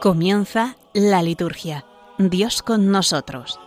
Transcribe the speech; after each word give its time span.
Comienza 0.00 0.76
la 0.92 1.22
liturgia. 1.22 1.86
Dios 2.18 2.62
con 2.62 2.90
nosotros. 2.90 3.58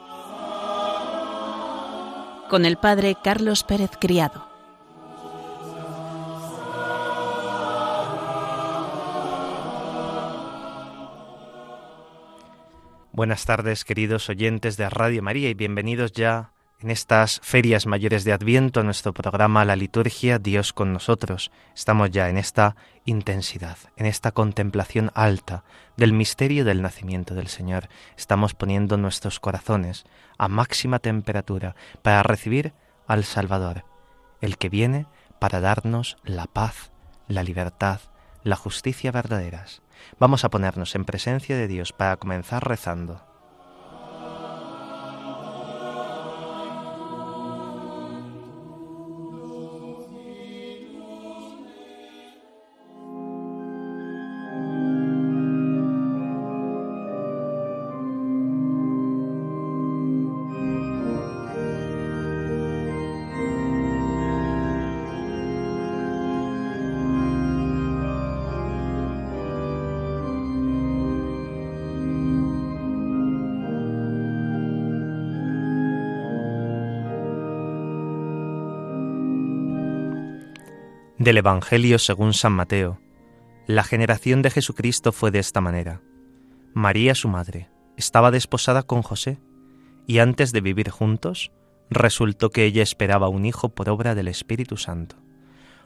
Con 2.51 2.65
el 2.65 2.77
Padre 2.77 3.17
Carlos 3.21 3.63
Pérez 3.63 3.89
Criado. 3.99 4.47
Buenas 13.11 13.45
tardes, 13.45 13.83
queridos 13.83 14.29
oyentes 14.29 14.77
de 14.77 14.87
Radio 14.87 15.23
María, 15.23 15.49
y 15.49 15.55
bienvenidos 15.55 16.11
ya 16.11 16.53
en 16.81 16.91
estas 16.91 17.41
ferias 17.43 17.85
mayores 17.85 18.23
de 18.23 18.31
Adviento 18.31 18.83
nuestro 18.83 19.13
programa 19.13 19.65
La 19.65 19.75
Liturgia 19.75 20.39
Dios 20.39 20.71
con 20.71 20.93
nosotros. 20.93 21.51
Estamos 21.75 22.09
ya 22.11 22.29
en 22.29 22.37
esta 22.37 22.77
intensidad, 23.03 23.77
en 23.97 24.05
esta 24.05 24.31
contemplación 24.31 25.11
alta 25.13 25.63
del 25.97 26.13
misterio 26.13 26.63
del 26.63 26.81
nacimiento 26.81 27.35
del 27.35 27.47
Señor. 27.47 27.89
Estamos 28.17 28.53
poniendo 28.53 28.97
nuestros 28.97 29.41
corazones 29.41 30.05
a 30.37 30.47
máxima 30.47 30.99
temperatura 30.99 31.75
para 32.01 32.23
recibir 32.23 32.73
al 33.07 33.25
Salvador, 33.25 33.83
el 34.39 34.57
que 34.57 34.69
viene 34.69 35.05
para 35.39 35.59
darnos 35.59 36.17
la 36.23 36.45
paz, 36.45 36.91
la 37.27 37.43
libertad, 37.43 37.99
la 38.43 38.55
justicia 38.55 39.11
verdaderas. 39.11 39.81
Vamos 40.17 40.45
a 40.45 40.49
ponernos 40.49 40.95
en 40.95 41.03
presencia 41.03 41.57
de 41.57 41.67
Dios 41.67 41.91
para 41.91 42.15
comenzar 42.15 42.65
rezando. 42.65 43.25
Del 81.19 81.37
Evangelio 81.37 81.99
según 81.99 82.33
San 82.33 82.53
Mateo. 82.53 82.97
La 83.67 83.83
generación 83.83 84.41
de 84.41 84.51
Jesucristo 84.51 85.11
fue 85.11 85.31
de 85.31 85.39
esta 85.39 85.59
manera. 85.59 86.01
María, 86.73 87.13
su 87.13 87.27
madre, 87.27 87.69
estaba 87.97 88.31
desposada 88.31 88.83
con 88.83 89.01
José, 89.01 89.37
y 90.07 90.19
antes 90.19 90.53
de 90.53 90.61
vivir 90.61 90.89
juntos, 90.89 91.51
resultó 91.89 92.51
que 92.51 92.63
ella 92.63 92.81
esperaba 92.81 93.27
un 93.27 93.45
hijo 93.45 93.67
por 93.67 93.89
obra 93.89 94.15
del 94.15 94.29
Espíritu 94.29 94.77
Santo. 94.77 95.17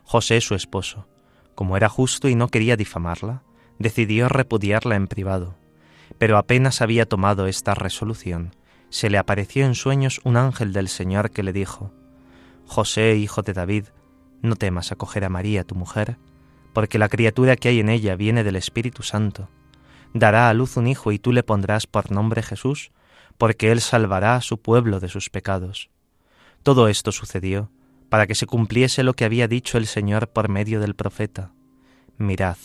José, 0.03 0.39
su 0.39 0.53
esposo, 0.53 1.07
como 1.55 1.77
era 1.77 1.89
justo 1.89 2.29
y 2.29 2.35
no 2.35 2.49
quería 2.49 2.77
difamarla, 2.77 3.41
decidió 3.79 4.29
repudiarla 4.29 4.95
en 4.95 5.07
privado. 5.07 5.57
Pero 6.19 6.37
apenas 6.37 6.79
había 6.79 7.07
tomado 7.07 7.47
esta 7.47 7.73
resolución, 7.73 8.55
se 8.89 9.09
le 9.09 9.17
apareció 9.17 9.66
en 9.66 9.73
sueños 9.73 10.22
un 10.25 10.38
ángel 10.38 10.73
del 10.73 10.89
Señor 10.89 11.31
que 11.31 11.41
le 11.41 11.53
dijo, 11.53 11.91
José, 12.67 13.16
hijo 13.16 13.41
de 13.41 13.53
David, 13.53 13.85
no 14.43 14.55
temas 14.55 14.91
acoger 14.91 15.25
a 15.25 15.29
María, 15.29 15.63
tu 15.63 15.73
mujer, 15.73 16.17
porque 16.73 16.99
la 16.99 17.09
criatura 17.09 17.55
que 17.55 17.69
hay 17.69 17.79
en 17.79 17.89
ella 17.89 18.15
viene 18.15 18.43
del 18.43 18.55
Espíritu 18.55 19.01
Santo. 19.01 19.49
Dará 20.13 20.49
a 20.49 20.53
luz 20.53 20.77
un 20.77 20.85
hijo 20.85 21.11
y 21.11 21.17
tú 21.17 21.31
le 21.31 21.41
pondrás 21.41 21.87
por 21.87 22.11
nombre 22.11 22.43
Jesús, 22.43 22.91
porque 23.39 23.71
él 23.71 23.81
salvará 23.81 24.35
a 24.35 24.41
su 24.41 24.59
pueblo 24.59 24.99
de 24.99 25.09
sus 25.09 25.31
pecados. 25.31 25.89
Todo 26.61 26.87
esto 26.87 27.11
sucedió 27.11 27.71
para 28.13 28.27
que 28.27 28.35
se 28.35 28.45
cumpliese 28.45 29.01
lo 29.01 29.15
que 29.15 29.25
había 29.25 29.47
dicho 29.47 29.79
el 29.79 29.87
Señor 29.87 30.29
por 30.29 30.47
medio 30.47 30.79
del 30.79 30.93
profeta. 30.93 31.51
Mirad, 32.19 32.57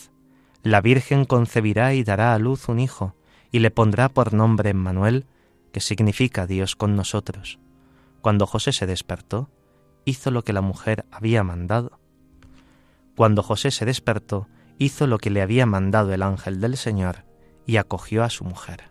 la 0.61 0.79
Virgen 0.79 1.25
concebirá 1.25 1.95
y 1.95 2.03
dará 2.03 2.35
a 2.35 2.37
luz 2.37 2.69
un 2.69 2.79
hijo, 2.79 3.15
y 3.51 3.57
le 3.57 3.71
pondrá 3.71 4.09
por 4.09 4.31
nombre 4.31 4.69
Emmanuel, 4.69 5.25
que 5.71 5.79
significa 5.79 6.45
Dios 6.45 6.75
con 6.75 6.95
nosotros. 6.95 7.57
Cuando 8.21 8.45
José 8.45 8.73
se 8.73 8.85
despertó, 8.85 9.49
hizo 10.09 10.31
lo 10.31 10.43
que 10.43 10.53
la 10.53 10.61
mujer 10.61 11.05
había 11.11 11.43
mandado. 11.43 11.99
Cuando 13.15 13.43
José 13.43 13.71
se 13.71 13.85
despertó, 13.85 14.47
hizo 14.77 15.07
lo 15.07 15.17
que 15.17 15.29
le 15.29 15.41
había 15.41 15.65
mandado 15.65 16.13
el 16.13 16.23
ángel 16.23 16.61
del 16.61 16.77
Señor 16.77 17.25
y 17.65 17.77
acogió 17.77 18.23
a 18.23 18.29
su 18.29 18.43
mujer. 18.43 18.88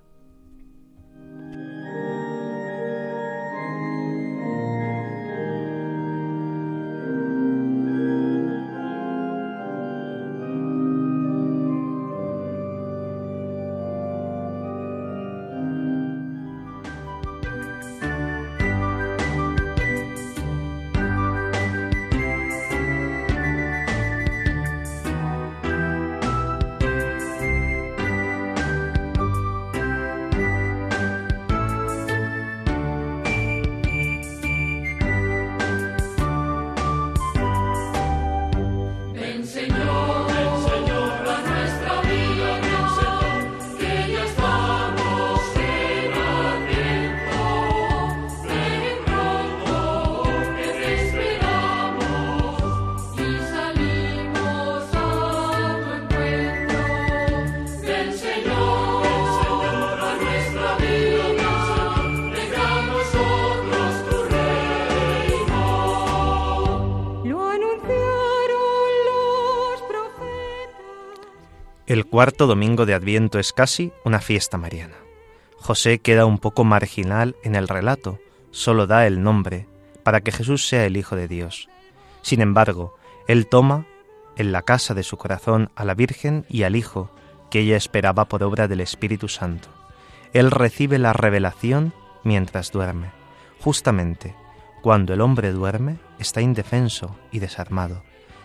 El 71.99 72.07
cuarto 72.07 72.47
domingo 72.47 72.87
de 72.87 72.95
Adviento 72.95 73.41
es 73.41 73.53
casi 73.53 73.91
una 74.05 74.21
fiesta 74.21 74.57
mariana. 74.57 74.95
José 75.57 75.99
queda 75.99 76.27
un 76.27 76.39
poco 76.39 76.63
marginal 76.63 77.35
en 77.43 77.57
el 77.57 77.67
relato, 77.67 78.21
solo 78.53 78.87
da 78.87 79.05
el 79.09 79.21
nombre, 79.21 79.67
para 80.05 80.21
que 80.21 80.31
Jesús 80.31 80.69
sea 80.69 80.87
el 80.87 80.97
Hijo 80.97 81.17
de 81.17 81.27
Dios. 81.27 81.69
Sin 82.23 82.41
embargo, 82.41 82.95
él 83.27 83.49
toma 83.49 83.85
en 84.37 84.53
la 84.53 84.63
casa 84.63 84.95
de 84.95 85.03
su 85.03 85.17
corazón 85.17 85.73
a 85.75 85.85
la 85.85 85.95
Virgen 85.95 86.47
y 86.49 86.63
al 86.63 86.77
Hijo, 86.77 87.11
que 87.51 87.63
ella 87.63 87.77
esperaba 87.77 88.27
por 88.27 88.45
obra 88.45 88.69
del 88.69 88.81
Espíritu 88.81 89.27
Santo. 89.27 89.69
Él 90.33 90.53
recibe 90.53 91.01
la 91.01 91.13
revelación 91.13 91.93
mientras 92.23 92.71
duerme. 92.71 93.11
Justamente, 93.59 94.37
cuando 94.83 95.15
el 95.15 95.21
hombre 95.21 95.51
duerme, 95.51 95.99
está 96.21 96.43
indefenso 96.43 97.19
y 97.33 97.41
desarmado, 97.41 98.05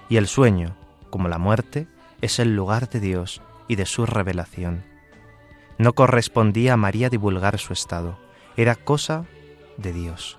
y 0.09 0.17
el 0.17 0.25
sueño, 0.25 0.75
como 1.11 1.27
la 1.27 1.37
muerte, 1.37 1.85
es 2.23 2.39
el 2.39 2.55
lugar 2.55 2.89
de 2.89 3.01
Dios 3.01 3.41
y 3.67 3.75
de 3.75 3.85
su 3.85 4.05
revelación. 4.05 4.85
No 5.77 5.91
correspondía 5.91 6.71
a 6.71 6.77
María 6.77 7.09
divulgar 7.09 7.59
su 7.59 7.73
estado, 7.73 8.17
era 8.55 8.75
cosa 8.75 9.25
de 9.75 9.91
Dios. 9.91 10.37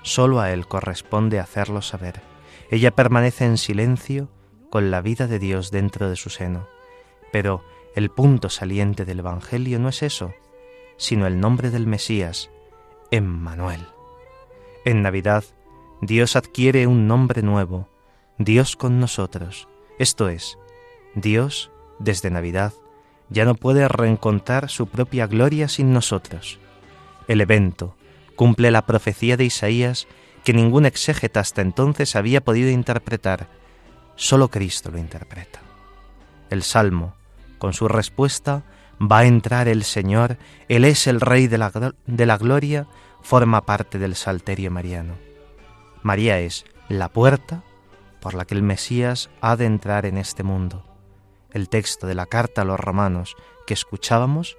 Solo 0.00 0.40
a 0.40 0.52
Él 0.52 0.66
corresponde 0.66 1.38
hacerlo 1.38 1.82
saber. 1.82 2.22
Ella 2.70 2.92
permanece 2.92 3.44
en 3.44 3.58
silencio 3.58 4.30
con 4.70 4.90
la 4.90 5.02
vida 5.02 5.26
de 5.26 5.38
Dios 5.38 5.70
dentro 5.70 6.08
de 6.08 6.16
su 6.16 6.30
seno. 6.30 6.66
Pero 7.30 7.62
el 7.94 8.08
punto 8.08 8.48
saliente 8.48 9.04
del 9.04 9.18
Evangelio 9.18 9.78
no 9.78 9.90
es 9.90 10.02
eso, 10.02 10.32
sino 10.96 11.26
el 11.26 11.40
nombre 11.40 11.68
del 11.70 11.86
Mesías, 11.86 12.50
Emmanuel. 13.10 13.86
En 14.86 15.02
Navidad, 15.02 15.44
Dios 16.00 16.36
adquiere 16.36 16.86
un 16.86 17.06
nombre 17.06 17.42
nuevo, 17.42 17.90
Dios 18.38 18.76
con 18.76 18.98
nosotros, 18.98 19.68
esto 19.98 20.30
es, 20.30 20.56
Dios, 21.14 21.70
desde 21.98 22.30
Navidad, 22.30 22.72
ya 23.28 23.44
no 23.44 23.54
puede 23.54 23.88
reencontrar 23.88 24.68
su 24.68 24.86
propia 24.86 25.26
gloria 25.26 25.68
sin 25.68 25.92
nosotros. 25.92 26.58
El 27.28 27.40
evento 27.40 27.94
cumple 28.36 28.70
la 28.70 28.86
profecía 28.86 29.36
de 29.36 29.44
Isaías 29.44 30.06
que 30.44 30.52
ningún 30.52 30.86
exégeta 30.86 31.40
hasta 31.40 31.62
entonces 31.62 32.16
había 32.16 32.42
podido 32.42 32.70
interpretar. 32.70 33.48
Solo 34.16 34.48
Cristo 34.48 34.90
lo 34.90 34.98
interpreta. 34.98 35.60
El 36.50 36.62
Salmo, 36.62 37.14
con 37.58 37.72
su 37.72 37.88
respuesta, 37.88 38.64
va 39.00 39.20
a 39.20 39.26
entrar 39.26 39.68
el 39.68 39.84
Señor, 39.84 40.36
Él 40.68 40.84
es 40.84 41.06
el 41.06 41.20
Rey 41.20 41.46
de 41.46 41.58
la, 41.58 41.94
de 42.06 42.26
la 42.26 42.38
gloria, 42.38 42.86
forma 43.22 43.64
parte 43.64 43.98
del 43.98 44.16
Salterio 44.16 44.70
mariano. 44.70 45.14
María 46.02 46.40
es 46.40 46.64
la 46.88 47.08
puerta 47.08 47.62
por 48.20 48.34
la 48.34 48.44
que 48.44 48.54
el 48.54 48.62
Mesías 48.62 49.30
ha 49.40 49.56
de 49.56 49.66
entrar 49.66 50.06
en 50.06 50.18
este 50.18 50.42
mundo. 50.42 50.84
El 51.52 51.68
texto 51.68 52.06
de 52.06 52.14
la 52.14 52.26
carta 52.26 52.62
a 52.62 52.64
los 52.64 52.80
romanos 52.80 53.36
que 53.66 53.74
escuchábamos 53.74 54.56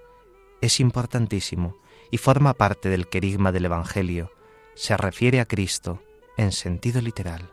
es 0.61 0.79
importantísimo 0.79 1.77
y 2.11 2.17
forma 2.17 2.53
parte 2.53 2.89
del 2.89 3.07
querigma 3.07 3.51
del 3.51 3.65
Evangelio. 3.65 4.31
Se 4.75 4.95
refiere 4.95 5.39
a 5.39 5.47
Cristo 5.47 6.01
en 6.37 6.51
sentido 6.51 7.01
literal. 7.01 7.51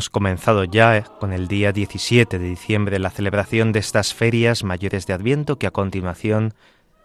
Hemos 0.00 0.08
comenzado 0.08 0.64
ya 0.64 1.02
con 1.02 1.34
el 1.34 1.46
día 1.46 1.72
17 1.72 2.38
de 2.38 2.48
diciembre 2.48 2.98
la 2.98 3.10
celebración 3.10 3.70
de 3.70 3.80
estas 3.80 4.14
ferias 4.14 4.64
mayores 4.64 5.06
de 5.06 5.12
Adviento 5.12 5.58
que 5.58 5.66
a 5.66 5.72
continuación 5.72 6.54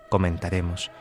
comentaremos. 0.08 0.92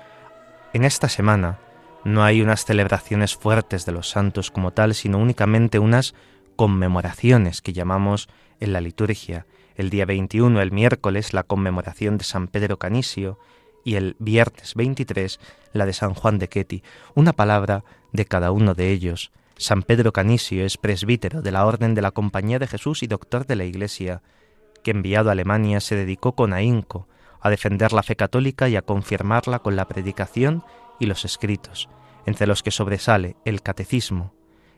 En 0.73 0.83
esta 0.83 1.09
semana 1.09 1.61
no 2.03 2.25
hay 2.25 2.43
unas 2.43 2.65
celebraciones 2.65 3.37
fuertes 3.37 3.87
de 3.87 3.93
los 3.93 4.11
santos 4.11 4.51
como 4.51 4.73
tal, 4.73 4.97
sino 4.97 5.19
únicamente 5.19 5.79
unas 5.79 6.17
conmemoraciones 6.57 7.63
que 7.63 7.73
llamamos 7.73 8.29
en 8.59 8.73
la 8.73 8.81
liturgia. 8.81 9.47
El 9.77 9.89
día 9.89 10.05
21, 10.05 10.61
el 10.61 10.73
miércoles, 10.73 11.33
la 11.33 11.45
conmemoración 11.45 12.19
de 12.19 12.25
San 12.25 12.49
Pedro 12.49 12.77
Canisio 12.77 13.39
y 13.85 13.95
el 13.95 14.17
viernes 14.19 14.75
23, 14.75 15.39
la 15.73 15.87
de 15.87 15.93
San 15.93 16.15
Juan 16.15 16.41
de 16.41 16.49
Queti. 16.49 16.83
Una 17.15 17.33
palabra 17.33 17.85
de 18.11 18.25
cada 18.25 18.51
uno 18.51 18.75
de 18.75 18.91
ellos 18.91 19.31
San 19.57 19.83
Pedro 19.83 20.13
Canisio 20.13 20.65
es 20.65 20.77
presbítero 20.77 21.41
de 21.41 21.53
la 21.53 21.65
Orden 21.65 21.95
de 21.95 22.03
la 22.03 22.11
Compañía 22.11 22.59
de 22.59 22.67
Jesús 22.67 23.03
y 23.03 23.07
doctor 23.07 23.47
de 23.47 23.55
la 23.55 23.65
Iglesia, 23.65 24.23
que 24.83 24.91
enviado 24.91 25.29
a 25.29 25.33
Alemania 25.33 25.81
se 25.81 25.95
dedicó 25.95 26.33
con 26.33 26.53
ahínco 26.53 27.09
a 27.41 27.51
defender 27.51 27.93
la 27.93 28.03
fe 28.03 28.17
católica 28.17 28.69
y 28.69 28.77
a 28.77 28.83
confirmarla 28.83 29.61
con 29.61 29.77
la 29.77 29.87
predicación 29.87 30.65
y 30.99 31.07
los 31.07 31.25
escritos, 31.25 31.89
entre 32.27 32.47
los 32.47 32.63
que 32.63 32.71
sobresale 32.71 33.37
el 33.45 33.63
catecismo, 33.63 34.35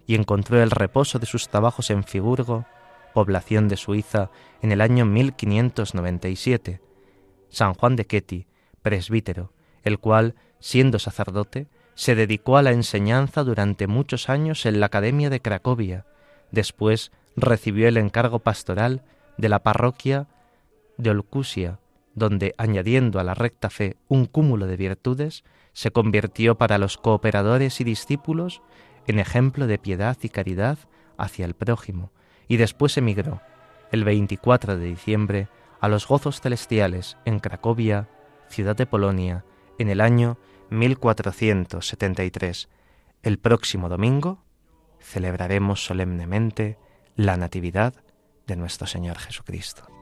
y 0.07 0.15
encontró 0.15 0.63
el 0.63 0.71
reposo 0.71 1.19
de 1.19 1.27
sus 1.27 1.49
trabajos 1.49 1.91
en 1.91 2.05
Friburgo, 2.05 2.67
población 3.15 3.69
de 3.69 3.77
Suiza, 3.77 4.31
en 4.61 4.73
el 4.73 4.81
año 4.81 5.07
1597. 5.07 6.81
San 7.49 7.75
Juan 7.75 7.97
de 7.97 8.07
Ketty, 8.07 8.47
presbítero, 8.83 9.53
el 9.85 9.99
cual, 9.99 10.35
siendo 10.59 10.99
sacerdote, 10.99 11.69
se 11.97 12.15
dedicó 12.15 12.59
a 12.59 12.63
la 12.63 12.73
enseñanza 12.73 13.43
durante 13.43 13.87
muchos 13.87 14.29
años 14.29 14.67
en 14.67 14.79
la 14.79 14.87
Academia 14.87 15.31
de 15.31 15.41
Cracovia. 15.41 16.05
Después 16.53 17.11
recibió 17.37 17.89
el 17.89 17.97
encargo 17.97 18.39
pastoral 18.39 19.03
de 19.39 19.49
la 19.49 19.63
parroquia 19.63 20.29
de 20.99 21.11
Olcusia, 21.11 21.81
donde, 22.15 22.55
añadiendo 22.59 23.19
a 23.19 23.25
la 23.25 23.35
recta 23.35 23.71
fe 23.71 23.97
un 24.09 24.27
cúmulo 24.27 24.67
de 24.67 24.77
virtudes, 24.77 25.43
se 25.73 25.91
convirtió 25.91 26.57
para 26.57 26.79
los 26.79 26.99
cooperadores 26.99 27.81
y 27.81 27.85
discípulos 27.85 28.63
en 29.07 29.19
ejemplo 29.19 29.67
de 29.67 29.79
piedad 29.79 30.17
y 30.23 30.29
caridad 30.29 30.79
hacia 31.17 31.47
el 31.47 31.55
prójimo, 31.55 32.13
y 32.47 32.59
después 32.59 32.97
emigró, 32.99 33.41
el 33.91 34.05
24 34.05 34.77
de 34.77 34.87
diciembre, 34.87 35.49
a 35.81 35.89
los 35.89 36.07
gozos 36.07 36.41
celestiales 36.41 37.17
en 37.25 37.41
Cracovia, 37.41 38.09
ciudad 38.49 38.77
de 38.77 38.87
Polonia, 38.87 39.45
en 39.79 39.89
el 39.89 40.01
año 40.01 40.37
1473. 40.71 42.69
El 43.23 43.39
próximo 43.39 43.89
domingo 43.89 44.45
celebraremos 45.01 45.85
solemnemente 45.85 46.79
la 47.15 47.37
Natividad 47.37 47.95
de 48.47 48.57
nuestro 48.57 48.87
Señor 48.87 49.19
Jesucristo. 49.19 49.96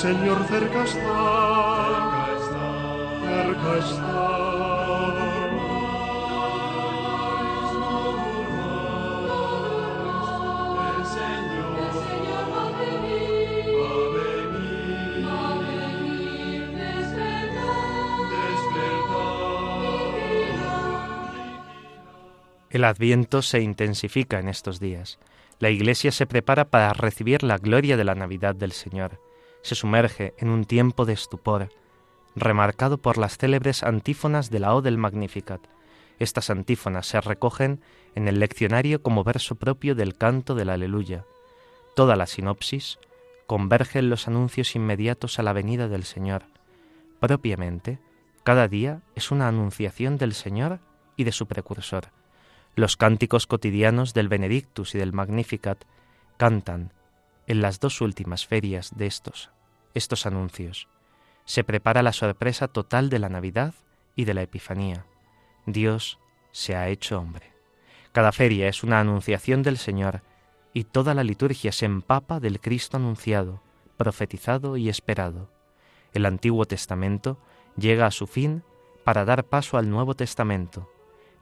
Señor 0.00 0.38
cerca 0.44 0.84
está, 0.84 2.28
cerca 3.20 3.78
está. 3.78 4.38
El 22.70 22.84
adviento 22.84 23.42
se 23.42 23.60
intensifica 23.62 24.38
en 24.38 24.48
estos 24.48 24.78
días. 24.78 25.18
La 25.58 25.70
Iglesia 25.70 26.12
se 26.12 26.26
prepara 26.26 26.66
para 26.66 26.92
recibir 26.92 27.42
la 27.42 27.58
gloria 27.58 27.96
de 27.96 28.04
la 28.04 28.14
Navidad 28.14 28.54
del 28.54 28.70
Señor 28.70 29.18
se 29.62 29.74
sumerge 29.74 30.34
en 30.38 30.48
un 30.48 30.64
tiempo 30.64 31.04
de 31.04 31.12
estupor, 31.12 31.68
remarcado 32.36 32.98
por 32.98 33.18
las 33.18 33.36
célebres 33.36 33.82
antífonas 33.82 34.50
de 34.50 34.60
la 34.60 34.74
O 34.74 34.82
del 34.82 34.98
Magnificat. 34.98 35.60
Estas 36.18 36.50
antífonas 36.50 37.06
se 37.06 37.20
recogen 37.20 37.80
en 38.14 38.28
el 38.28 38.40
leccionario 38.40 39.02
como 39.02 39.24
verso 39.24 39.54
propio 39.54 39.94
del 39.94 40.16
canto 40.16 40.54
del 40.54 40.70
Aleluya. 40.70 41.24
Toda 41.94 42.16
la 42.16 42.26
sinopsis 42.26 42.98
converge 43.46 44.00
en 44.00 44.10
los 44.10 44.28
anuncios 44.28 44.74
inmediatos 44.74 45.38
a 45.38 45.42
la 45.42 45.52
venida 45.52 45.88
del 45.88 46.04
Señor. 46.04 46.44
Propiamente, 47.20 47.98
cada 48.44 48.68
día 48.68 49.02
es 49.14 49.30
una 49.30 49.48
anunciación 49.48 50.18
del 50.18 50.34
Señor 50.34 50.80
y 51.16 51.24
de 51.24 51.32
su 51.32 51.46
precursor. 51.46 52.08
Los 52.74 52.96
cánticos 52.96 53.46
cotidianos 53.46 54.14
del 54.14 54.28
Benedictus 54.28 54.94
y 54.94 54.98
del 54.98 55.12
Magnificat 55.12 55.84
cantan 56.36 56.92
en 57.48 57.62
las 57.62 57.80
dos 57.80 58.00
últimas 58.02 58.46
ferias 58.46 58.92
de 58.94 59.06
estos, 59.06 59.50
estos 59.94 60.26
anuncios. 60.26 60.86
Se 61.46 61.64
prepara 61.64 62.02
la 62.02 62.12
sorpresa 62.12 62.68
total 62.68 63.08
de 63.08 63.18
la 63.18 63.30
Navidad 63.30 63.74
y 64.14 64.26
de 64.26 64.34
la 64.34 64.42
Epifanía. 64.42 65.06
Dios 65.64 66.18
se 66.52 66.76
ha 66.76 66.88
hecho 66.88 67.18
hombre. 67.18 67.50
Cada 68.12 68.32
feria 68.32 68.68
es 68.68 68.84
una 68.84 69.00
anunciación 69.00 69.62
del 69.62 69.78
Señor 69.78 70.20
y 70.74 70.84
toda 70.84 71.14
la 71.14 71.24
liturgia 71.24 71.72
se 71.72 71.86
empapa 71.86 72.38
del 72.38 72.60
Cristo 72.60 72.98
anunciado, 72.98 73.62
profetizado 73.96 74.76
y 74.76 74.90
esperado. 74.90 75.50
El 76.12 76.26
Antiguo 76.26 76.66
Testamento 76.66 77.38
llega 77.78 78.06
a 78.06 78.10
su 78.10 78.26
fin 78.26 78.62
para 79.04 79.24
dar 79.24 79.44
paso 79.44 79.78
al 79.78 79.88
Nuevo 79.88 80.14
Testamento. 80.14 80.90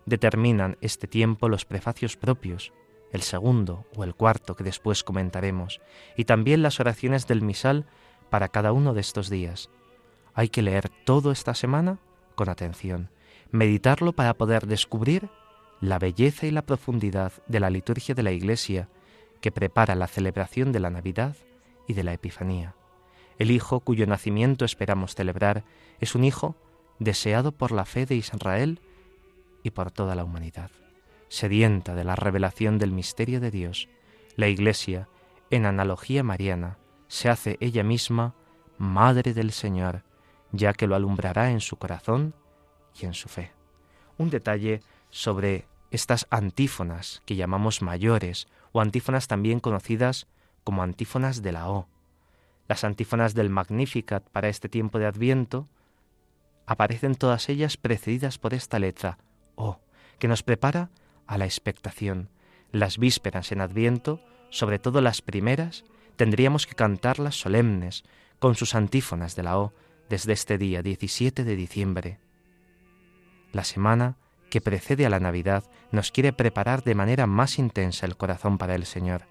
Determinan 0.04 0.76
este 0.80 1.08
tiempo 1.08 1.48
los 1.48 1.64
prefacios 1.64 2.16
propios, 2.16 2.72
el 3.12 3.22
segundo 3.22 3.84
o 3.96 4.04
el 4.04 4.14
cuarto 4.14 4.56
que 4.56 4.64
después 4.64 5.04
comentaremos, 5.04 5.80
y 6.16 6.24
también 6.24 6.62
las 6.62 6.80
oraciones 6.80 7.26
del 7.26 7.42
misal 7.42 7.86
para 8.30 8.48
cada 8.48 8.72
uno 8.72 8.94
de 8.94 9.00
estos 9.00 9.30
días. 9.30 9.70
Hay 10.34 10.48
que 10.48 10.62
leer 10.62 10.90
todo 11.04 11.32
esta 11.32 11.54
semana 11.54 11.98
con 12.34 12.48
atención, 12.48 13.10
meditarlo 13.50 14.12
para 14.12 14.34
poder 14.34 14.66
descubrir 14.66 15.30
la 15.80 15.98
belleza 15.98 16.46
y 16.46 16.50
la 16.50 16.62
profundidad 16.62 17.32
de 17.46 17.60
la 17.60 17.70
liturgia 17.70 18.14
de 18.14 18.22
la 18.22 18.32
Iglesia 18.32 18.88
que 19.40 19.52
prepara 19.52 19.94
la 19.94 20.06
celebración 20.06 20.72
de 20.72 20.80
la 20.80 20.90
Navidad 20.90 21.36
y 21.86 21.94
de 21.94 22.04
la 22.04 22.12
Epifanía. 22.12 22.74
El 23.38 23.50
Hijo 23.50 23.80
cuyo 23.80 24.06
nacimiento 24.06 24.64
esperamos 24.64 25.14
celebrar 25.14 25.64
es 26.00 26.14
un 26.14 26.24
Hijo 26.24 26.56
deseado 26.98 27.52
por 27.52 27.72
la 27.72 27.84
fe 27.84 28.06
de 28.06 28.16
Israel 28.16 28.80
y 29.62 29.70
por 29.70 29.90
toda 29.90 30.14
la 30.14 30.24
humanidad. 30.24 30.70
Sedienta 31.28 31.94
de 31.94 32.04
la 32.04 32.16
revelación 32.16 32.78
del 32.78 32.92
misterio 32.92 33.40
de 33.40 33.50
Dios, 33.50 33.88
la 34.36 34.48
Iglesia, 34.48 35.08
en 35.50 35.66
analogía 35.66 36.22
mariana, 36.22 36.78
se 37.08 37.28
hace 37.28 37.56
ella 37.60 37.82
misma 37.82 38.34
Madre 38.78 39.32
del 39.32 39.52
Señor, 39.52 40.02
ya 40.52 40.72
que 40.72 40.86
lo 40.86 40.94
alumbrará 40.94 41.50
en 41.50 41.60
su 41.60 41.76
corazón 41.76 42.34
y 43.00 43.06
en 43.06 43.14
su 43.14 43.28
fe. 43.28 43.52
Un 44.18 44.30
detalle 44.30 44.82
sobre 45.10 45.66
estas 45.90 46.26
antífonas 46.30 47.22
que 47.24 47.36
llamamos 47.36 47.82
mayores 47.82 48.48
o 48.72 48.80
antífonas 48.80 49.28
también 49.28 49.60
conocidas 49.60 50.26
como 50.64 50.82
antífonas 50.82 51.42
de 51.42 51.52
la 51.52 51.70
O. 51.70 51.88
Las 52.68 52.84
antífonas 52.84 53.34
del 53.34 53.50
Magnificat 53.50 54.28
para 54.30 54.48
este 54.48 54.68
tiempo 54.68 54.98
de 54.98 55.06
Adviento 55.06 55.68
aparecen 56.66 57.14
todas 57.14 57.48
ellas 57.48 57.76
precedidas 57.76 58.38
por 58.38 58.52
esta 58.52 58.78
letra 58.78 59.18
O, 59.54 59.78
que 60.18 60.28
nos 60.28 60.42
prepara 60.42 60.90
a 61.26 61.38
la 61.38 61.44
expectación. 61.44 62.28
Las 62.72 62.98
vísperas 62.98 63.52
en 63.52 63.60
Adviento, 63.60 64.20
sobre 64.50 64.78
todo 64.78 65.00
las 65.00 65.22
primeras, 65.22 65.84
tendríamos 66.16 66.66
que 66.66 66.74
cantarlas 66.74 67.38
solemnes, 67.38 68.04
con 68.38 68.54
sus 68.54 68.74
antífonas 68.74 69.36
de 69.36 69.42
la 69.42 69.58
O, 69.58 69.72
desde 70.08 70.32
este 70.32 70.58
día 70.58 70.82
17 70.82 71.44
de 71.44 71.56
diciembre. 71.56 72.18
La 73.52 73.64
semana 73.64 74.16
que 74.50 74.60
precede 74.60 75.06
a 75.06 75.10
la 75.10 75.20
Navidad 75.20 75.64
nos 75.90 76.12
quiere 76.12 76.32
preparar 76.32 76.84
de 76.84 76.94
manera 76.94 77.26
más 77.26 77.58
intensa 77.58 78.06
el 78.06 78.16
corazón 78.16 78.58
para 78.58 78.74
el 78.74 78.86
Señor. 78.86 79.26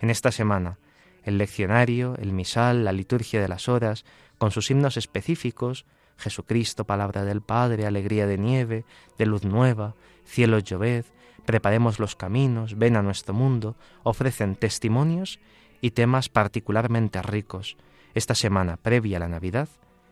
En 0.00 0.10
esta 0.10 0.32
semana, 0.32 0.78
el 1.22 1.38
leccionario, 1.38 2.16
el 2.18 2.32
misal, 2.32 2.84
la 2.84 2.92
liturgia 2.92 3.40
de 3.40 3.48
las 3.48 3.68
horas, 3.68 4.04
con 4.38 4.50
sus 4.50 4.70
himnos 4.70 4.96
específicos, 4.96 5.86
Jesucristo, 6.18 6.84
palabra 6.84 7.24
del 7.24 7.42
Padre, 7.42 7.86
alegría 7.86 8.26
de 8.26 8.38
nieve, 8.38 8.84
de 9.18 9.26
luz 9.26 9.44
nueva, 9.44 9.94
cielo 10.24 10.58
lloved, 10.58 11.04
preparemos 11.46 11.98
los 11.98 12.16
caminos, 12.16 12.76
ven 12.76 12.96
a 12.96 13.02
nuestro 13.02 13.32
mundo, 13.32 13.76
ofrecen 14.02 14.56
testimonios 14.56 15.40
y 15.80 15.92
temas 15.92 16.28
particularmente 16.28 17.22
ricos. 17.22 17.76
Esta 18.14 18.34
semana 18.34 18.76
previa 18.76 19.16
a 19.16 19.20
la 19.20 19.28
Navidad 19.28 19.68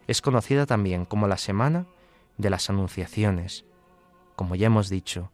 es 0.07 0.21
conocida 0.21 0.67
también 0.67 1.05
como 1.05 1.29
la 1.29 1.39
semana 1.39 1.87
de 2.39 2.51
las 2.51 2.71
Anunciaciones, 2.71 3.65
como 4.37 4.55
ya 4.55 4.67
hemos 4.67 4.89
dicho, 4.89 5.31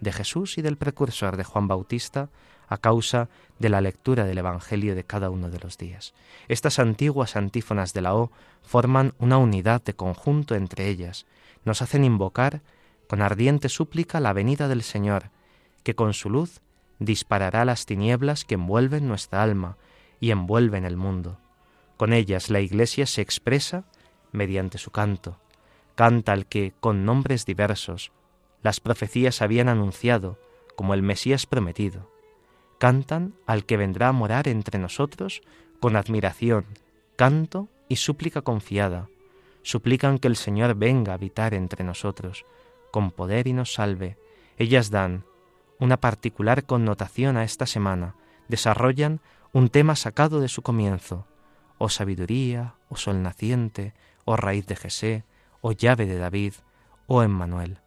de 0.00 0.12
Jesús 0.12 0.58
y 0.58 0.62
del 0.62 0.76
precursor 0.76 1.36
de 1.36 1.44
Juan 1.44 1.68
Bautista 1.68 2.28
a 2.68 2.78
causa 2.78 3.28
de 3.58 3.68
la 3.68 3.80
lectura 3.80 4.24
del 4.24 4.38
Evangelio 4.38 4.94
de 4.94 5.04
cada 5.04 5.30
uno 5.30 5.50
de 5.50 5.60
los 5.60 5.78
días. 5.78 6.14
Estas 6.48 6.78
antiguas 6.78 7.36
antífonas 7.36 7.92
de 7.92 8.02
la 8.02 8.14
O 8.14 8.30
forman 8.62 9.14
una 9.18 9.38
unidad 9.38 9.82
de 9.82 9.94
conjunto 9.94 10.54
entre 10.54 10.88
ellas, 10.88 11.26
nos 11.64 11.82
hacen 11.82 12.04
invocar 12.04 12.62
con 13.08 13.22
ardiente 13.22 13.68
súplica 13.68 14.20
la 14.20 14.32
venida 14.32 14.68
del 14.68 14.82
Señor, 14.82 15.30
que 15.84 15.94
con 15.94 16.14
su 16.14 16.30
luz 16.30 16.60
disparará 16.98 17.64
las 17.64 17.86
tinieblas 17.86 18.44
que 18.44 18.54
envuelven 18.54 19.06
nuestra 19.06 19.42
alma 19.42 19.76
y 20.18 20.30
envuelven 20.32 20.84
el 20.84 20.96
mundo. 20.96 21.38
Con 21.96 22.12
ellas 22.12 22.50
la 22.50 22.60
Iglesia 22.60 23.06
se 23.06 23.20
expresa 23.20 23.84
mediante 24.32 24.78
su 24.78 24.90
canto. 24.90 25.38
Canta 25.94 26.32
al 26.32 26.46
que, 26.46 26.72
con 26.80 27.04
nombres 27.04 27.46
diversos, 27.46 28.10
las 28.62 28.80
profecías 28.80 29.42
habían 29.42 29.68
anunciado 29.68 30.38
como 30.74 30.94
el 30.94 31.02
Mesías 31.02 31.46
prometido. 31.46 32.10
Cantan 32.78 33.34
al 33.46 33.64
que 33.64 33.76
vendrá 33.76 34.08
a 34.08 34.12
morar 34.12 34.48
entre 34.48 34.78
nosotros 34.78 35.42
con 35.78 35.96
admiración, 35.96 36.64
canto 37.16 37.68
y 37.88 37.96
súplica 37.96 38.42
confiada. 38.42 39.08
Suplican 39.62 40.18
que 40.18 40.28
el 40.28 40.36
Señor 40.36 40.74
venga 40.74 41.12
a 41.12 41.14
habitar 41.14 41.54
entre 41.54 41.84
nosotros, 41.84 42.44
con 42.90 43.10
poder 43.10 43.46
y 43.46 43.52
nos 43.52 43.74
salve. 43.74 44.16
Ellas 44.58 44.90
dan 44.90 45.24
una 45.78 45.98
particular 45.98 46.64
connotación 46.64 47.36
a 47.36 47.44
esta 47.44 47.66
semana, 47.66 48.16
desarrollan 48.48 49.20
un 49.52 49.68
tema 49.68 49.96
sacado 49.96 50.40
de 50.40 50.48
su 50.48 50.62
comienzo, 50.62 51.26
o 51.78 51.88
sabiduría, 51.88 52.74
o 52.88 52.96
sol 52.96 53.22
naciente, 53.22 53.94
o 54.24 54.36
raíz 54.36 54.66
de 54.66 54.76
Jesé, 54.76 55.24
o 55.60 55.72
llave 55.72 56.06
de 56.06 56.18
David, 56.18 56.54
o 57.06 57.22
Emmanuel. 57.22 57.78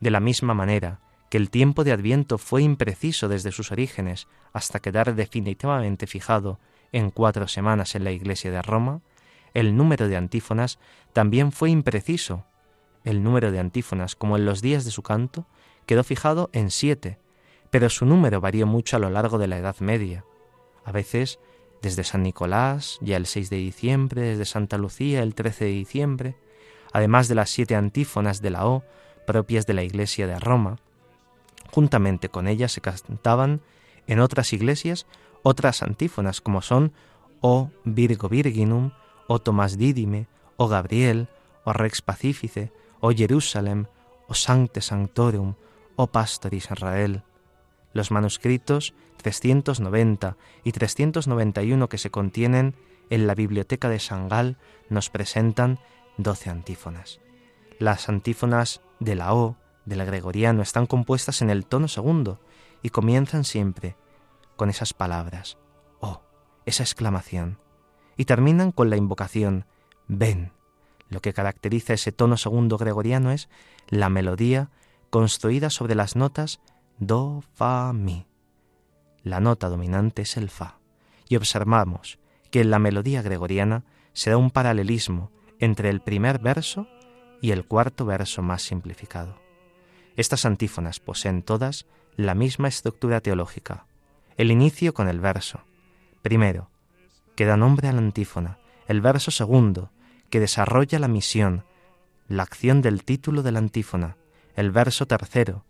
De 0.00 0.10
la 0.10 0.20
misma 0.20 0.54
manera 0.54 1.00
que 1.30 1.38
el 1.38 1.50
tiempo 1.50 1.84
de 1.84 1.92
Adviento 1.92 2.38
fue 2.38 2.62
impreciso 2.62 3.28
desde 3.28 3.52
sus 3.52 3.70
orígenes 3.70 4.28
hasta 4.52 4.80
quedar 4.80 5.14
definitivamente 5.14 6.06
fijado 6.06 6.58
en 6.92 7.10
cuatro 7.10 7.48
semanas 7.48 7.94
en 7.94 8.04
la 8.04 8.12
iglesia 8.12 8.50
de 8.50 8.62
Roma, 8.62 9.02
el 9.54 9.76
número 9.76 10.08
de 10.08 10.16
antífonas 10.16 10.78
también 11.12 11.52
fue 11.52 11.70
impreciso. 11.70 12.44
El 13.04 13.22
número 13.22 13.50
de 13.50 13.58
antífonas, 13.58 14.16
como 14.16 14.36
en 14.36 14.44
los 14.44 14.62
días 14.62 14.84
de 14.84 14.90
su 14.90 15.02
canto, 15.02 15.46
quedó 15.88 16.04
fijado 16.04 16.50
en 16.52 16.70
siete, 16.70 17.18
pero 17.70 17.88
su 17.88 18.04
número 18.04 18.42
varió 18.42 18.66
mucho 18.66 18.96
a 18.96 19.00
lo 19.00 19.08
largo 19.08 19.38
de 19.38 19.48
la 19.48 19.56
Edad 19.56 19.76
Media. 19.80 20.22
A 20.84 20.92
veces 20.92 21.40
desde 21.80 22.04
San 22.04 22.22
Nicolás, 22.22 22.98
ya 23.00 23.16
el 23.16 23.24
6 23.24 23.48
de 23.48 23.56
diciembre, 23.56 24.20
desde 24.20 24.44
Santa 24.44 24.76
Lucía 24.76 25.22
el 25.22 25.34
13 25.34 25.64
de 25.64 25.70
diciembre, 25.70 26.36
además 26.92 27.26
de 27.28 27.36
las 27.36 27.48
siete 27.48 27.74
antífonas 27.74 28.42
de 28.42 28.50
la 28.50 28.66
O, 28.66 28.84
propias 29.26 29.66
de 29.66 29.72
la 29.72 29.82
iglesia 29.82 30.26
de 30.26 30.38
Roma. 30.38 30.78
Juntamente 31.70 32.28
con 32.28 32.48
ellas 32.48 32.72
se 32.72 32.82
cantaban 32.82 33.62
en 34.06 34.20
otras 34.20 34.52
iglesias 34.52 35.06
otras 35.42 35.82
antífonas 35.82 36.42
como 36.42 36.60
son 36.60 36.92
O 37.40 37.70
Virgo 37.84 38.28
Virginum, 38.28 38.90
O 39.26 39.38
Tomás 39.38 39.78
Didime, 39.78 40.26
O 40.58 40.68
Gabriel, 40.68 41.28
O 41.64 41.72
Rex 41.72 42.02
Pacifice, 42.02 42.72
O 43.00 43.10
Jerusalem, 43.12 43.86
O 44.26 44.34
Sancte 44.34 44.82
Sanctorum, 44.82 45.54
O 46.00 46.06
Pastoris 46.06 46.70
Israel. 46.70 47.24
Los 47.92 48.12
manuscritos 48.12 48.94
390 49.16 50.36
y 50.62 50.70
391 50.70 51.88
que 51.88 51.98
se 51.98 52.12
contienen 52.12 52.76
en 53.10 53.26
la 53.26 53.34
biblioteca 53.34 53.88
de 53.88 53.98
San 53.98 54.28
Gal 54.28 54.58
nos 54.90 55.10
presentan 55.10 55.80
doce 56.16 56.50
antífonas. 56.50 57.18
Las 57.80 58.08
antífonas 58.08 58.80
de 59.00 59.16
la 59.16 59.34
O, 59.34 59.56
del 59.86 60.06
gregoriano, 60.06 60.62
están 60.62 60.86
compuestas 60.86 61.42
en 61.42 61.50
el 61.50 61.66
tono 61.66 61.88
segundo 61.88 62.38
y 62.80 62.90
comienzan 62.90 63.42
siempre 63.42 63.96
con 64.54 64.70
esas 64.70 64.94
palabras, 64.94 65.58
oh, 65.98 66.22
esa 66.64 66.84
exclamación, 66.84 67.58
y 68.16 68.24
terminan 68.24 68.70
con 68.70 68.88
la 68.88 68.96
invocación, 68.96 69.66
ven. 70.06 70.52
Lo 71.08 71.20
que 71.20 71.32
caracteriza 71.32 71.94
ese 71.94 72.12
tono 72.12 72.36
segundo 72.36 72.78
gregoriano 72.78 73.32
es 73.32 73.48
la 73.88 74.08
melodía 74.10 74.70
construida 75.10 75.70
sobre 75.70 75.94
las 75.94 76.16
notas 76.16 76.60
do, 76.98 77.42
fa, 77.54 77.92
mi. 77.92 78.26
La 79.22 79.40
nota 79.40 79.68
dominante 79.68 80.22
es 80.22 80.36
el 80.36 80.50
fa, 80.50 80.78
y 81.28 81.36
observamos 81.36 82.18
que 82.50 82.60
en 82.60 82.70
la 82.70 82.78
melodía 82.78 83.22
gregoriana 83.22 83.84
se 84.12 84.30
da 84.30 84.36
un 84.36 84.50
paralelismo 84.50 85.30
entre 85.58 85.90
el 85.90 86.00
primer 86.00 86.38
verso 86.38 86.86
y 87.40 87.50
el 87.52 87.64
cuarto 87.64 88.04
verso 88.04 88.42
más 88.42 88.62
simplificado. 88.62 89.36
Estas 90.16 90.44
antífonas 90.44 90.98
poseen 90.98 91.42
todas 91.42 91.86
la 92.16 92.34
misma 92.34 92.68
estructura 92.68 93.20
teológica. 93.20 93.86
El 94.36 94.50
inicio 94.50 94.92
con 94.92 95.08
el 95.08 95.20
verso. 95.20 95.60
Primero, 96.22 96.70
que 97.36 97.44
da 97.44 97.56
nombre 97.56 97.88
a 97.88 97.92
la 97.92 97.98
antífona. 97.98 98.58
El 98.88 99.00
verso 99.00 99.30
segundo, 99.30 99.92
que 100.30 100.40
desarrolla 100.40 100.98
la 100.98 101.06
misión, 101.06 101.64
la 102.26 102.42
acción 102.42 102.82
del 102.82 103.04
título 103.04 103.44
de 103.44 103.52
la 103.52 103.60
antífona. 103.60 104.16
El 104.58 104.70
verso 104.70 105.06
tercero, 105.06 105.64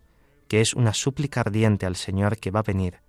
que 0.47 0.61
es 0.61 0.73
una 0.73 0.93
súplica 0.93 1.41
ardiente 1.41 1.85
al 1.85 1.95
Señor 1.95 2.37
que 2.37 2.51
va 2.51 2.61
a 2.61 2.63
venir. 2.63 2.99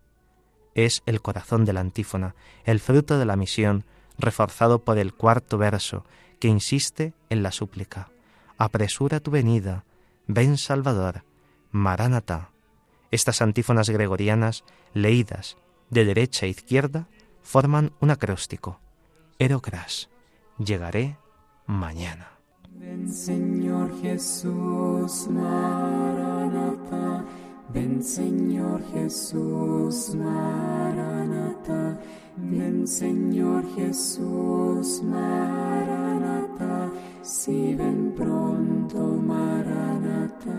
Es 0.75 1.03
el 1.07 1.21
corazón 1.21 1.65
de 1.65 1.73
la 1.73 1.81
antífona, 1.81 2.35
el 2.65 2.81
fruto 2.81 3.19
de 3.19 3.25
la 3.25 3.37
misión, 3.37 3.85
reforzado 4.19 4.79
por 4.79 4.99
el 4.99 5.15
cuarto 5.15 5.59
verso, 5.59 6.05
que 6.39 6.49
insiste 6.49 7.15
en 7.31 7.43
la 7.43 7.51
súplica 7.51 8.11
apresura 8.61 9.21
tu 9.21 9.31
venida, 9.31 9.87
ven 10.27 10.59
Salvador, 10.59 11.25
Maránata. 11.73 12.51
Estas 13.11 13.41
antífonas 13.41 13.89
gregorianas, 13.89 14.65
leídas 14.93 15.57
de 15.89 16.05
derecha 16.05 16.45
a 16.45 16.51
izquierda, 16.51 17.09
forman 17.43 17.93
un 18.01 18.11
acróstico. 18.11 18.79
Erocras, 19.39 20.11
llegaré 20.59 21.17
mañana. 21.67 22.40
Ven 22.81 23.13
Señor 23.13 23.91
Jesús, 24.01 25.29
Maranata. 25.29 27.27
Ven 27.75 28.03
Señor 28.03 28.83
Jesús, 28.95 30.15
Maranata. 30.15 32.01
Ven 32.39 32.87
Señor 32.87 33.67
Jesús, 33.77 35.03
Maranata. 35.03 36.91
Si 37.21 37.75
ven 37.75 38.15
pronto, 38.17 38.99
Maranata. 39.29 40.59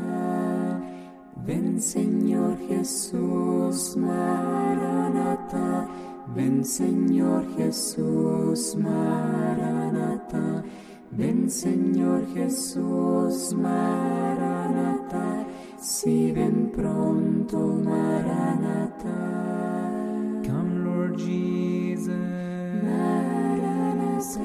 Ven 1.44 1.82
Señor 1.82 2.56
Jesús, 2.68 3.98
Maranata. 3.98 5.88
Ven 6.36 6.64
Señor 6.64 7.48
Jesús, 7.58 8.76
Maranata. 8.76 10.64
Ven 11.14 11.50
Señor 11.50 12.26
Jesús, 12.34 13.54
Maranata. 13.54 15.46
Si 15.78 16.32
ven 16.32 16.72
pronto, 16.72 17.58
Maranata. 17.84 19.20
Come, 20.46 20.86
Lord 20.86 21.18
Jesus. 21.18 22.16
Maranatha. 22.82 24.40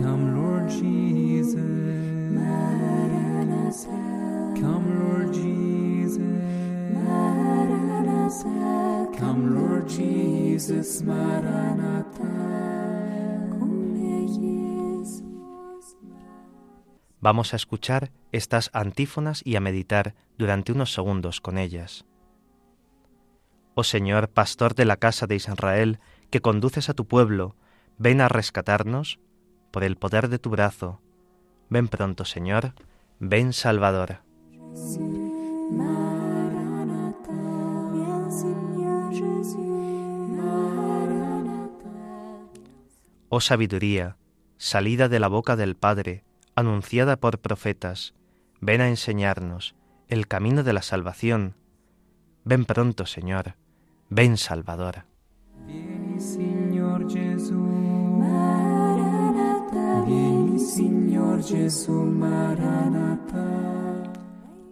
Come, 0.00 0.36
Lord 0.36 0.68
Jesus. 0.68 1.56
Maranatha. 2.32 3.90
Come, 4.60 5.00
Lord 5.00 5.32
Jesus. 5.34 6.20
Maranatha. 6.94 8.48
Come, 9.18 9.54
Lord 9.56 9.88
Jesus. 9.88 11.02
Maranatha. 11.02 12.77
Vamos 17.20 17.52
a 17.52 17.56
escuchar 17.56 18.12
estas 18.30 18.70
antífonas 18.72 19.42
y 19.44 19.56
a 19.56 19.60
meditar 19.60 20.14
durante 20.36 20.72
unos 20.72 20.92
segundos 20.92 21.40
con 21.40 21.58
ellas. 21.58 22.04
Oh 23.74 23.82
Señor, 23.82 24.28
pastor 24.28 24.74
de 24.74 24.84
la 24.84 24.96
casa 24.96 25.26
de 25.26 25.34
Israel, 25.34 25.98
que 26.30 26.40
conduces 26.40 26.88
a 26.88 26.94
tu 26.94 27.06
pueblo, 27.06 27.56
ven 27.96 28.20
a 28.20 28.28
rescatarnos 28.28 29.18
por 29.72 29.82
el 29.84 29.96
poder 29.96 30.28
de 30.28 30.38
tu 30.38 30.50
brazo. 30.50 31.00
Ven 31.68 31.88
pronto, 31.88 32.24
Señor, 32.24 32.74
ven 33.18 33.52
Salvador. 33.52 34.20
Oh 43.28 43.40
sabiduría, 43.40 44.16
salida 44.56 45.08
de 45.08 45.20
la 45.20 45.28
boca 45.28 45.54
del 45.56 45.76
Padre, 45.76 46.24
anunciada 46.58 47.16
por 47.16 47.38
profetas, 47.38 48.14
ven 48.60 48.80
a 48.80 48.88
enseñarnos 48.88 49.74
el 50.08 50.26
camino 50.26 50.62
de 50.62 50.72
la 50.72 50.82
salvación. 50.82 51.54
Ven 52.44 52.64
pronto, 52.64 53.06
Señor, 53.06 53.54
ven 54.08 54.36
Salvador. 54.36 55.04
Vieni, 55.66 56.18
Gesù. 57.08 57.54
Maranatha. 58.20 60.04
Vieni, 60.06 60.58
Gesù. 61.42 61.92
Maranatha. 61.92 63.44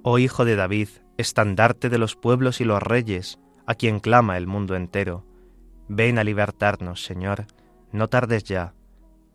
Oh 0.03 0.19
Hijo 0.19 0.45
de 0.45 0.57
David, 0.57 0.89
estandarte 1.19 1.89
de 1.89 1.99
los 1.99 2.17
pueblos 2.17 2.61
y 2.61 2.65
los 2.65 2.83
reyes, 2.83 3.39
a 3.67 3.75
quien 3.75 4.01
clama 4.01 4.37
el 4.37 4.47
mundo 4.47 4.77
entero, 4.77 5.27
ven 5.89 6.19
a 6.19 6.25
libertarnos, 6.25 7.05
Señor, 7.05 7.47
no 7.93 8.09
tardes 8.09 8.45
ya. 8.45 8.75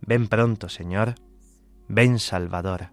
Ven 0.02 0.28
pronto, 0.28 0.70
Señor, 0.70 1.16
ven 1.94 2.20
Salvador. 2.20 2.88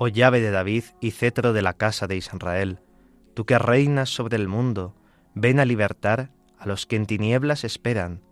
Oh 0.00 0.08
llave 0.08 0.40
de 0.40 0.50
David 0.50 0.84
y 1.00 1.10
cetro 1.10 1.52
de 1.52 1.60
la 1.60 1.74
casa 1.74 2.06
de 2.06 2.16
Israel, 2.16 2.78
tú 3.34 3.44
que 3.44 3.58
reinas 3.58 4.08
sobre 4.08 4.36
el 4.36 4.48
mundo, 4.48 4.94
ven 5.34 5.60
a 5.60 5.66
libertar 5.66 6.30
a 6.58 6.66
los 6.66 6.86
que 6.86 6.96
en 6.96 7.04
tinieblas 7.04 7.64
esperan. 7.64 8.22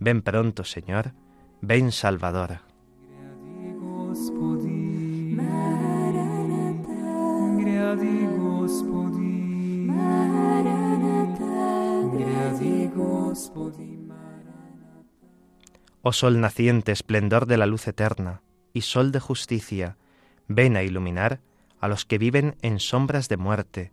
Ven 0.00 0.22
pronto, 0.22 0.64
Señor, 0.64 1.12
ven 1.60 1.92
Salvador. 1.92 2.63
Gradi 4.34 4.40
Gospodi. 4.40 5.36
Maranatha. 5.36 6.98
Gradi 7.58 8.26
Gospodi. 8.36 9.86
Maranatha. 9.86 11.54
Gradi 12.18 12.90
Gospodi. 12.94 14.08
Oh 16.02 16.12
sol 16.12 16.40
naciente, 16.40 16.92
esplendor 16.92 17.46
de 17.46 17.56
la 17.56 17.66
luz 17.66 17.86
eterna, 17.88 18.42
y 18.72 18.82
sol 18.82 19.12
de 19.12 19.20
justicia, 19.20 19.96
ven 20.48 20.76
a 20.76 20.82
iluminar 20.82 21.40
a 21.80 21.88
los 21.88 22.04
que 22.04 22.18
viven 22.18 22.56
en 22.60 22.80
sombras 22.80 23.28
de 23.28 23.36
muerte. 23.36 23.92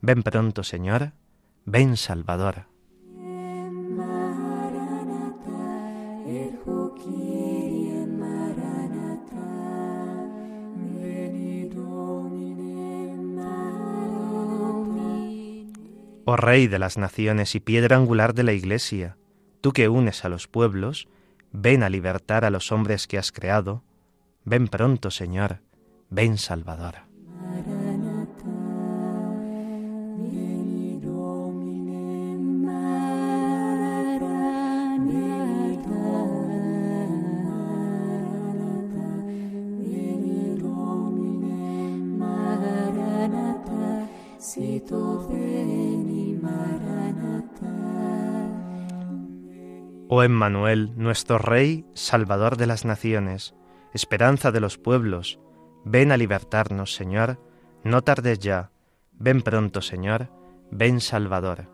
Ven 0.00 0.22
pronto, 0.22 0.62
Señor, 0.62 1.12
ven 1.64 1.96
Salvador. 1.96 2.66
Oh 16.32 16.36
Rey 16.36 16.68
de 16.68 16.78
las 16.78 16.96
naciones 16.96 17.56
y 17.56 17.60
piedra 17.60 17.96
angular 17.96 18.34
de 18.34 18.44
la 18.44 18.52
Iglesia, 18.52 19.16
tú 19.60 19.72
que 19.72 19.88
unes 19.88 20.24
a 20.24 20.28
los 20.28 20.46
pueblos, 20.46 21.08
ven 21.50 21.82
a 21.82 21.88
libertar 21.88 22.44
a 22.44 22.50
los 22.50 22.70
hombres 22.70 23.08
que 23.08 23.18
has 23.18 23.32
creado. 23.32 23.82
Ven 24.44 24.68
pronto, 24.68 25.10
Señor, 25.10 25.60
ven 26.08 26.38
Salvador. 26.38 27.09
Oh 50.20 50.22
Emmanuel, 50.22 50.92
nuestro 50.96 51.38
Rey, 51.38 51.86
Salvador 51.94 52.58
de 52.58 52.66
las 52.66 52.84
naciones, 52.84 53.54
esperanza 53.94 54.52
de 54.52 54.60
los 54.60 54.76
pueblos, 54.76 55.40
ven 55.86 56.12
a 56.12 56.18
libertarnos, 56.18 56.92
Señor, 56.94 57.38
no 57.84 58.02
tardes 58.02 58.38
ya, 58.38 58.70
ven 59.12 59.40
pronto, 59.40 59.80
Señor, 59.80 60.28
ven 60.70 61.00
Salvador. 61.00 61.70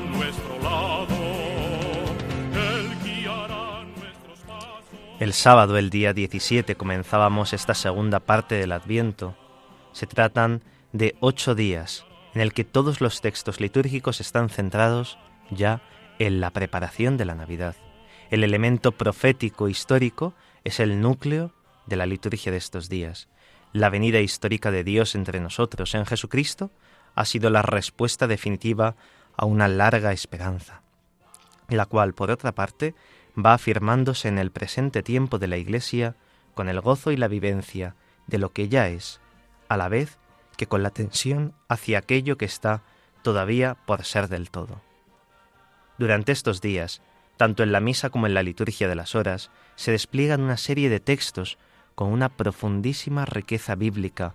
nuestro 0.00 0.58
lado. 0.60 1.14
Él 2.54 2.90
guiará 3.04 3.84
nuestros 3.84 4.38
pasos. 4.46 4.84
El 5.20 5.32
sábado, 5.32 5.76
el 5.78 5.90
día 5.90 6.12
17, 6.12 6.74
comenzábamos 6.74 7.52
esta 7.52 7.74
segunda 7.74 8.20
parte 8.20 8.54
del 8.56 8.72
Adviento. 8.72 9.36
Se 9.92 10.06
tratan 10.06 10.62
de 10.92 11.16
ocho 11.20 11.54
días 11.54 12.04
en 12.34 12.40
el 12.40 12.52
que 12.52 12.64
todos 12.64 13.00
los 13.00 13.20
textos 13.20 13.60
litúrgicos 13.60 14.20
están 14.20 14.48
centrados 14.48 15.18
ya 15.50 15.82
en 16.18 16.40
la 16.40 16.50
preparación 16.50 17.16
de 17.16 17.24
la 17.24 17.34
Navidad. 17.34 17.76
El 18.30 18.44
elemento 18.44 18.92
profético 18.92 19.68
histórico 19.68 20.34
es 20.64 20.80
el 20.80 21.00
núcleo 21.00 21.52
de 21.86 21.96
la 21.96 22.06
liturgia 22.06 22.52
de 22.52 22.58
estos 22.58 22.88
días. 22.88 23.28
La 23.72 23.90
venida 23.90 24.20
histórica 24.20 24.70
de 24.70 24.84
Dios 24.84 25.14
entre 25.14 25.40
nosotros 25.40 25.94
en 25.94 26.06
Jesucristo 26.06 26.70
ha 27.14 27.24
sido 27.24 27.50
la 27.50 27.62
respuesta 27.62 28.26
definitiva 28.26 28.96
a 29.36 29.44
una 29.44 29.68
larga 29.68 30.12
esperanza, 30.12 30.82
la 31.68 31.86
cual, 31.86 32.14
por 32.14 32.30
otra 32.30 32.52
parte, 32.52 32.94
va 33.36 33.54
afirmándose 33.54 34.28
en 34.28 34.38
el 34.38 34.50
presente 34.50 35.02
tiempo 35.02 35.38
de 35.38 35.48
la 35.48 35.56
Iglesia 35.56 36.16
con 36.54 36.68
el 36.68 36.80
gozo 36.80 37.12
y 37.12 37.16
la 37.16 37.28
vivencia 37.28 37.94
de 38.26 38.38
lo 38.38 38.52
que 38.52 38.68
ya 38.68 38.88
es, 38.88 39.20
a 39.68 39.76
la 39.76 39.88
vez 39.88 40.18
que 40.56 40.66
con 40.66 40.82
la 40.82 40.90
tensión 40.90 41.54
hacia 41.68 41.98
aquello 41.98 42.36
que 42.36 42.44
está 42.44 42.82
todavía 43.22 43.76
por 43.86 44.04
ser 44.04 44.28
del 44.28 44.50
todo. 44.50 44.80
Durante 45.98 46.32
estos 46.32 46.60
días, 46.60 47.00
tanto 47.36 47.62
en 47.62 47.72
la 47.72 47.80
misa 47.80 48.10
como 48.10 48.26
en 48.26 48.34
la 48.34 48.42
liturgia 48.42 48.88
de 48.88 48.94
las 48.94 49.14
horas, 49.14 49.50
se 49.76 49.92
despliegan 49.92 50.42
una 50.42 50.56
serie 50.56 50.90
de 50.90 51.00
textos 51.00 51.58
con 51.94 52.08
una 52.08 52.28
profundísima 52.28 53.24
riqueza 53.24 53.74
bíblica, 53.74 54.34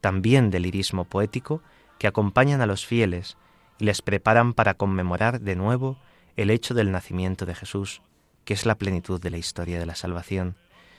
también 0.00 0.50
de 0.50 0.60
lirismo 0.60 1.04
poético, 1.04 1.62
que 1.98 2.08
acompañan 2.08 2.60
a 2.60 2.66
los 2.66 2.84
fieles 2.84 3.36
les 3.82 4.00
preparan 4.00 4.54
para 4.54 4.74
conmemorar 4.74 5.40
de 5.40 5.56
nuevo 5.56 5.96
el 6.36 6.50
hecho 6.50 6.72
del 6.72 6.92
nacimiento 6.92 7.46
de 7.46 7.56
Jesús, 7.56 8.00
que 8.44 8.54
es 8.54 8.64
la 8.64 8.76
plenitud 8.76 9.20
de 9.20 9.30
la 9.30 9.38
historia 9.38 9.80
de 9.80 9.86
la 9.86 9.96
salvación, 9.96 10.54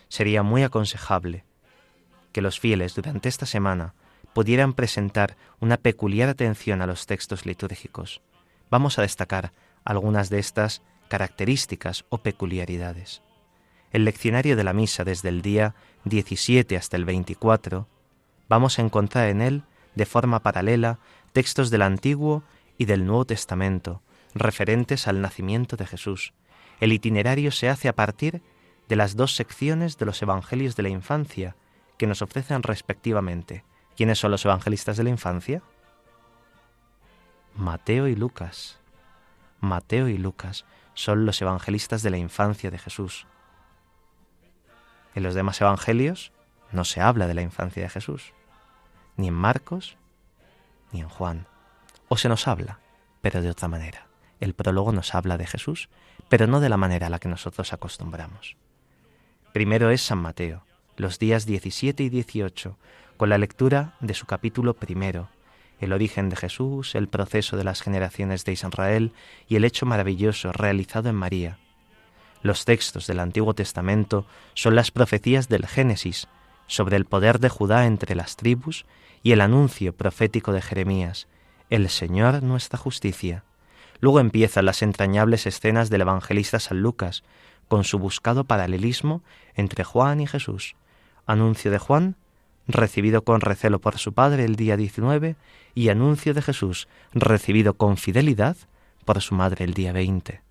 sería 0.10 0.44
muy 0.44 0.64
aconsejable 0.64 1.46
que 2.34 2.42
los 2.42 2.60
fieles 2.60 2.94
durante 2.94 3.30
esta 3.30 3.46
semana 3.46 3.94
pudieran 4.34 4.74
presentar 4.74 5.38
una 5.62 5.78
peculiar 5.78 6.28
atención 6.28 6.82
a 6.82 6.86
los 6.86 7.06
textos 7.06 7.46
litúrgicos. 7.46 8.22
Vamos 8.70 9.00
a 9.00 9.04
destacar 9.04 9.54
algunas 9.86 10.30
de 10.30 10.40
estas 10.40 10.82
características 11.08 12.04
o 12.10 12.18
peculiaridades. 12.18 13.22
El 13.92 14.04
leccionario 14.04 14.58
de 14.58 14.64
la 14.66 14.74
misa 14.74 15.06
desde 15.06 15.30
el 15.30 15.42
día 15.42 15.74
17 16.04 16.76
hasta 16.76 16.98
el 16.98 17.06
24, 17.06 17.88
vamos 18.50 18.78
a 18.78 18.82
encontrar 18.82 19.30
en 19.30 19.42
él, 19.42 19.64
de 19.96 20.06
forma 20.06 20.42
paralela, 20.42 21.00
textos 21.32 21.70
del 21.70 21.84
Antiguo 21.84 22.44
y 22.78 22.86
del 22.86 23.06
Nuevo 23.06 23.26
Testamento, 23.26 24.02
referentes 24.34 25.08
al 25.08 25.22
nacimiento 25.22 25.78
de 25.78 25.86
Jesús, 25.86 26.34
el 26.80 26.92
itinerario 26.92 27.52
se 27.52 27.70
hace 27.70 27.88
a 27.88 27.96
partir 27.96 28.42
de 28.90 28.96
las 28.96 29.16
dos 29.16 29.36
secciones 29.36 29.98
de 29.98 30.06
los 30.06 30.22
Evangelios 30.22 30.76
de 30.76 30.84
la 30.84 30.90
infancia 30.90 31.56
que 31.98 32.08
nos 32.08 32.22
ofrecen 32.22 32.64
respectivamente. 32.64 33.64
¿Quiénes 33.96 34.20
son 34.20 34.32
los 34.32 34.44
evangelistas 34.44 34.98
de 34.98 35.04
la 35.04 35.10
infancia? 35.10 35.62
Mateo 37.56 38.08
y 38.08 38.16
Lucas. 38.16 38.80
Mateo 39.60 40.10
y 40.10 40.18
Lucas 40.18 40.66
son 40.96 41.26
los 41.26 41.42
evangelistas 41.42 42.04
de 42.04 42.10
la 42.10 42.18
infancia 42.18 42.72
de 42.72 42.80
Jesús. 42.80 43.28
En 45.16 45.24
los 45.24 45.36
demás 45.36 45.62
evangelios 45.62 46.32
no 46.72 46.84
se 46.84 47.02
habla 47.02 47.28
de 47.28 47.36
la 47.36 47.44
infancia 47.44 47.84
de 47.84 47.90
Jesús, 47.90 48.34
ni 49.16 49.28
en 49.28 49.36
Marcos 49.36 49.98
ni 50.92 51.02
en 51.02 51.10
Juan. 51.10 51.48
O 52.14 52.18
se 52.18 52.30
nos 52.30 52.48
habla, 52.48 52.78
pero 53.22 53.42
de 53.42 53.50
otra 53.50 53.68
manera. 53.68 54.06
El 54.40 54.54
prólogo 54.54 54.92
nos 54.92 55.16
habla 55.16 55.36
de 55.36 55.48
Jesús 55.48 55.90
pero 56.30 56.46
no 56.46 56.60
de 56.60 56.70
la 56.70 56.78
manera 56.78 57.08
a 57.08 57.10
la 57.10 57.18
que 57.18 57.28
nosotros 57.28 57.74
acostumbramos. 57.74 58.56
Primero 59.52 59.90
es 59.90 60.04
San 60.04 60.20
Mateo, 60.20 60.64
los 60.96 61.18
días 61.18 61.48
17 61.48 62.04
y 62.04 62.10
18, 62.10 62.78
con 63.18 63.30
la 63.30 63.40
lectura 63.40 63.96
de 64.00 64.14
su 64.14 64.28
capítulo 64.28 64.76
primero, 64.76 65.30
el 65.80 65.92
origen 65.92 66.30
de 66.30 66.36
Jesús, 66.36 66.94
el 66.94 67.08
proceso 67.08 67.58
de 67.58 67.64
las 67.64 67.82
generaciones 67.82 68.46
de 68.46 68.52
Israel 68.52 69.14
y 69.48 69.56
el 69.56 69.66
hecho 69.66 69.88
maravilloso 69.88 70.52
realizado 70.52 71.10
en 71.10 71.16
María. 71.16 71.58
Los 72.44 72.64
textos 72.64 73.08
del 73.08 73.22
Antiguo 73.22 73.56
Testamento 73.56 74.28
son 74.54 74.76
las 74.76 74.92
profecías 74.92 75.50
del 75.50 75.66
Génesis 75.66 76.28
sobre 76.68 76.96
el 76.96 77.06
poder 77.06 77.40
de 77.40 77.50
Judá 77.50 77.88
entre 77.88 78.14
las 78.14 78.36
tribus 78.36 78.86
y 79.24 79.32
el 79.32 79.42
anuncio 79.42 79.96
profético 79.98 80.54
de 80.54 80.62
Jeremías, 80.62 81.28
el 81.74 81.90
Señor 81.90 82.44
nuestra 82.44 82.78
justicia. 82.78 83.44
Luego 84.00 84.20
empiezan 84.20 84.66
las 84.66 84.84
entrañables 84.84 85.48
escenas 85.48 85.90
del 85.90 86.02
evangelista 86.02 86.60
San 86.60 86.82
Lucas, 86.82 87.24
con 87.68 87.84
su 87.84 87.98
buscado 87.98 88.44
paralelismo 88.44 89.24
entre 89.56 89.84
Juan 89.84 90.22
y 90.22 90.28
Jesús. 90.28 90.76
Anuncio 91.26 91.72
de 91.72 91.80
Juan, 91.80 92.16
recibido 92.68 93.24
con 93.24 93.42
recelo 93.42 93.82
por 93.82 93.98
su 93.98 94.14
padre 94.14 94.46
el 94.46 94.56
día 94.56 94.78
19, 94.78 95.36
y 95.74 95.90
anuncio 95.90 96.36
de 96.36 96.44
Jesús, 96.44 96.88
recibido 97.12 97.74
con 97.74 97.98
fidelidad 97.98 98.56
por 99.04 99.20
su 99.22 99.34
madre 99.34 99.66
el 99.66 99.74
día 99.74 99.94
20. 99.94 100.42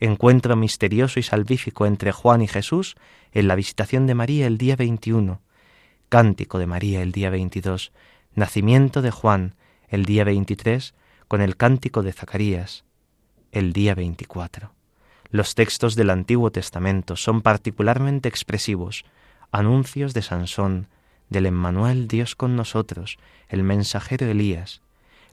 Encuentro 0.00 0.56
misterioso 0.56 1.18
y 1.18 1.22
salvífico 1.22 1.86
entre 1.86 2.12
Juan 2.12 2.42
y 2.42 2.48
Jesús 2.48 2.96
en 3.32 3.48
la 3.48 3.54
visitación 3.54 4.06
de 4.06 4.14
María 4.14 4.46
el 4.46 4.58
día 4.58 4.76
21. 4.76 5.40
Cántico 6.10 6.58
de 6.58 6.66
María 6.66 7.00
el 7.00 7.12
día 7.12 7.30
22. 7.30 7.92
Nacimiento 8.34 9.00
de 9.00 9.10
Juan 9.10 9.54
el 9.88 10.04
día 10.04 10.24
23 10.24 10.94
con 11.28 11.40
el 11.40 11.56
cántico 11.56 12.02
de 12.02 12.12
Zacarías 12.12 12.84
el 13.52 13.72
día 13.72 13.94
24. 13.94 14.72
Los 15.30 15.54
textos 15.54 15.94
del 15.96 16.10
Antiguo 16.10 16.50
Testamento 16.50 17.16
son 17.16 17.40
particularmente 17.40 18.28
expresivos, 18.28 19.04
anuncios 19.50 20.12
de 20.12 20.20
Sansón, 20.22 20.88
del 21.30 21.46
Emmanuel 21.46 22.06
Dios 22.06 22.36
con 22.36 22.54
nosotros, 22.54 23.18
el 23.48 23.62
mensajero 23.62 24.26
Elías. 24.26 24.82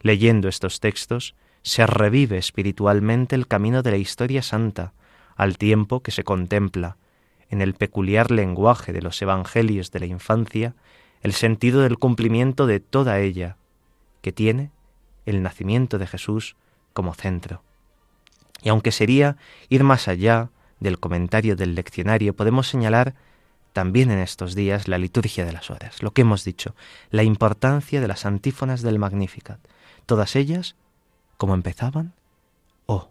Leyendo 0.01 0.47
estos 0.47 0.79
textos, 0.79 1.35
se 1.63 1.85
revive 1.85 2.37
espiritualmente 2.37 3.35
el 3.35 3.47
camino 3.47 3.83
de 3.83 3.91
la 3.91 3.97
historia 3.97 4.41
santa, 4.41 4.93
al 5.35 5.57
tiempo 5.57 6.01
que 6.01 6.11
se 6.11 6.23
contempla, 6.23 6.97
en 7.49 7.61
el 7.61 7.73
peculiar 7.73 8.31
lenguaje 8.31 8.93
de 8.93 9.01
los 9.01 9.21
evangelios 9.21 9.91
de 9.91 9.99
la 9.99 10.05
infancia, 10.05 10.75
el 11.21 11.33
sentido 11.33 11.81
del 11.81 11.97
cumplimiento 11.97 12.67
de 12.67 12.79
toda 12.79 13.19
ella, 13.19 13.57
que 14.23 14.31
tiene 14.31 14.71
el 15.27 15.43
nacimiento 15.43 15.99
de 15.99 16.07
Jesús 16.07 16.55
como 16.93 17.13
centro. 17.13 17.62
Y 18.63 18.69
aunque 18.69 18.91
sería 18.91 19.36
ir 19.69 19.83
más 19.83 20.07
allá 20.07 20.49
del 20.79 20.97
comentario 20.97 21.55
del 21.55 21.75
leccionario, 21.75 22.33
podemos 22.33 22.67
señalar 22.69 23.15
también 23.73 24.12
en 24.12 24.19
estos 24.19 24.55
días 24.55 24.88
la 24.88 24.97
liturgia 24.97 25.45
de 25.45 25.51
las 25.51 25.69
horas, 25.69 26.01
lo 26.01 26.12
que 26.12 26.21
hemos 26.21 26.45
dicho, 26.45 26.73
la 27.09 27.23
importancia 27.23 27.99
de 27.99 28.07
las 28.07 28.25
antífonas 28.25 28.81
del 28.81 28.97
Magnificat. 28.97 29.59
Todas 30.05 30.38
ellas, 30.38 30.75
como 31.38 31.53
empezaban, 31.53 32.13
oh, 32.86 33.09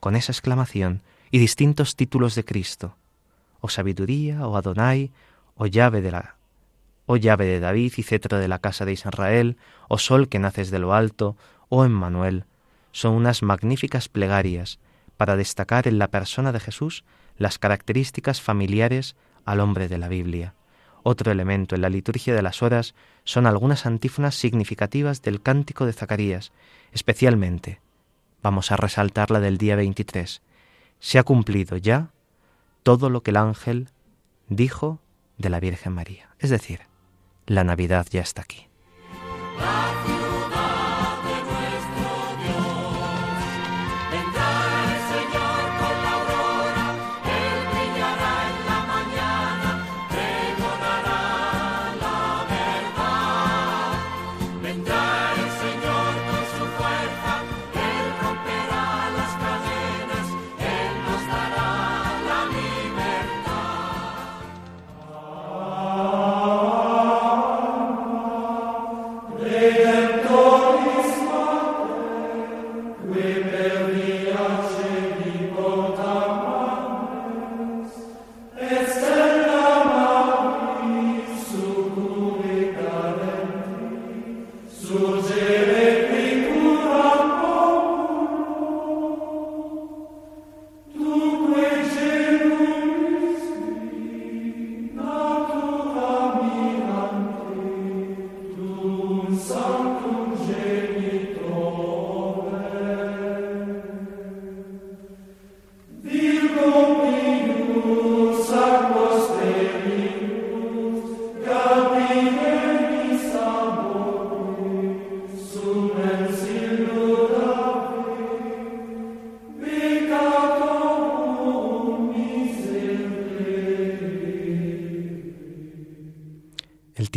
con 0.00 0.16
esa 0.16 0.32
exclamación 0.32 1.02
y 1.30 1.38
distintos 1.38 1.94
títulos 1.94 2.34
de 2.34 2.44
Cristo, 2.44 2.96
o 3.60 3.68
sabiduría, 3.68 4.46
o 4.46 4.56
Adonai, 4.56 5.12
o 5.56 5.66
llave 5.66 6.00
de 6.00 6.12
la 6.12 6.37
oh 7.08 7.16
llave 7.16 7.46
de 7.46 7.58
David 7.58 7.94
y 7.96 8.02
cetro 8.02 8.38
de 8.38 8.48
la 8.48 8.58
casa 8.58 8.84
de 8.84 8.92
Israel, 8.92 9.56
oh 9.88 9.96
sol 9.96 10.28
que 10.28 10.38
naces 10.38 10.70
de 10.70 10.78
lo 10.78 10.92
alto, 10.92 11.36
oh 11.70 11.86
Emmanuel, 11.86 12.44
son 12.92 13.14
unas 13.14 13.42
magníficas 13.42 14.08
plegarias 14.08 14.78
para 15.16 15.34
destacar 15.34 15.88
en 15.88 15.98
la 15.98 16.08
persona 16.08 16.52
de 16.52 16.60
Jesús 16.60 17.04
las 17.38 17.58
características 17.58 18.42
familiares 18.42 19.16
al 19.46 19.60
hombre 19.60 19.88
de 19.88 19.96
la 19.96 20.08
Biblia. 20.08 20.54
Otro 21.02 21.32
elemento 21.32 21.74
en 21.74 21.80
la 21.80 21.88
liturgia 21.88 22.34
de 22.34 22.42
las 22.42 22.62
horas 22.62 22.94
son 23.24 23.46
algunas 23.46 23.86
antífonas 23.86 24.34
significativas 24.34 25.22
del 25.22 25.40
cántico 25.40 25.86
de 25.86 25.94
Zacarías, 25.94 26.52
especialmente. 26.92 27.80
Vamos 28.42 28.70
a 28.70 28.76
resaltar 28.76 29.30
la 29.30 29.40
del 29.40 29.56
día 29.56 29.76
23. 29.76 30.42
Se 31.00 31.18
ha 31.18 31.22
cumplido 31.22 31.78
ya 31.78 32.10
todo 32.82 33.08
lo 33.08 33.22
que 33.22 33.30
el 33.30 33.38
ángel 33.38 33.88
dijo 34.50 35.00
de 35.38 35.48
la 35.48 35.58
Virgen 35.58 35.94
María. 35.94 36.28
Es 36.38 36.50
decir, 36.50 36.80
la 37.48 37.64
Navidad 37.64 38.06
ya 38.10 38.20
está 38.20 38.42
aquí. 38.42 38.68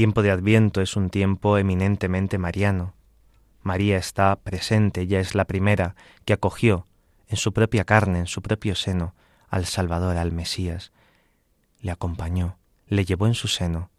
Tiempo 0.02 0.24
de 0.24 0.32
Adviento 0.32 0.82
es 0.82 0.96
un 0.96 1.12
tiempo 1.12 1.60
eminentemente 1.60 2.40
mariano. 2.40 2.96
María 3.62 3.98
está 3.98 4.36
presente, 4.36 5.02
ella 5.02 5.20
es 5.20 5.36
la 5.36 5.46
primera 5.46 5.96
que 6.26 6.34
acogió 6.34 6.88
en 7.28 7.38
su 7.38 7.54
propia 7.54 7.84
carne, 7.84 8.18
en 8.18 8.26
su 8.26 8.42
propio 8.42 8.74
seno, 8.74 9.14
al 9.48 9.68
Salvador, 9.68 10.18
al 10.18 10.32
Mesías. 10.32 10.92
Le 11.82 11.92
acompañó, 11.92 12.58
le 12.88 13.06
llevó 13.06 13.28
en 13.28 13.36
su 13.36 13.48
seno, 13.48 13.92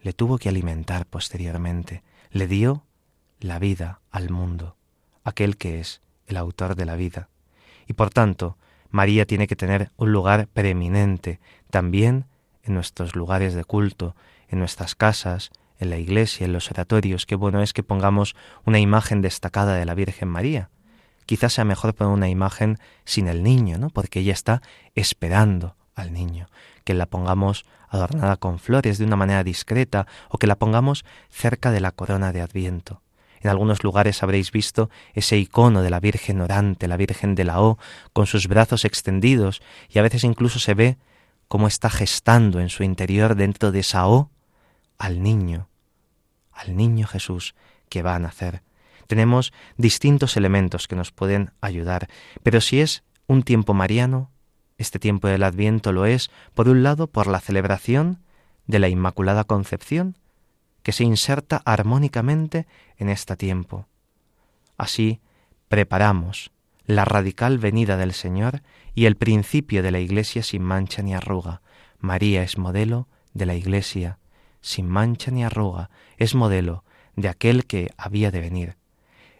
le 0.00 0.12
tuvo 0.12 0.38
que 0.38 0.48
alimentar 0.48 1.06
posteriormente, 1.06 2.04
le 2.30 2.46
dio 2.46 2.84
la 3.40 3.58
vida 3.58 4.00
al 4.12 4.30
mundo, 4.30 4.76
aquel 5.24 5.56
que 5.56 5.80
es 5.80 6.02
el 6.28 6.36
autor 6.36 6.76
de 6.76 6.84
la 6.84 6.94
vida. 6.94 7.30
Y 7.88 7.94
por 7.94 8.10
tanto, 8.10 8.58
María 8.90 9.26
tiene 9.26 9.48
que 9.48 9.56
tener 9.56 9.90
un 9.96 10.12
lugar 10.12 10.46
preeminente 10.46 11.40
también 11.68 12.26
en 12.62 12.74
nuestros 12.74 13.16
lugares 13.16 13.54
de 13.54 13.64
culto, 13.64 14.14
en 14.50 14.58
nuestras 14.58 14.94
casas, 14.94 15.50
en 15.78 15.90
la 15.90 15.98
iglesia, 15.98 16.44
en 16.44 16.52
los 16.52 16.70
oratorios. 16.70 17.24
Qué 17.24 17.34
bueno 17.34 17.62
es 17.62 17.72
que 17.72 17.82
pongamos 17.82 18.34
una 18.64 18.78
imagen 18.78 19.22
destacada 19.22 19.76
de 19.76 19.86
la 19.86 19.94
Virgen 19.94 20.28
María. 20.28 20.70
Quizás 21.24 21.54
sea 21.54 21.64
mejor 21.64 21.94
poner 21.94 22.12
una 22.12 22.28
imagen 22.28 22.78
sin 23.04 23.28
el 23.28 23.42
niño, 23.42 23.78
¿no? 23.78 23.90
Porque 23.90 24.20
ella 24.20 24.32
está 24.32 24.62
esperando 24.94 25.76
al 25.94 26.12
niño. 26.12 26.48
Que 26.84 26.94
la 26.94 27.06
pongamos 27.06 27.64
adornada 27.88 28.36
con 28.36 28.58
flores 28.58 28.98
de 28.98 29.04
una 29.04 29.16
manera 29.16 29.44
discreta 29.44 30.06
o 30.28 30.38
que 30.38 30.46
la 30.46 30.56
pongamos 30.56 31.04
cerca 31.30 31.70
de 31.70 31.80
la 31.80 31.92
corona 31.92 32.32
de 32.32 32.40
Adviento. 32.40 33.02
En 33.40 33.48
algunos 33.48 33.82
lugares 33.82 34.22
habréis 34.22 34.52
visto 34.52 34.90
ese 35.14 35.38
icono 35.38 35.82
de 35.82 35.90
la 35.90 36.00
Virgen 36.00 36.40
orante, 36.40 36.88
la 36.88 36.98
Virgen 36.98 37.34
de 37.34 37.44
la 37.44 37.62
O, 37.62 37.78
con 38.12 38.26
sus 38.26 38.48
brazos 38.48 38.84
extendidos, 38.84 39.62
y 39.88 39.98
a 39.98 40.02
veces 40.02 40.24
incluso 40.24 40.58
se 40.58 40.74
ve 40.74 40.98
cómo 41.48 41.66
está 41.66 41.88
gestando 41.88 42.60
en 42.60 42.68
su 42.68 42.82
interior 42.82 43.36
dentro 43.36 43.72
de 43.72 43.80
esa 43.80 44.06
O 44.08 44.30
al 45.00 45.22
niño, 45.22 45.68
al 46.52 46.76
niño 46.76 47.08
Jesús 47.08 47.54
que 47.88 48.02
va 48.02 48.14
a 48.14 48.18
nacer. 48.20 48.62
Tenemos 49.08 49.52
distintos 49.76 50.36
elementos 50.36 50.86
que 50.86 50.94
nos 50.94 51.10
pueden 51.10 51.52
ayudar, 51.62 52.08
pero 52.44 52.60
si 52.60 52.80
es 52.80 53.02
un 53.26 53.42
tiempo 53.42 53.72
mariano, 53.74 54.30
este 54.76 54.98
tiempo 54.98 55.26
del 55.26 55.42
Adviento 55.42 55.92
lo 55.92 56.04
es, 56.04 56.30
por 56.54 56.68
un 56.68 56.82
lado, 56.82 57.06
por 57.08 57.26
la 57.26 57.40
celebración 57.40 58.20
de 58.66 58.78
la 58.78 58.88
Inmaculada 58.88 59.44
Concepción, 59.44 60.16
que 60.82 60.92
se 60.92 61.04
inserta 61.04 61.62
armónicamente 61.64 62.66
en 62.98 63.08
este 63.08 63.36
tiempo. 63.36 63.86
Así 64.76 65.20
preparamos 65.68 66.52
la 66.84 67.06
radical 67.06 67.58
venida 67.58 67.96
del 67.96 68.12
Señor 68.12 68.62
y 68.94 69.06
el 69.06 69.16
principio 69.16 69.82
de 69.82 69.92
la 69.92 70.00
Iglesia 70.00 70.42
sin 70.42 70.62
mancha 70.62 71.02
ni 71.02 71.14
arruga. 71.14 71.62
María 71.98 72.42
es 72.42 72.58
modelo 72.58 73.08
de 73.32 73.46
la 73.46 73.54
Iglesia 73.54 74.19
sin 74.60 74.88
mancha 74.88 75.30
ni 75.30 75.44
arruga, 75.44 75.90
es 76.16 76.34
modelo 76.34 76.84
de 77.16 77.28
aquel 77.28 77.66
que 77.66 77.90
había 77.96 78.30
de 78.30 78.40
venir. 78.40 78.76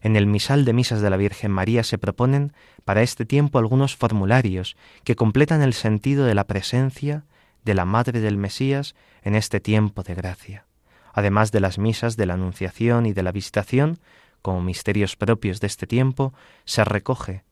En 0.03 0.17
el 0.17 0.27
misal 0.27 0.65
de 0.65 0.73
misas 0.73 1.01
de 1.01 1.11
la 1.11 1.17
Virgen 1.17 1.51
María 1.51 1.85
se 1.85 1.99
proponen 1.99 2.53
para 2.85 3.03
este 3.03 3.27
tiempo 3.27 3.59
algunos 3.59 3.97
formularios 3.97 4.77
que 5.05 5.17
completan 5.17 5.63
el 5.63 5.75
sentido 5.75 6.25
de 6.25 6.35
la 6.35 6.45
presencia 6.45 7.25
de 7.65 7.75
la 7.75 7.85
Madre 7.85 8.21
del 8.21 8.39
Mesías 8.39 8.95
en 9.23 9.35
este 9.35 9.61
tiempo 9.61 10.03
de 10.03 10.15
gracia 10.15 10.65
además 11.13 11.53
de 11.53 11.61
las 11.61 11.79
misas 11.79 12.17
de 12.17 12.27
la 12.27 12.35
Anunciación 12.35 13.07
y 13.07 13.13
de 13.13 13.23
la 13.23 13.33
Visitación, 13.33 13.99
como 14.43 14.61
misterios 14.61 15.17
propios 15.17 15.61
de 15.61 15.67
este 15.67 15.87
tiempo, 15.87 16.33
se 16.65 16.85
recoge 16.85 17.45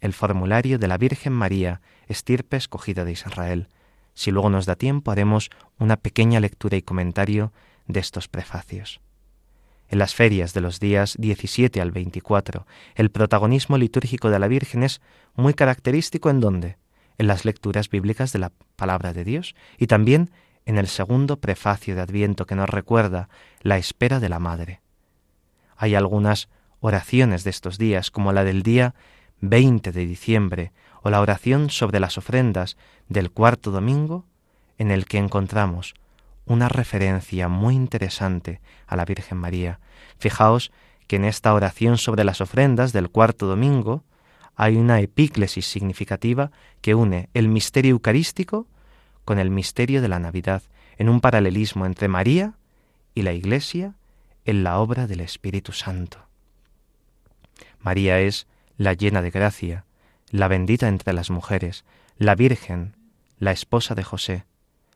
el 0.00 0.12
formulario 0.12 0.78
de 0.78 0.88
la 0.88 0.98
Virgen 0.98 1.32
María, 1.32 1.80
estirpe 2.06 2.56
escogida 2.56 3.04
de 3.04 3.12
Israel. 3.12 3.68
Si 4.18 4.32
luego 4.32 4.50
nos 4.50 4.66
da 4.66 4.74
tiempo, 4.74 5.12
haremos 5.12 5.48
una 5.78 5.96
pequeña 5.96 6.40
lectura 6.40 6.76
y 6.76 6.82
comentario 6.82 7.52
de 7.86 8.00
estos 8.00 8.26
prefacios. 8.26 9.00
En 9.88 10.00
las 10.00 10.16
ferias 10.16 10.52
de 10.54 10.60
los 10.60 10.80
días 10.80 11.14
17 11.20 11.80
al 11.80 11.92
24, 11.92 12.66
el 12.96 13.12
protagonismo 13.12 13.78
litúrgico 13.78 14.28
de 14.28 14.40
la 14.40 14.48
Virgen 14.48 14.82
es 14.82 15.00
muy 15.36 15.54
característico 15.54 16.30
en 16.30 16.40
donde? 16.40 16.78
En 17.16 17.28
las 17.28 17.44
lecturas 17.44 17.90
bíblicas 17.90 18.32
de 18.32 18.40
la 18.40 18.50
palabra 18.74 19.12
de 19.12 19.22
Dios 19.22 19.54
y 19.78 19.86
también 19.86 20.32
en 20.66 20.78
el 20.78 20.88
segundo 20.88 21.36
prefacio 21.36 21.94
de 21.94 22.00
Adviento 22.00 22.44
que 22.44 22.56
nos 22.56 22.68
recuerda 22.68 23.28
la 23.62 23.78
espera 23.78 24.18
de 24.18 24.28
la 24.28 24.40
Madre. 24.40 24.80
Hay 25.76 25.94
algunas 25.94 26.48
oraciones 26.80 27.44
de 27.44 27.50
estos 27.50 27.78
días, 27.78 28.10
como 28.10 28.32
la 28.32 28.42
del 28.42 28.64
día 28.64 28.96
20 29.42 29.92
de 29.92 30.06
diciembre 30.06 30.72
o 31.02 31.10
la 31.10 31.20
oración 31.20 31.70
sobre 31.70 32.00
las 32.00 32.18
ofrendas 32.18 32.76
del 33.08 33.30
cuarto 33.30 33.70
domingo, 33.70 34.24
en 34.78 34.90
el 34.90 35.06
que 35.06 35.18
encontramos 35.18 35.94
una 36.46 36.68
referencia 36.68 37.48
muy 37.48 37.74
interesante 37.74 38.60
a 38.86 38.96
la 38.96 39.04
Virgen 39.04 39.38
María. 39.38 39.80
Fijaos 40.18 40.72
que 41.06 41.16
en 41.16 41.24
esta 41.24 41.54
oración 41.54 41.98
sobre 41.98 42.24
las 42.24 42.40
ofrendas 42.40 42.92
del 42.92 43.10
cuarto 43.10 43.46
domingo 43.46 44.04
hay 44.56 44.76
una 44.76 45.00
epíclesis 45.00 45.66
significativa 45.66 46.50
que 46.80 46.94
une 46.94 47.28
el 47.34 47.48
misterio 47.48 47.92
eucarístico 47.92 48.66
con 49.24 49.38
el 49.38 49.50
misterio 49.50 50.02
de 50.02 50.08
la 50.08 50.18
Navidad, 50.18 50.62
en 50.96 51.08
un 51.08 51.20
paralelismo 51.20 51.86
entre 51.86 52.08
María 52.08 52.54
y 53.14 53.22
la 53.22 53.32
Iglesia 53.32 53.94
en 54.44 54.64
la 54.64 54.78
obra 54.78 55.06
del 55.06 55.20
Espíritu 55.20 55.72
Santo. 55.72 56.18
María 57.78 58.20
es 58.20 58.46
la 58.76 58.94
llena 58.94 59.22
de 59.22 59.30
gracia, 59.30 59.84
la 60.30 60.48
bendita 60.48 60.88
entre 60.88 61.12
las 61.12 61.30
mujeres, 61.30 61.84
la 62.16 62.34
Virgen, 62.34 62.96
la 63.38 63.52
esposa 63.52 63.94
de 63.94 64.04
José, 64.04 64.44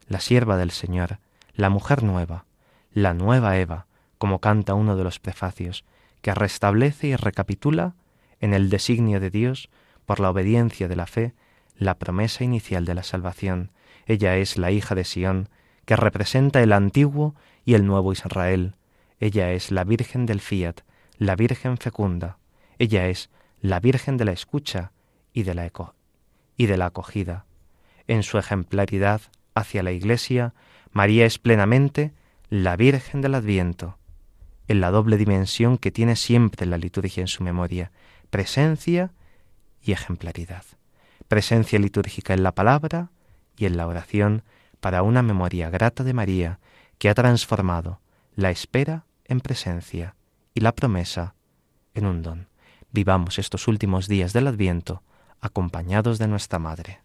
la 0.08 0.20
sierva 0.20 0.56
del 0.56 0.70
Señor, 0.70 1.18
la 1.54 1.70
mujer 1.70 2.02
nueva, 2.02 2.44
la 2.92 3.14
nueva 3.14 3.58
Eva, 3.58 3.86
como 4.18 4.40
canta 4.40 4.74
uno 4.74 4.96
de 4.96 5.04
los 5.04 5.20
prefacios, 5.20 5.84
que 6.20 6.34
restablece 6.34 7.08
y 7.08 7.16
recapitula 7.16 7.94
en 8.40 8.54
el 8.54 8.70
designio 8.70 9.20
de 9.20 9.30
Dios, 9.30 9.70
por 10.06 10.20
la 10.20 10.30
obediencia 10.30 10.88
de 10.88 10.96
la 10.96 11.06
fe, 11.06 11.34
la 11.76 11.98
promesa 11.98 12.44
inicial 12.44 12.84
de 12.84 12.94
la 12.94 13.02
salvación, 13.02 13.70
ella 14.06 14.36
es 14.36 14.58
la 14.58 14.70
hija 14.70 14.94
de 14.94 15.04
Sión, 15.04 15.48
que 15.84 15.96
representa 15.96 16.62
el 16.62 16.72
antiguo 16.72 17.34
y 17.64 17.74
el 17.74 17.86
nuevo 17.86 18.12
Israel. 18.12 18.74
Ella 19.20 19.52
es 19.52 19.70
la 19.70 19.84
Virgen 19.84 20.26
del 20.26 20.40
Fiat, 20.40 20.80
la 21.18 21.36
Virgen 21.36 21.78
fecunda. 21.78 22.38
Ella 22.78 23.08
es 23.08 23.30
la 23.60 23.80
Virgen 23.80 24.16
de 24.16 24.24
la 24.24 24.32
escucha 24.32 24.92
y 25.32 25.42
de 25.44 25.54
la, 25.54 25.70
y 26.56 26.66
de 26.66 26.76
la 26.76 26.86
acogida. 26.86 27.46
En 28.06 28.22
su 28.22 28.38
ejemplaridad 28.38 29.20
hacia 29.54 29.82
la 29.82 29.92
Iglesia, 29.92 30.54
María 30.90 31.26
es 31.26 31.38
plenamente 31.38 32.12
la 32.48 32.76
Virgen 32.76 33.20
del 33.20 33.34
Adviento, 33.34 33.98
en 34.68 34.80
la 34.80 34.90
doble 34.90 35.16
dimensión 35.16 35.78
que 35.78 35.90
tiene 35.90 36.16
siempre 36.16 36.66
la 36.66 36.78
liturgia 36.78 37.20
en 37.20 37.28
su 37.28 37.42
memoria, 37.42 37.92
presencia 38.30 39.12
y 39.82 39.92
ejemplaridad. 39.92 40.64
Presencia 41.28 41.78
litúrgica 41.78 42.34
en 42.34 42.42
la 42.42 42.52
palabra, 42.52 43.10
y 43.56 43.66
en 43.66 43.76
la 43.76 43.86
oración 43.86 44.42
para 44.80 45.02
una 45.02 45.22
memoria 45.22 45.70
grata 45.70 46.04
de 46.04 46.14
María 46.14 46.58
que 46.98 47.08
ha 47.08 47.14
transformado 47.14 48.00
la 48.34 48.50
espera 48.50 49.06
en 49.24 49.40
presencia 49.40 50.16
y 50.54 50.60
la 50.60 50.72
promesa 50.72 51.34
en 51.94 52.06
un 52.06 52.22
don. 52.22 52.48
Vivamos 52.90 53.38
estos 53.38 53.68
últimos 53.68 54.08
días 54.08 54.32
del 54.32 54.46
Adviento 54.46 55.02
acompañados 55.42 56.18
de 56.18 56.28
nuestra 56.28 56.58
Madre. 56.58 57.00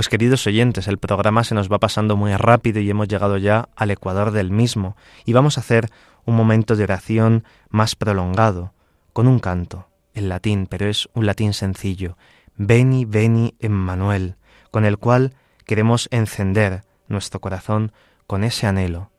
Pues 0.00 0.08
queridos 0.08 0.46
oyentes, 0.46 0.88
el 0.88 0.96
programa 0.96 1.44
se 1.44 1.54
nos 1.54 1.70
va 1.70 1.78
pasando 1.78 2.16
muy 2.16 2.34
rápido 2.34 2.80
y 2.80 2.88
hemos 2.88 3.06
llegado 3.06 3.36
ya 3.36 3.68
al 3.76 3.90
ecuador 3.90 4.30
del 4.30 4.50
mismo 4.50 4.96
y 5.26 5.34
vamos 5.34 5.58
a 5.58 5.60
hacer 5.60 5.90
un 6.24 6.36
momento 6.36 6.74
de 6.74 6.84
oración 6.84 7.44
más 7.68 7.96
prolongado, 7.96 8.72
con 9.12 9.28
un 9.28 9.40
canto, 9.40 9.88
en 10.14 10.30
latín, 10.30 10.66
pero 10.66 10.88
es 10.88 11.10
un 11.12 11.26
latín 11.26 11.52
sencillo, 11.52 12.16
Veni, 12.56 13.04
Veni, 13.04 13.56
Emmanuel, 13.58 14.36
con 14.70 14.86
el 14.86 14.96
cual 14.96 15.34
queremos 15.66 16.08
encender 16.10 16.84
nuestro 17.06 17.42
corazón 17.42 17.92
con 18.26 18.42
ese 18.42 18.66
anhelo 18.66 19.10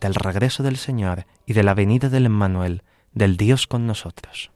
del 0.00 0.16
regreso 0.16 0.64
del 0.64 0.76
Señor 0.76 1.24
y 1.46 1.52
de 1.52 1.62
la 1.62 1.74
venida 1.74 2.08
del 2.08 2.26
Emmanuel, 2.26 2.82
del 3.12 3.36
Dios 3.36 3.68
con 3.68 3.86
nosotros. 3.86 4.50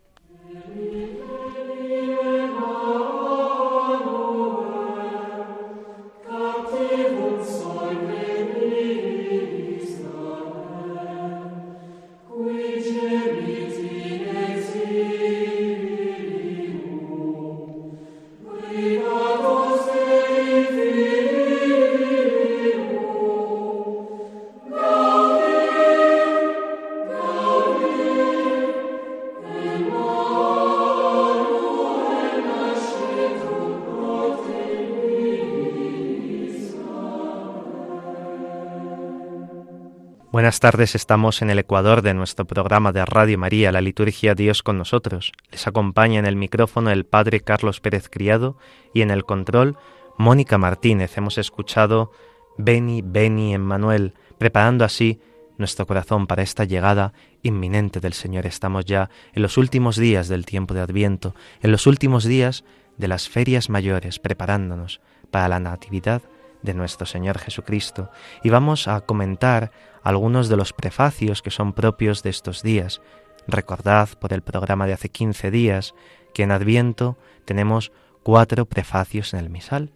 Buenas 40.51 40.59
tardes, 40.59 40.97
estamos 40.97 41.43
en 41.43 41.51
el 41.51 41.61
Ecuador 41.61 42.03
de 42.03 42.13
nuestro 42.13 42.45
programa 42.45 42.91
de 42.91 43.05
Radio 43.05 43.39
María, 43.39 43.71
la 43.71 43.81
liturgia 43.81 44.35
Dios 44.35 44.65
con 44.65 44.79
nosotros. 44.79 45.31
Les 45.53 45.69
acompaña 45.69 46.19
en 46.19 46.27
el 46.27 46.35
micrófono 46.35 46.91
el 46.91 47.07
Padre 47.07 47.39
Carlos 47.39 47.79
Pérez 47.79 48.09
Criado 48.11 48.57
y 48.93 49.03
en 49.03 49.13
el 49.13 49.25
control 49.25 49.79
Mónica 50.19 50.59
Martínez. 50.59 51.17
Hemos 51.17 51.39
escuchado 51.39 52.11
Beni, 52.59 53.01
Beni, 53.01 53.55
Emmanuel, 53.55 54.15
preparando 54.39 54.85
así 54.85 55.21
nuestro 55.57 55.87
corazón 55.87 56.27
para 56.27 56.43
esta 56.43 56.65
llegada 56.65 57.13
inminente 57.45 58.01
del 58.01 58.15
Señor. 58.15 58.45
Estamos 58.45 58.85
ya 58.87 59.09
en 59.33 59.43
los 59.43 59.57
últimos 59.57 59.95
días 59.95 60.27
del 60.27 60.47
tiempo 60.47 60.75
de 60.75 60.81
Adviento, 60.81 61.33
en 61.63 61.71
los 61.71 61.87
últimos 61.87 62.25
días 62.25 62.65
de 62.99 63.07
las 63.07 63.29
ferias 63.29 63.71
mayores, 63.71 64.19
preparándonos 64.19 65.01
para 65.31 65.47
la 65.47 65.61
Natividad 65.61 66.23
de 66.63 66.75
nuestro 66.75 67.07
Señor 67.07 67.39
Jesucristo. 67.39 68.11
Y 68.43 68.51
vamos 68.51 68.89
a 68.89 69.01
comentar 69.03 69.71
algunos 70.03 70.49
de 70.49 70.57
los 70.57 70.73
prefacios 70.73 71.43
que 71.43 71.51
son 71.51 71.73
propios 71.73 72.23
de 72.23 72.31
estos 72.31 72.63
días. 72.63 73.01
Recordad 73.47 74.09
por 74.21 74.33
el 74.33 74.43
programa 74.43 74.87
de 74.87 74.93
hace 74.93 75.09
15 75.09 75.51
días 75.51 75.95
que 76.35 76.43
en 76.43 76.51
Adviento 76.51 77.19
tenemos 77.45 77.93
cuatro 78.23 78.67
prefacios 78.67 79.35
en 79.35 79.41
el 79.41 79.51
misal. 79.51 79.93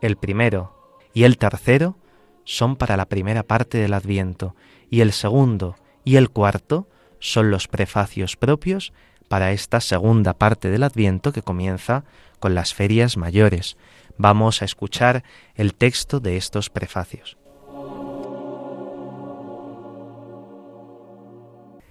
El 0.00 0.16
primero 0.16 0.96
y 1.14 1.24
el 1.24 1.38
tercero 1.38 1.96
son 2.44 2.76
para 2.76 2.96
la 2.96 3.06
primera 3.06 3.42
parte 3.42 3.78
del 3.78 3.94
Adviento 3.94 4.54
y 4.90 5.00
el 5.00 5.12
segundo 5.12 5.76
y 6.04 6.16
el 6.16 6.30
cuarto 6.30 6.88
son 7.18 7.50
los 7.50 7.68
prefacios 7.68 8.36
propios 8.36 8.92
para 9.28 9.52
esta 9.52 9.80
segunda 9.80 10.34
parte 10.34 10.70
del 10.70 10.82
Adviento 10.82 11.32
que 11.32 11.42
comienza 11.42 12.04
con 12.38 12.54
las 12.54 12.74
ferias 12.74 13.16
mayores. 13.16 13.76
Vamos 14.16 14.62
a 14.62 14.64
escuchar 14.64 15.22
el 15.54 15.74
texto 15.74 16.20
de 16.20 16.36
estos 16.36 16.70
prefacios. 16.70 17.36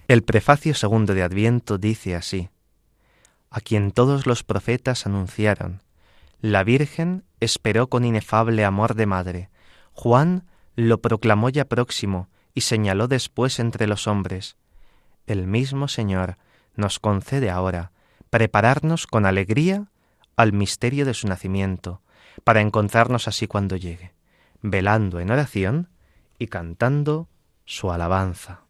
El 0.08 0.22
prefacio 0.22 0.72
segundo 0.74 1.12
de 1.12 1.22
Adviento 1.22 1.76
dice 1.76 2.16
así, 2.16 2.48
a 3.50 3.60
quien 3.60 3.90
todos 3.90 4.26
los 4.26 4.42
profetas 4.42 5.04
anunciaron, 5.04 5.82
la 6.40 6.64
Virgen 6.64 7.24
esperó 7.40 7.90
con 7.90 8.06
inefable 8.06 8.64
amor 8.64 8.94
de 8.94 9.04
madre, 9.04 9.50
Juan 9.92 10.46
lo 10.76 11.02
proclamó 11.02 11.50
ya 11.50 11.66
próximo 11.66 12.30
y 12.54 12.62
señaló 12.62 13.06
después 13.06 13.58
entre 13.58 13.86
los 13.86 14.06
hombres. 14.06 14.56
El 15.26 15.46
mismo 15.46 15.88
Señor 15.88 16.38
nos 16.74 17.00
concede 17.00 17.50
ahora 17.50 17.92
prepararnos 18.30 19.06
con 19.06 19.26
alegría 19.26 19.88
al 20.36 20.54
misterio 20.54 21.04
de 21.04 21.12
su 21.12 21.28
nacimiento, 21.28 22.00
para 22.44 22.62
encontrarnos 22.62 23.28
así 23.28 23.46
cuando 23.46 23.76
llegue, 23.76 24.14
velando 24.62 25.20
en 25.20 25.30
oración 25.30 25.90
y 26.38 26.46
cantando 26.46 27.28
su 27.66 27.92
alabanza. 27.92 28.67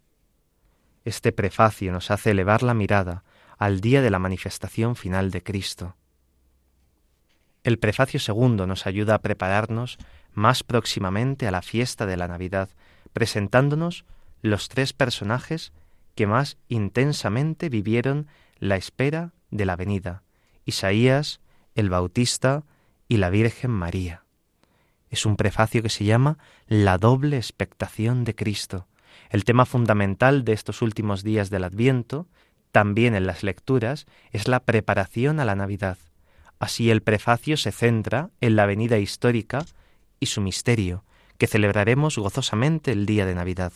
Este 1.05 1.31
prefacio 1.31 1.91
nos 1.91 2.11
hace 2.11 2.31
elevar 2.31 2.63
la 2.63 2.73
mirada 2.73 3.23
al 3.57 3.81
día 3.81 4.01
de 4.01 4.09
la 4.09 4.19
manifestación 4.19 4.95
final 4.95 5.31
de 5.31 5.43
Cristo. 5.43 5.95
El 7.63 7.77
prefacio 7.77 8.19
segundo 8.19 8.67
nos 8.67 8.87
ayuda 8.87 9.15
a 9.15 9.21
prepararnos 9.21 9.97
más 10.33 10.63
próximamente 10.63 11.47
a 11.47 11.51
la 11.51 11.61
fiesta 11.61 12.05
de 12.05 12.17
la 12.17 12.27
Navidad, 12.27 12.69
presentándonos 13.13 14.05
los 14.41 14.69
tres 14.69 14.93
personajes 14.93 15.73
que 16.15 16.27
más 16.27 16.57
intensamente 16.67 17.69
vivieron 17.69 18.27
la 18.59 18.75
espera 18.75 19.33
de 19.51 19.65
la 19.65 19.75
venida, 19.75 20.23
Isaías, 20.65 21.41
el 21.75 21.89
Bautista 21.89 22.63
y 23.07 23.17
la 23.17 23.29
Virgen 23.29 23.71
María. 23.71 24.23
Es 25.09 25.25
un 25.25 25.37
prefacio 25.37 25.81
que 25.81 25.89
se 25.89 26.05
llama 26.05 26.37
La 26.67 26.97
doble 26.97 27.37
expectación 27.37 28.23
de 28.23 28.35
Cristo, 28.35 28.87
el 29.29 29.45
tema 29.45 29.65
fundamental 29.65 30.43
de 30.43 30.53
estos 30.53 30.81
últimos 30.81 31.23
días 31.23 31.49
del 31.49 31.63
Adviento, 31.63 32.27
también 32.71 33.15
en 33.15 33.25
las 33.25 33.43
lecturas, 33.43 34.05
es 34.31 34.47
la 34.47 34.59
preparación 34.59 35.39
a 35.39 35.45
la 35.45 35.55
Navidad. 35.55 35.97
Así 36.59 36.91
el 36.91 37.01
prefacio 37.01 37.55
se 37.55 37.71
centra 37.71 38.31
en 38.41 38.55
la 38.55 38.65
venida 38.65 38.97
histórica 38.97 39.65
y 40.19 40.25
su 40.25 40.41
misterio, 40.41 41.03
que 41.37 41.47
celebraremos 41.47 42.17
gozosamente 42.17 42.91
el 42.91 43.05
día 43.05 43.25
de 43.25 43.35
Navidad. 43.35 43.71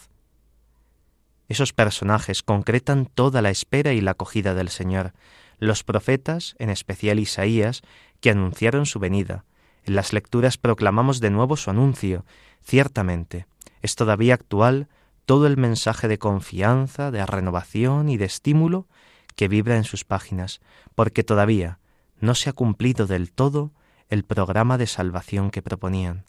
Esos 1.48 1.72
personajes 1.72 2.44
concretan 2.44 3.06
toda 3.06 3.42
la 3.42 3.50
espera 3.50 3.94
y 3.94 4.02
la 4.02 4.12
acogida 4.12 4.54
del 4.54 4.70
Señor, 4.70 5.14
los 5.60 5.84
profetas, 5.84 6.56
en 6.60 6.70
especial 6.70 7.20
Isaías, 7.20 7.82
que 8.22 8.32
anunciaron 8.32 8.86
su 8.86 9.00
venida. 9.00 9.46
En 9.86 9.96
las 9.96 10.14
lecturas 10.14 10.58
proclamamos 10.58 11.20
de 11.20 11.30
nuevo 11.30 11.56
su 11.58 11.70
anuncio. 11.70 12.26
Ciertamente, 12.64 13.46
es 13.82 13.96
todavía 13.96 14.34
actual 14.34 14.88
todo 15.26 15.48
el 15.48 15.58
mensaje 15.58 16.08
de 16.08 16.18
confianza, 16.18 17.12
de 17.12 17.26
renovación 17.26 18.10
y 18.10 18.18
de 18.18 18.26
estímulo 18.26 18.88
que 19.36 19.48
vibra 19.48 19.78
en 19.78 19.84
sus 19.84 20.04
páginas, 20.04 20.62
porque 20.96 21.24
todavía 21.24 21.80
no 22.20 22.36
se 22.36 22.50
ha 22.50 22.54
cumplido 22.54 23.08
del 23.08 23.32
todo 23.32 23.72
el 24.10 24.24
programa 24.24 24.78
de 24.78 24.88
salvación 24.88 25.50
que 25.50 25.62
proponían. 25.62 26.26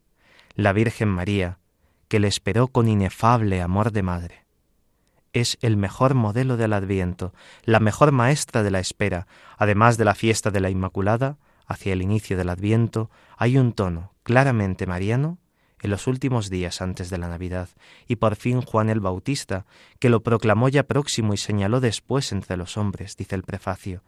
La 0.55 0.73
Virgen 0.73 1.09
María, 1.09 1.59
que 2.09 2.21
le 2.21 2.29
esperó 2.29 2.69
con 2.69 2.89
inefable 2.89 3.61
amor 3.61 3.93
de 3.93 4.03
madre. 4.03 4.45
Es 5.33 5.59
el 5.63 5.77
mejor 5.77 6.15
modelo 6.15 6.57
del 6.57 6.73
Adviento, 6.73 7.35
la 7.65 7.81
mejor 7.81 8.13
maestra 8.13 8.63
de 8.63 8.71
la 8.71 8.79
espera, 8.79 9.27
además 9.59 9.97
de 9.99 10.05
la 10.05 10.15
fiesta 10.15 10.51
de 10.51 10.61
la 10.61 10.71
Inmaculada, 10.71 11.39
hacia 11.67 11.93
el 11.93 12.03
inicio 12.03 12.37
del 12.37 12.51
Adviento, 12.51 13.11
hay 13.37 13.59
un 13.59 13.73
tono 13.73 14.13
claramente 14.23 14.87
mariano 14.87 15.39
en 15.85 15.91
los 15.91 16.07
últimos 16.07 16.49
días 16.49 16.81
antes 16.81 17.11
de 17.11 17.19
la 17.19 17.29
Navidad, 17.29 17.69
y 18.09 18.17
por 18.17 18.37
fin 18.37 18.63
Juan 18.63 18.89
el 18.89 19.01
Bautista, 19.01 19.67
que 19.99 20.09
lo 20.09 20.23
proclamó 20.23 20.71
ya 20.71 20.85
próximo 20.85 21.35
y 21.35 21.37
señaló 21.37 21.79
después 21.79 22.33
entre 22.33 22.57
los 22.57 22.79
hombres, 22.79 23.19
dice 23.19 23.35
el 23.35 23.43
prefacio, 23.43 24.03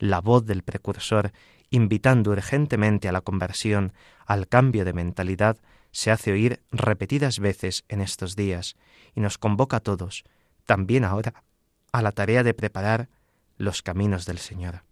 la 0.00 0.20
voz 0.20 0.44
del 0.44 0.64
precursor, 0.64 1.30
invitando 1.70 2.32
urgentemente 2.32 3.08
a 3.08 3.12
la 3.12 3.20
conversión, 3.20 3.92
al 4.26 4.48
cambio 4.48 4.84
de 4.84 4.92
mentalidad, 4.92 5.56
se 5.92 6.10
hace 6.10 6.32
oír 6.32 6.62
repetidas 6.72 7.38
veces 7.38 7.84
en 7.88 8.00
estos 8.00 8.34
días, 8.34 8.74
y 9.14 9.20
nos 9.20 9.38
convoca 9.38 9.76
a 9.76 9.80
todos, 9.80 10.24
también 10.66 11.04
ahora, 11.04 11.44
a 11.92 12.02
la 12.02 12.10
tarea 12.10 12.42
de 12.42 12.54
preparar 12.54 13.08
los 13.56 13.82
caminos 13.82 14.26
del 14.26 14.38
Señor. 14.38 14.82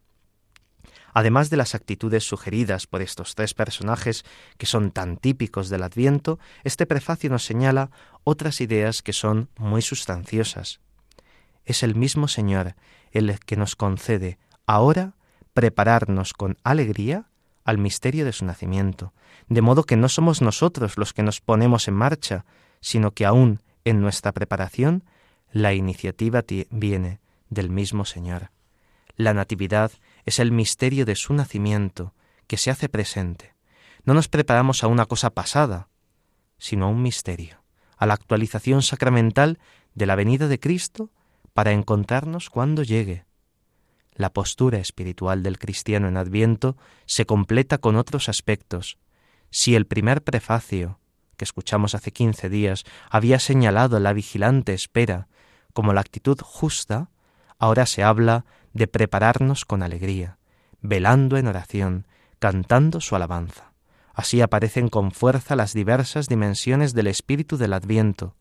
Además 1.14 1.50
de 1.50 1.56
las 1.56 1.74
actitudes 1.74 2.24
sugeridas 2.24 2.86
por 2.86 3.02
estos 3.02 3.34
tres 3.34 3.54
personajes 3.54 4.24
que 4.56 4.66
son 4.66 4.90
tan 4.90 5.16
típicos 5.16 5.68
del 5.68 5.82
Adviento, 5.82 6.38
este 6.64 6.86
prefacio 6.86 7.30
nos 7.30 7.44
señala 7.44 7.90
otras 8.24 8.60
ideas 8.60 9.02
que 9.02 9.12
son 9.12 9.48
muy 9.56 9.82
sustanciosas. 9.82 10.80
Es 11.64 11.82
el 11.82 11.94
mismo 11.94 12.28
Señor 12.28 12.74
el 13.12 13.38
que 13.40 13.56
nos 13.56 13.76
concede 13.76 14.38
ahora 14.66 15.14
prepararnos 15.54 16.34
con 16.34 16.56
alegría 16.62 17.28
al 17.64 17.78
misterio 17.78 18.24
de 18.24 18.32
su 18.32 18.44
nacimiento, 18.44 19.12
de 19.48 19.60
modo 19.60 19.84
que 19.84 19.96
no 19.96 20.08
somos 20.08 20.40
nosotros 20.40 20.96
los 20.96 21.12
que 21.12 21.22
nos 21.22 21.40
ponemos 21.40 21.88
en 21.88 21.94
marcha, 21.94 22.44
sino 22.80 23.10
que 23.12 23.26
aún 23.26 23.60
en 23.84 24.00
nuestra 24.00 24.32
preparación 24.32 25.04
la 25.50 25.74
iniciativa 25.74 26.44
viene 26.70 27.20
del 27.50 27.70
mismo 27.70 28.04
Señor. 28.04 28.50
La 29.16 29.34
Natividad 29.34 29.90
es 30.28 30.38
el 30.38 30.52
misterio 30.52 31.06
de 31.06 31.16
su 31.16 31.32
nacimiento 31.32 32.14
que 32.46 32.58
se 32.58 32.70
hace 32.70 32.90
presente. 32.90 33.54
No 34.04 34.12
nos 34.12 34.28
preparamos 34.28 34.84
a 34.84 34.86
una 34.86 35.06
cosa 35.06 35.30
pasada, 35.30 35.88
sino 36.58 36.84
a 36.84 36.88
un 36.88 37.02
misterio, 37.02 37.62
a 37.96 38.04
la 38.04 38.12
actualización 38.12 38.82
sacramental 38.82 39.58
de 39.94 40.04
la 40.04 40.16
venida 40.16 40.46
de 40.46 40.60
Cristo 40.60 41.10
para 41.54 41.72
encontrarnos 41.72 42.50
cuando 42.50 42.82
llegue. 42.82 43.24
La 44.12 44.30
postura 44.30 44.78
espiritual 44.78 45.42
del 45.42 45.58
cristiano 45.58 46.08
en 46.08 46.18
Adviento 46.18 46.76
se 47.06 47.24
completa 47.24 47.78
con 47.78 47.96
otros 47.96 48.28
aspectos. 48.28 48.98
Si 49.50 49.76
el 49.76 49.86
primer 49.86 50.22
prefacio, 50.22 51.00
que 51.38 51.44
escuchamos 51.44 51.94
hace 51.94 52.12
quince 52.12 52.50
días, 52.50 52.84
había 53.08 53.38
señalado 53.38 53.98
la 53.98 54.12
vigilante 54.12 54.74
espera 54.74 55.26
como 55.72 55.94
la 55.94 56.02
actitud 56.02 56.38
justa, 56.42 57.08
ahora 57.58 57.86
se 57.86 58.02
habla 58.02 58.44
de 58.72 58.86
prepararnos 58.86 59.64
con 59.64 59.82
alegría, 59.82 60.38
velando 60.80 61.36
en 61.36 61.46
oración, 61.46 62.06
cantando 62.38 63.00
su 63.00 63.16
alabanza. 63.16 63.72
Así 64.14 64.40
aparecen 64.40 64.88
con 64.88 65.12
fuerza 65.12 65.56
las 65.56 65.72
diversas 65.72 66.28
dimensiones 66.28 66.92
del 66.94 67.06
espíritu 67.06 67.56
del 67.56 67.72
Adviento, 67.72 68.34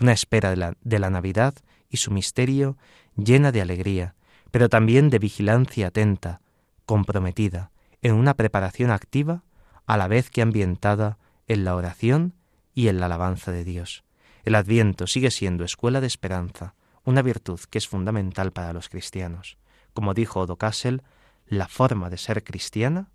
una 0.00 0.12
espera 0.12 0.50
de 0.50 0.98
la, 0.98 1.10
Navidad 1.10 1.54
y 1.88 1.98
su 1.98 2.10
misterio 2.10 2.76
llena 3.16 3.52
de 3.52 3.62
alegría, 3.62 4.14
pero 4.50 4.68
también 4.68 5.10
de 5.10 5.18
vigilancia 5.18 5.88
atenta, 5.88 6.40
comprometida, 6.84 7.70
en 8.02 8.14
una 8.14 8.34
preparación 8.34 8.90
activa, 8.90 9.42
a 9.86 9.96
la 9.96 10.08
vez 10.08 10.30
que 10.30 10.42
ambientada 10.42 11.18
en 11.46 11.64
la 11.64 11.74
oración 11.74 12.34
y 12.74 12.88
en 12.88 13.00
la 13.00 13.06
alabanza 13.06 13.52
de 13.52 13.64
Dios. 13.64 14.04
El 14.44 14.54
Adviento 14.54 15.06
sigue 15.06 15.30
siendo 15.30 15.64
escuela 15.64 16.00
de 16.00 16.06
esperanza, 16.06 16.74
una 17.04 17.22
virtud 17.22 17.60
que 17.70 17.78
es 17.78 17.88
fundamental 17.88 18.52
para 18.52 18.72
los 18.72 18.88
cristianos. 18.88 19.56
Como 19.94 20.12
dijo 20.12 20.40
Odo 20.40 20.56
Kassel, 20.56 21.02
la 21.46 21.68
forma 21.68 22.10
de 22.10 22.18
ser 22.18 22.44
cristiana 22.44 23.08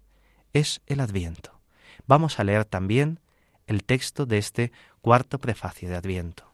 es 0.54 0.82
el 0.88 1.00
Adviento. 1.00 1.60
Vamos 2.08 2.40
a 2.40 2.44
leer 2.44 2.66
también 2.66 3.20
el 3.68 3.84
texto 3.84 4.26
de 4.26 4.40
este 4.40 4.72
cuarto 5.02 5.38
prefacio 5.38 5.90
de 5.90 5.96
Adviento. 5.96 6.49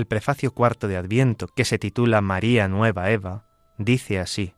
El 0.00 0.06
prefacio 0.06 0.54
cuarto 0.54 0.88
de 0.88 0.96
Adviento, 0.96 1.46
que 1.46 1.66
se 1.66 1.78
titula 1.78 2.22
María 2.22 2.68
Nueva 2.68 3.10
Eva, 3.10 3.44
dice 3.76 4.18
así, 4.18 4.54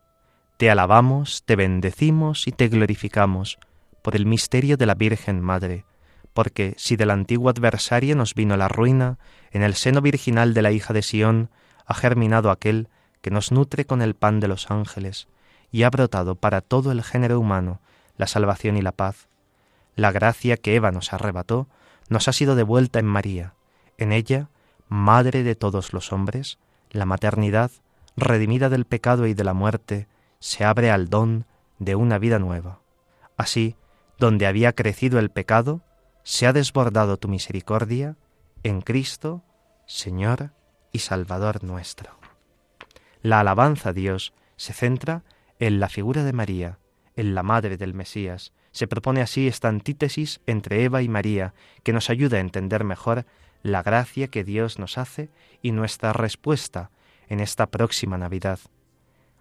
Te 0.57 0.71
alabamos, 0.71 1.43
te 1.45 1.57
bendecimos 1.57 2.47
y 2.47 2.53
te 2.53 2.69
glorificamos 2.69 3.59
por 4.03 4.15
el 4.15 4.25
misterio 4.25 4.77
de 4.77 4.87
la 4.87 4.95
Virgen 4.95 5.41
Madre, 5.41 5.85
porque 6.33 6.75
si 6.79 6.95
del 6.95 7.11
antiguo 7.11 7.51
adversario 7.51 8.15
nos 8.15 8.37
vino 8.37 8.57
la 8.57 8.69
ruina, 8.69 9.19
en 9.51 9.65
el 9.65 9.75
seno 9.75 10.01
virginal 10.01 10.55
de 10.55 10.63
la 10.63 10.71
hija 10.71 10.95
de 10.95 11.03
Sión 11.03 11.51
ha 11.87 11.95
germinado 11.95 12.53
aquel 12.53 12.87
que 13.21 13.33
nos 13.33 13.51
nutre 13.51 13.85
con 13.85 14.01
el 14.01 14.15
pan 14.15 14.39
de 14.39 14.47
los 14.47 14.71
ángeles, 14.71 15.27
y 15.73 15.83
ha 15.83 15.91
brotado 15.91 16.37
para 16.37 16.61
todo 16.61 16.93
el 16.93 17.03
género 17.03 17.41
humano 17.41 17.81
la 18.17 18.29
salvación 18.29 18.77
y 18.77 18.83
la 18.83 18.93
paz. 18.93 19.27
La 19.97 20.13
gracia 20.13 20.57
que 20.57 20.77
Eva 20.77 20.93
nos 20.93 21.13
arrebató 21.13 21.67
nos 22.09 22.29
ha 22.29 22.33
sido 22.33 22.55
devuelta 22.55 23.01
en 23.01 23.07
María. 23.07 23.55
En 23.99 24.13
ella, 24.13 24.49
Madre 24.95 25.43
de 25.43 25.55
todos 25.55 25.95
los 25.95 26.13
hombres, 26.13 26.59
la 26.91 27.07
maternidad, 27.07 27.71
redimida 28.15 28.69
del 28.69 28.85
pecado 28.85 29.27
y 29.27 29.33
de 29.33 29.43
la 29.43 29.55
muerte, 29.55 30.07
se 30.39 30.67
abre 30.67 30.91
al 30.91 31.09
don 31.09 31.47
de 31.79 31.95
una 31.95 32.19
vida 32.19 32.39
nueva. 32.39 32.81
Así, 33.39 33.75
donde 34.19 34.47
había 34.47 34.75
crecido 34.75 35.19
el 35.19 35.31
pecado, 35.31 35.81
se 36.25 36.47
ha 36.47 36.53
desbordado 36.53 37.17
tu 37.17 37.29
misericordia 37.29 38.17
en 38.65 38.83
Cristo, 38.83 39.43
Señor 39.87 40.51
y 40.93 40.99
Salvador 40.99 41.65
nuestro. 41.65 42.19
La 43.23 43.41
alabanza 43.41 43.89
a 43.89 43.93
Dios 43.95 44.35
se 44.57 44.75
centra 44.75 45.23
en 45.59 45.81
la 45.81 45.89
figura 45.89 46.23
de 46.23 46.35
María, 46.35 46.79
en 47.17 47.35
la 47.35 47.43
madre 47.43 47.79
del 47.79 47.95
Mesías. 47.95 48.53
Se 48.73 48.87
propone 48.87 49.23
así 49.23 49.49
esta 49.49 49.69
antítesis 49.69 50.43
entre 50.47 50.85
Eva 50.85 51.01
y 51.01 51.09
María, 51.09 51.55
que 51.83 51.95
nos 51.95 52.11
ayuda 52.11 52.37
a 52.37 52.41
entender 52.41 52.85
mejor 52.85 53.25
la 53.63 53.83
gracia 53.83 54.29
que 54.29 54.45
Dios 54.45 54.79
nos 54.79 54.99
hace 54.99 55.31
y 55.63 55.73
nuestra 55.73 56.13
respuesta 56.13 56.91
en 57.29 57.41
esta 57.41 57.67
próxima 57.67 58.19
Navidad. 58.19 58.59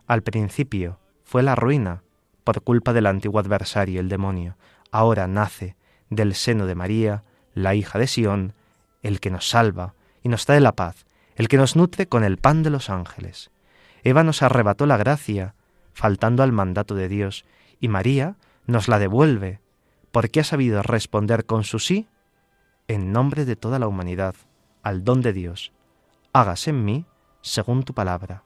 Al 0.08 0.22
principio 0.22 1.00
fue 1.24 1.44
la 1.44 1.56
ruina 1.56 2.04
por 2.44 2.62
culpa 2.62 2.94
del 2.94 3.08
antiguo 3.08 3.40
adversario, 3.40 4.00
el 4.00 4.10
demonio. 4.10 4.58
Ahora 4.92 5.28
nace 5.28 5.76
del 6.10 6.36
seno 6.36 6.66
de 6.66 6.76
María, 6.76 7.24
la 7.54 7.76
hija 7.76 8.00
de 8.00 8.08
Sión, 8.08 8.54
el 9.02 9.20
que 9.20 9.32
nos 9.32 9.50
salva 9.50 9.96
y 10.24 10.30
nos 10.30 10.46
trae 10.46 10.60
la 10.60 10.76
paz, 10.76 11.06
el 11.36 11.48
que 11.48 11.58
nos 11.58 11.76
nutre 11.76 12.08
con 12.08 12.24
el 12.24 12.38
pan 12.38 12.64
de 12.64 12.70
los 12.70 12.90
ángeles. 12.90 13.52
Eva 14.04 14.24
nos 14.24 14.42
arrebató 14.42 14.86
la 14.86 14.98
gracia, 14.98 15.56
faltando 15.94 16.44
al 16.44 16.52
mandato 16.52 16.96
de 16.96 17.08
Dios, 17.08 17.46
y 17.80 17.88
María 17.88 18.36
nos 18.66 18.88
la 18.88 19.00
devuelve, 19.00 19.60
porque 20.12 20.42
ha 20.42 20.44
sabido 20.44 20.82
responder 20.84 21.46
con 21.46 21.64
su 21.64 21.80
sí 21.80 22.08
en 22.94 23.14
nombre 23.14 23.46
de 23.46 23.56
toda 23.56 23.80
la 23.80 23.88
humanidad, 23.88 24.36
al 24.84 25.06
don 25.06 25.22
de 25.22 25.32
Dios. 25.32 25.72
Hágase 26.34 26.72
en 26.72 26.84
mí 26.84 27.06
según 27.42 27.84
tu 27.84 27.94
palabra. 27.94 28.44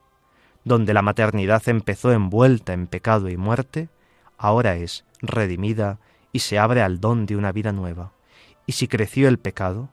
Donde 0.63 0.93
la 0.93 1.01
maternidad 1.01 1.67
empezó 1.67 2.11
envuelta 2.11 2.73
en 2.73 2.85
pecado 2.85 3.29
y 3.29 3.37
muerte, 3.37 3.89
ahora 4.37 4.75
es 4.75 5.03
redimida 5.19 5.97
y 6.31 6.39
se 6.39 6.59
abre 6.59 6.83
al 6.83 6.99
don 6.99 7.25
de 7.25 7.35
una 7.35 7.51
vida 7.51 7.71
nueva. 7.71 8.11
Y 8.67 8.73
si 8.73 8.87
creció 8.87 9.27
el 9.27 9.39
pecado, 9.39 9.89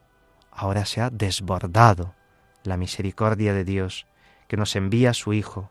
ahora 0.50 0.84
se 0.84 1.00
ha 1.00 1.08
desbordado 1.08 2.14
la 2.62 2.76
misericordia 2.76 3.54
de 3.54 3.64
Dios 3.64 4.06
que 4.48 4.58
nos 4.58 4.76
envía 4.76 5.10
a 5.10 5.14
su 5.14 5.32
Hijo, 5.32 5.70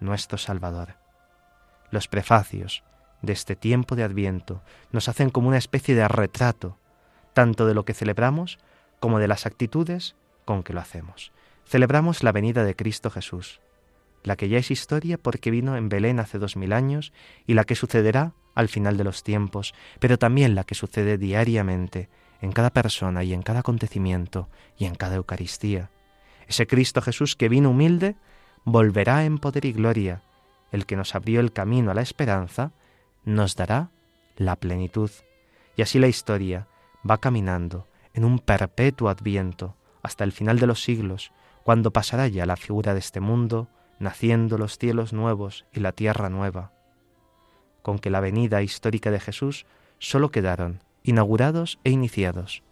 nuestro 0.00 0.38
Salvador. 0.38 0.96
Los 1.90 2.08
prefacios 2.08 2.84
de 3.20 3.34
este 3.34 3.54
tiempo 3.54 3.96
de 3.96 4.02
Adviento 4.04 4.62
nos 4.92 5.10
hacen 5.10 5.28
como 5.28 5.48
una 5.48 5.58
especie 5.58 5.94
de 5.94 6.08
retrato, 6.08 6.78
tanto 7.34 7.66
de 7.66 7.74
lo 7.74 7.84
que 7.84 7.94
celebramos 7.94 8.58
como 9.00 9.18
de 9.18 9.28
las 9.28 9.44
actitudes 9.44 10.16
con 10.44 10.62
que 10.62 10.72
lo 10.72 10.80
hacemos. 10.80 11.32
Celebramos 11.66 12.22
la 12.22 12.32
venida 12.32 12.64
de 12.64 12.76
Cristo 12.76 13.10
Jesús, 13.10 13.60
la 14.22 14.36
que 14.36 14.48
ya 14.48 14.58
es 14.58 14.70
historia 14.70 15.18
porque 15.18 15.50
vino 15.50 15.76
en 15.76 15.88
Belén 15.88 16.20
hace 16.20 16.38
dos 16.38 16.56
mil 16.56 16.72
años 16.72 17.12
y 17.46 17.54
la 17.54 17.64
que 17.64 17.74
sucederá 17.74 18.32
al 18.54 18.68
final 18.68 18.96
de 18.96 19.04
los 19.04 19.22
tiempos, 19.22 19.74
pero 19.98 20.18
también 20.18 20.54
la 20.54 20.64
que 20.64 20.74
sucede 20.74 21.18
diariamente 21.18 22.08
en 22.40 22.52
cada 22.52 22.70
persona 22.70 23.24
y 23.24 23.34
en 23.34 23.42
cada 23.42 23.60
acontecimiento 23.60 24.48
y 24.78 24.84
en 24.84 24.94
cada 24.94 25.16
Eucaristía. 25.16 25.90
Ese 26.46 26.66
Cristo 26.66 27.00
Jesús 27.00 27.36
que 27.36 27.48
vino 27.48 27.70
humilde 27.70 28.16
volverá 28.64 29.24
en 29.24 29.38
poder 29.38 29.64
y 29.64 29.72
gloria. 29.72 30.22
El 30.72 30.86
que 30.86 30.96
nos 30.96 31.14
abrió 31.14 31.40
el 31.40 31.52
camino 31.52 31.90
a 31.90 31.94
la 31.94 32.02
esperanza 32.02 32.72
nos 33.24 33.56
dará 33.56 33.90
la 34.36 34.56
plenitud. 34.56 35.10
Y 35.76 35.82
así 35.82 35.98
la 35.98 36.08
historia 36.08 36.68
va 37.08 37.18
caminando 37.18 37.86
en 38.12 38.24
un 38.24 38.38
perpetuo 38.38 39.08
adviento 39.08 39.76
hasta 40.02 40.24
el 40.24 40.32
final 40.32 40.58
de 40.58 40.66
los 40.66 40.82
siglos, 40.82 41.32
cuando 41.62 41.92
pasará 41.92 42.28
ya 42.28 42.46
la 42.46 42.56
figura 42.56 42.92
de 42.92 43.00
este 43.00 43.20
mundo, 43.20 43.68
naciendo 43.98 44.58
los 44.58 44.78
cielos 44.78 45.12
nuevos 45.12 45.64
y 45.72 45.80
la 45.80 45.92
tierra 45.92 46.28
nueva. 46.28 46.72
Con 47.82 47.98
que 47.98 48.10
la 48.10 48.20
venida 48.20 48.62
histórica 48.62 49.10
de 49.10 49.20
Jesús 49.20 49.66
solo 49.98 50.30
quedaron 50.30 50.82
inaugurados 51.02 51.78
e 51.84 51.90
iniciados. 51.90 52.62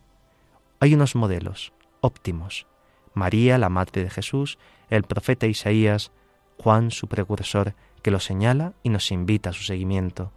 Hay 0.81 0.95
unos 0.95 1.15
modelos 1.15 1.73
óptimos. 2.01 2.67
María, 3.15 3.57
la 3.59 3.69
madre 3.69 4.03
de 4.03 4.11
Jesús, 4.11 4.59
el 4.91 5.05
profeta 5.05 5.47
Isaías, 5.47 6.13
Juan, 6.59 6.91
su 6.91 7.09
precursor, 7.09 7.75
que 8.03 8.11
lo 8.11 8.21
señala 8.21 8.73
y 8.83 8.91
nos 8.91 9.11
invita 9.11 9.51
a 9.51 9.53
su 9.53 9.63
seguimiento. 9.63 10.33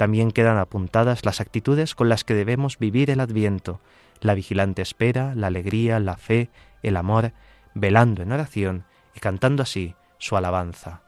También 0.00 0.30
quedan 0.30 0.56
apuntadas 0.56 1.26
las 1.26 1.42
actitudes 1.42 1.94
con 1.94 2.08
las 2.08 2.24
que 2.24 2.32
debemos 2.32 2.78
vivir 2.78 3.10
el 3.10 3.20
adviento, 3.20 3.80
la 4.22 4.32
vigilante 4.32 4.80
espera, 4.80 5.34
la 5.34 5.48
alegría, 5.48 6.00
la 6.00 6.16
fe, 6.16 6.48
el 6.82 6.96
amor, 6.96 7.34
velando 7.74 8.22
en 8.22 8.32
oración 8.32 8.86
y 9.14 9.20
cantando 9.20 9.62
así 9.62 9.94
su 10.16 10.38
alabanza. 10.38 11.02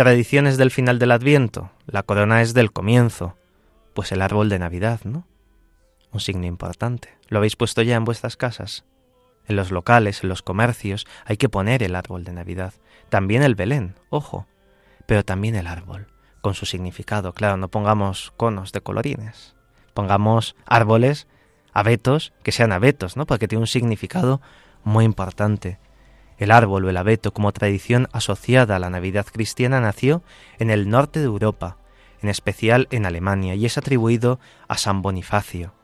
Tradiciones 0.00 0.56
del 0.56 0.70
final 0.70 0.98
del 0.98 1.10
Adviento. 1.10 1.72
La 1.86 2.02
corona 2.02 2.40
es 2.40 2.54
del 2.54 2.72
comienzo. 2.72 3.36
Pues 3.92 4.12
el 4.12 4.22
árbol 4.22 4.48
de 4.48 4.58
Navidad, 4.58 5.00
¿no? 5.04 5.26
Un 6.10 6.20
signo 6.20 6.46
importante. 6.46 7.18
¿Lo 7.28 7.36
habéis 7.36 7.54
puesto 7.54 7.82
ya 7.82 7.96
en 7.96 8.06
vuestras 8.06 8.38
casas? 8.38 8.86
En 9.46 9.56
los 9.56 9.70
locales, 9.70 10.22
en 10.22 10.30
los 10.30 10.40
comercios, 10.40 11.06
hay 11.26 11.36
que 11.36 11.50
poner 11.50 11.82
el 11.82 11.94
árbol 11.94 12.24
de 12.24 12.32
Navidad. 12.32 12.72
También 13.10 13.42
el 13.42 13.56
Belén, 13.56 13.94
ojo. 14.08 14.46
Pero 15.04 15.22
también 15.22 15.54
el 15.54 15.66
árbol, 15.66 16.06
con 16.40 16.54
su 16.54 16.64
significado. 16.64 17.34
Claro, 17.34 17.58
no 17.58 17.68
pongamos 17.68 18.32
conos 18.38 18.72
de 18.72 18.80
colorines. 18.80 19.54
Pongamos 19.92 20.56
árboles, 20.64 21.26
abetos, 21.74 22.32
que 22.42 22.52
sean 22.52 22.72
abetos, 22.72 23.18
¿no? 23.18 23.26
Porque 23.26 23.48
tiene 23.48 23.60
un 23.60 23.66
significado 23.66 24.40
muy 24.82 25.04
importante. 25.04 25.78
El 26.40 26.52
árbol 26.52 26.86
o 26.86 26.88
el 26.88 26.96
abeto 26.96 27.34
como 27.34 27.52
tradición 27.52 28.08
asociada 28.12 28.76
a 28.76 28.78
la 28.78 28.88
Navidad 28.88 29.26
cristiana 29.30 29.78
nació 29.78 30.22
en 30.58 30.70
el 30.70 30.88
norte 30.88 31.20
de 31.20 31.26
Europa, 31.26 31.76
en 32.22 32.30
especial 32.30 32.88
en 32.90 33.04
Alemania, 33.04 33.54
y 33.54 33.66
es 33.66 33.76
atribuido 33.76 34.40
a 34.66 34.78
San 34.78 35.02
Bonifacio, 35.02 35.74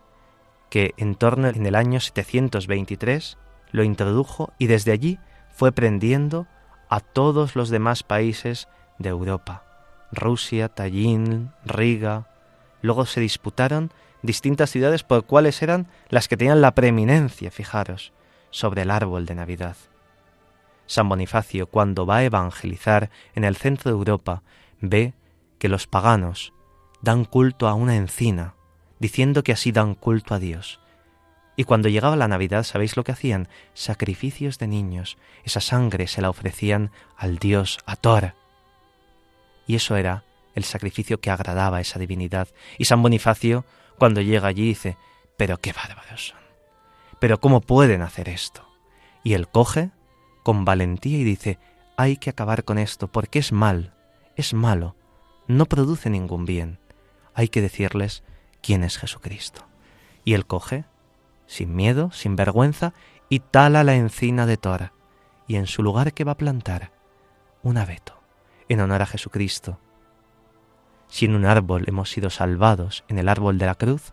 que 0.71 0.95
en 0.97 1.15
torno 1.15 1.49
en 1.49 1.67
el 1.67 1.75
año 1.75 2.01
723 2.01 3.37
lo 3.71 3.85
introdujo 3.85 4.55
y 4.59 4.67
desde 4.67 4.93
allí 4.93 5.19
fue 5.55 5.73
prendiendo 5.73 6.47
a 6.89 7.01
todos 7.01 7.55
los 7.55 7.69
demás 7.69 8.03
países 8.03 8.67
de 8.99 9.11
Europa, 9.11 9.63
Rusia, 10.11 10.71
Tallinn, 10.71 11.53
Riga. 11.67 12.29
Luego 12.81 13.05
se 13.05 13.21
disputaron 13.21 13.93
distintas 14.23 14.71
ciudades 14.71 15.03
por 15.03 15.27
cuáles 15.27 15.61
eran 15.61 15.87
las 16.09 16.29
que 16.29 16.39
tenían 16.39 16.63
la 16.63 16.75
preeminencia, 16.75 17.51
fijaros, 17.51 18.15
sobre 18.51 18.83
el 18.83 18.91
árbol 18.91 19.27
de 19.27 19.35
Navidad. 19.35 19.77
San 20.87 21.09
Bonifacio, 21.09 21.67
cuando 21.67 22.07
va 22.07 22.17
a 22.17 22.25
evangelizar 22.25 23.11
en 23.35 23.45
el 23.45 23.57
centro 23.57 23.91
de 23.91 23.97
Europa, 23.97 24.43
ve 24.81 25.15
que 25.59 25.69
los 25.69 25.87
paganos 25.87 26.53
dan 27.03 27.25
culto 27.25 27.69
a 27.69 27.75
una 27.75 27.97
encina, 27.97 28.55
diciendo 28.99 29.43
que 29.43 29.53
así 29.53 29.73
dan 29.73 29.95
culto 29.95 30.35
a 30.35 30.39
Dios. 30.39 30.81
Y 31.57 31.65
cuando 31.65 31.89
llegaba 31.89 32.17
la 32.17 32.29
Navidad, 32.29 32.65
¿sabéis 32.65 32.97
lo 32.97 33.05
que 33.05 33.13
hacían? 33.13 33.49
Sacrificios 33.73 34.59
de 34.59 34.69
niños. 34.69 35.17
Esa 35.45 35.61
sangre 35.61 36.07
se 36.07 36.21
la 36.21 36.29
ofrecían 36.29 36.91
al 37.17 37.39
dios 37.39 37.79
Ator. 37.87 38.35
Y 39.67 39.75
eso 39.75 39.97
era 39.97 40.25
el 40.55 40.65
sacrificio 40.65 41.21
que 41.21 41.31
agradaba 41.31 41.79
a 41.79 41.81
esa 41.81 41.99
divinidad. 41.99 42.49
Y 42.79 42.85
San 42.85 43.03
Bonifacio, 43.03 43.65
cuando 43.99 44.21
llega 44.21 44.49
allí, 44.49 44.67
dice, 44.69 44.99
pero 45.39 45.59
qué 45.59 45.73
bárbaros 45.73 46.29
son. 46.29 46.39
Pero 47.19 47.41
¿cómo 47.41 47.63
pueden 47.63 48.03
hacer 48.03 48.29
esto? 48.29 48.69
Y 49.25 49.33
él 49.33 49.49
coge 49.49 49.91
con 50.47 50.65
valentía 50.65 51.19
y 51.19 51.25
dice, 51.25 51.59
hay 51.97 52.19
que 52.19 52.31
acabar 52.31 52.63
con 52.63 52.79
esto 52.79 53.09
porque 53.09 53.41
es 53.41 53.51
mal, 53.51 53.93
es 54.37 54.55
malo, 54.55 54.95
no 55.49 55.67
produce 55.67 56.09
ningún 56.09 56.45
bien. 56.45 56.79
Hay 57.35 57.49
que 57.49 57.61
decirles 57.61 58.23
quién 58.63 58.85
es 58.85 58.97
Jesucristo. 58.97 59.63
Y 60.23 60.35
él 60.35 60.47
coge 60.47 60.85
sin 61.49 61.75
miedo, 61.75 62.13
sin 62.13 62.37
vergüenza, 62.37 62.95
y 63.29 63.41
tala 63.41 63.83
la 63.83 63.97
encina 63.97 64.47
de 64.47 64.57
Tora, 64.57 64.93
y 65.49 65.57
en 65.57 65.67
su 65.67 65.83
lugar 65.83 66.13
que 66.13 66.23
va 66.23 66.31
a 66.33 66.37
plantar 66.37 66.93
un 67.65 67.77
abeto, 67.77 68.17
en 68.69 68.79
honor 68.79 69.03
a 69.03 69.07
Jesucristo. 69.07 69.81
Si 71.09 71.25
en 71.25 71.35
un 71.35 71.45
árbol 71.45 71.87
hemos 71.89 72.09
sido 72.09 72.31
salvados, 72.31 73.03
en 73.09 73.19
el 73.19 73.29
árbol 73.29 73.59
de 73.59 73.67
la 73.67 73.75
cruz, 73.75 74.13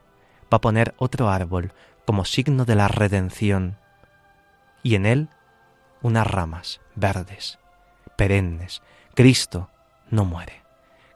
va 0.52 0.58
a 0.58 0.62
poner 0.62 0.96
otro 0.98 1.30
árbol 1.30 1.74
como 2.08 2.26
signo 2.26 2.66
de 2.66 2.74
la 2.74 2.88
redención, 2.88 3.78
y 4.82 4.96
en 4.96 5.06
él 5.06 5.30
unas 6.04 6.28
ramas 6.28 6.82
verdes, 6.96 7.58
perennes. 8.16 8.84
Cristo 9.16 9.70
no 10.12 10.26
muere. 10.26 10.62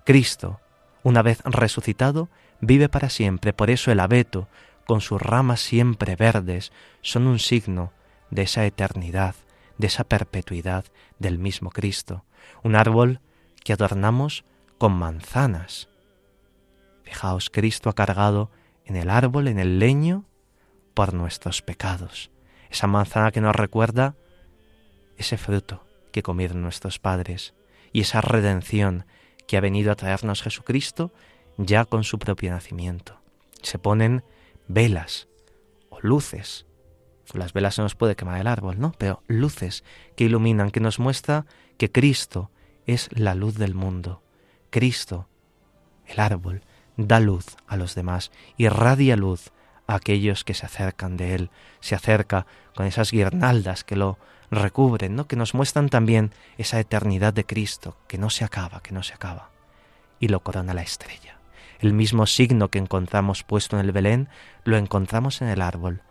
Cristo, 0.03 0.59
una 1.03 1.21
vez 1.21 1.41
resucitado, 1.43 2.29
vive 2.59 2.89
para 2.89 3.09
siempre. 3.09 3.53
Por 3.53 3.69
eso 3.69 3.91
el 3.91 3.99
abeto, 3.99 4.47
con 4.87 5.01
sus 5.01 5.21
ramas 5.21 5.59
siempre 5.59 6.15
verdes, 6.15 6.71
son 7.01 7.27
un 7.27 7.37
signo 7.37 7.91
de 8.31 8.43
esa 8.43 8.65
eternidad, 8.65 9.35
de 9.77 9.87
esa 9.87 10.03
perpetuidad 10.03 10.85
del 11.19 11.37
mismo 11.37 11.69
Cristo, 11.69 12.25
un 12.63 12.75
árbol 12.75 13.19
que 13.63 13.73
adornamos 13.73 14.45
con 14.77 14.93
manzanas. 14.93 15.89
Fijaos, 17.03 17.49
Cristo 17.49 17.89
ha 17.89 17.93
cargado 17.93 18.49
en 18.85 18.95
el 18.95 19.09
árbol, 19.09 19.47
en 19.47 19.59
el 19.59 19.79
leño, 19.79 20.25
por 20.93 21.13
nuestros 21.13 21.61
pecados. 21.61 22.31
Esa 22.69 22.87
manzana 22.87 23.31
que 23.31 23.41
nos 23.41 23.55
recuerda 23.55 24.15
ese 25.17 25.37
fruto 25.37 25.83
que 26.11 26.23
comieron 26.23 26.61
nuestros 26.61 26.99
padres 26.99 27.53
y 27.91 28.01
esa 28.01 28.21
redención 28.21 29.05
que 29.47 29.57
ha 29.57 29.61
venido 29.61 29.91
a 29.91 29.95
traernos 29.95 30.41
Jesucristo 30.41 31.11
ya 31.57 31.85
con 31.85 32.03
su 32.03 32.19
propio 32.19 32.51
nacimiento. 32.51 33.19
Se 33.61 33.79
ponen 33.79 34.23
velas 34.67 35.27
o 35.89 35.99
luces. 36.01 36.65
las 37.33 37.53
velas 37.53 37.75
se 37.75 37.81
nos 37.81 37.95
puede 37.95 38.15
quemar 38.15 38.39
el 38.39 38.47
árbol, 38.47 38.79
¿no? 38.79 38.93
Pero 38.97 39.21
luces 39.27 39.83
que 40.15 40.25
iluminan, 40.25 40.71
que 40.71 40.79
nos 40.79 40.99
muestra 40.99 41.45
que 41.77 41.91
Cristo 41.91 42.51
es 42.85 43.09
la 43.11 43.35
luz 43.35 43.55
del 43.55 43.73
mundo. 43.73 44.21
Cristo, 44.69 45.27
el 46.05 46.19
árbol, 46.19 46.63
da 46.95 47.19
luz 47.19 47.57
a 47.67 47.77
los 47.77 47.95
demás, 47.95 48.31
irradia 48.57 49.15
luz 49.15 49.51
a 49.87 49.95
aquellos 49.95 50.43
que 50.43 50.53
se 50.53 50.65
acercan 50.65 51.17
de 51.17 51.35
él, 51.35 51.49
se 51.79 51.95
acerca 51.95 52.45
con 52.75 52.85
esas 52.85 53.11
guirnaldas 53.11 53.83
que 53.83 53.95
lo 53.95 54.17
recubren, 54.51 55.15
¿no? 55.15 55.27
que 55.27 55.35
nos 55.35 55.53
muestran 55.53 55.89
también 55.89 56.31
esa 56.57 56.79
eternidad 56.79 57.33
de 57.33 57.45
Cristo, 57.45 57.97
que 58.07 58.17
no 58.17 58.29
se 58.29 58.45
acaba, 58.45 58.81
que 58.81 58.93
no 58.93 59.03
se 59.03 59.13
acaba, 59.13 59.49
y 60.19 60.29
lo 60.29 60.41
corona 60.41 60.73
la 60.73 60.81
estrella. 60.81 61.39
El 61.79 61.93
mismo 61.93 62.25
signo 62.25 62.69
que 62.69 62.79
encontramos 62.79 63.43
puesto 63.43 63.77
en 63.77 63.85
el 63.85 63.91
Belén 63.91 64.29
lo 64.63 64.77
encontramos 64.77 65.41
en 65.41 65.49
el 65.49 65.61
árbol. 65.61 66.01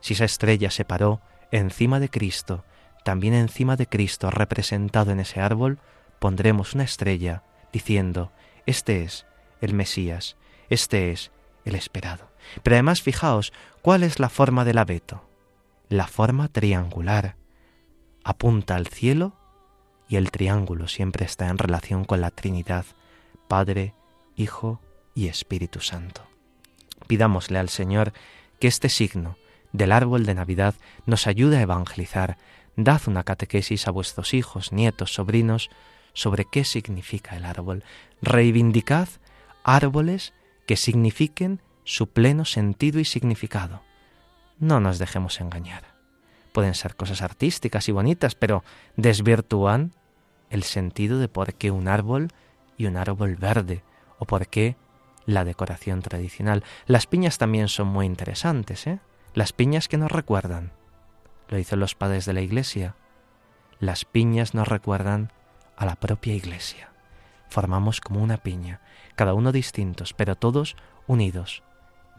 Si 0.00 0.14
esa 0.14 0.24
estrella 0.24 0.70
se 0.70 0.84
paró 0.84 1.20
encima 1.50 1.98
de 1.98 2.08
Cristo, 2.08 2.64
también 3.04 3.34
encima 3.34 3.76
de 3.76 3.86
Cristo 3.86 4.30
representado 4.30 5.10
en 5.10 5.20
ese 5.20 5.40
árbol, 5.40 5.78
pondremos 6.18 6.74
una 6.74 6.84
estrella 6.84 7.42
diciendo, 7.72 8.32
este 8.66 9.02
es 9.02 9.26
el 9.60 9.74
Mesías, 9.74 10.36
este 10.68 11.10
es 11.10 11.32
el 11.64 11.74
esperado. 11.74 12.30
Pero 12.62 12.76
además 12.76 13.02
fijaos, 13.02 13.52
¿cuál 13.82 14.02
es 14.02 14.20
la 14.20 14.28
forma 14.28 14.64
del 14.64 14.78
abeto? 14.78 15.28
La 15.88 16.06
forma 16.06 16.48
triangular. 16.48 17.36
Apunta 18.28 18.76
al 18.76 18.86
cielo 18.88 19.32
y 20.06 20.16
el 20.16 20.30
triángulo 20.30 20.86
siempre 20.86 21.24
está 21.24 21.48
en 21.48 21.56
relación 21.56 22.04
con 22.04 22.20
la 22.20 22.30
Trinidad, 22.30 22.84
Padre, 23.48 23.94
Hijo 24.36 24.82
y 25.14 25.28
Espíritu 25.28 25.80
Santo. 25.80 26.28
Pidámosle 27.06 27.58
al 27.58 27.70
Señor 27.70 28.12
que 28.60 28.68
este 28.68 28.90
signo 28.90 29.38
del 29.72 29.92
árbol 29.92 30.26
de 30.26 30.34
Navidad 30.34 30.74
nos 31.06 31.26
ayude 31.26 31.56
a 31.56 31.62
evangelizar. 31.62 32.36
Dad 32.76 33.00
una 33.06 33.24
catequesis 33.24 33.88
a 33.88 33.92
vuestros 33.92 34.34
hijos, 34.34 34.72
nietos, 34.74 35.14
sobrinos 35.14 35.70
sobre 36.12 36.44
qué 36.44 36.64
significa 36.64 37.34
el 37.34 37.46
árbol. 37.46 37.82
Reivindicad 38.20 39.08
árboles 39.64 40.34
que 40.66 40.76
signifiquen 40.76 41.62
su 41.84 42.10
pleno 42.10 42.44
sentido 42.44 43.00
y 43.00 43.06
significado. 43.06 43.80
No 44.58 44.80
nos 44.80 44.98
dejemos 44.98 45.40
engañar. 45.40 45.97
Pueden 46.52 46.74
ser 46.74 46.96
cosas 46.96 47.22
artísticas 47.22 47.88
y 47.88 47.92
bonitas, 47.92 48.34
pero 48.34 48.64
desvirtúan 48.96 49.92
el 50.50 50.62
sentido 50.62 51.18
de 51.18 51.28
por 51.28 51.54
qué 51.54 51.70
un 51.70 51.88
árbol 51.88 52.28
y 52.76 52.86
un 52.86 52.96
árbol 52.96 53.36
verde, 53.36 53.82
o 54.18 54.24
por 54.24 54.48
qué 54.48 54.76
la 55.26 55.44
decoración 55.44 56.00
tradicional. 56.00 56.64
Las 56.86 57.06
piñas 57.06 57.38
también 57.38 57.68
son 57.68 57.88
muy 57.88 58.06
interesantes, 58.06 58.86
¿eh? 58.86 58.98
Las 59.34 59.52
piñas 59.52 59.88
que 59.88 59.98
nos 59.98 60.10
recuerdan. 60.10 60.72
Lo 61.48 61.58
dicen 61.58 61.80
los 61.80 61.94
padres 61.94 62.24
de 62.24 62.32
la 62.32 62.40
iglesia. 62.40 62.94
Las 63.78 64.04
piñas 64.04 64.54
nos 64.54 64.66
recuerdan 64.66 65.30
a 65.76 65.86
la 65.86 65.96
propia 65.96 66.34
iglesia. 66.34 66.90
Formamos 67.48 68.00
como 68.00 68.22
una 68.22 68.38
piña, 68.38 68.80
cada 69.16 69.34
uno 69.34 69.52
distintos, 69.52 70.12
pero 70.14 70.34
todos 70.34 70.76
unidos 71.06 71.62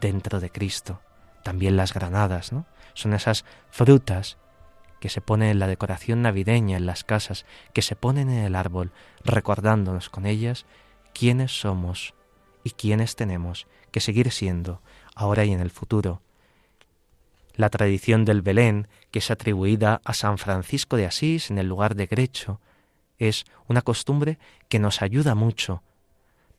dentro 0.00 0.40
de 0.40 0.50
Cristo. 0.50 1.00
También 1.44 1.76
las 1.76 1.92
granadas, 1.92 2.52
¿no? 2.52 2.66
Son 3.00 3.14
esas 3.14 3.46
frutas 3.70 4.36
que 5.00 5.08
se 5.08 5.22
ponen 5.22 5.48
en 5.48 5.58
la 5.58 5.68
decoración 5.68 6.20
navideña 6.20 6.76
en 6.76 6.84
las 6.84 7.02
casas, 7.02 7.46
que 7.72 7.80
se 7.80 7.96
ponen 7.96 8.28
en 8.28 8.44
el 8.44 8.54
árbol, 8.54 8.92
recordándonos 9.24 10.10
con 10.10 10.26
ellas 10.26 10.66
quiénes 11.14 11.58
somos 11.58 12.12
y 12.62 12.72
quiénes 12.72 13.16
tenemos 13.16 13.66
que 13.90 14.00
seguir 14.00 14.30
siendo 14.30 14.82
ahora 15.14 15.46
y 15.46 15.52
en 15.52 15.60
el 15.60 15.70
futuro. 15.70 16.20
La 17.54 17.70
tradición 17.70 18.26
del 18.26 18.42
Belén, 18.42 18.86
que 19.10 19.20
es 19.20 19.30
atribuida 19.30 20.02
a 20.04 20.12
San 20.12 20.36
Francisco 20.36 20.98
de 20.98 21.06
Asís 21.06 21.50
en 21.50 21.56
el 21.56 21.68
lugar 21.68 21.94
de 21.94 22.04
Grecho, 22.04 22.60
es 23.18 23.46
una 23.66 23.80
costumbre 23.80 24.38
que 24.68 24.78
nos 24.78 25.00
ayuda 25.00 25.34
mucho. 25.34 25.82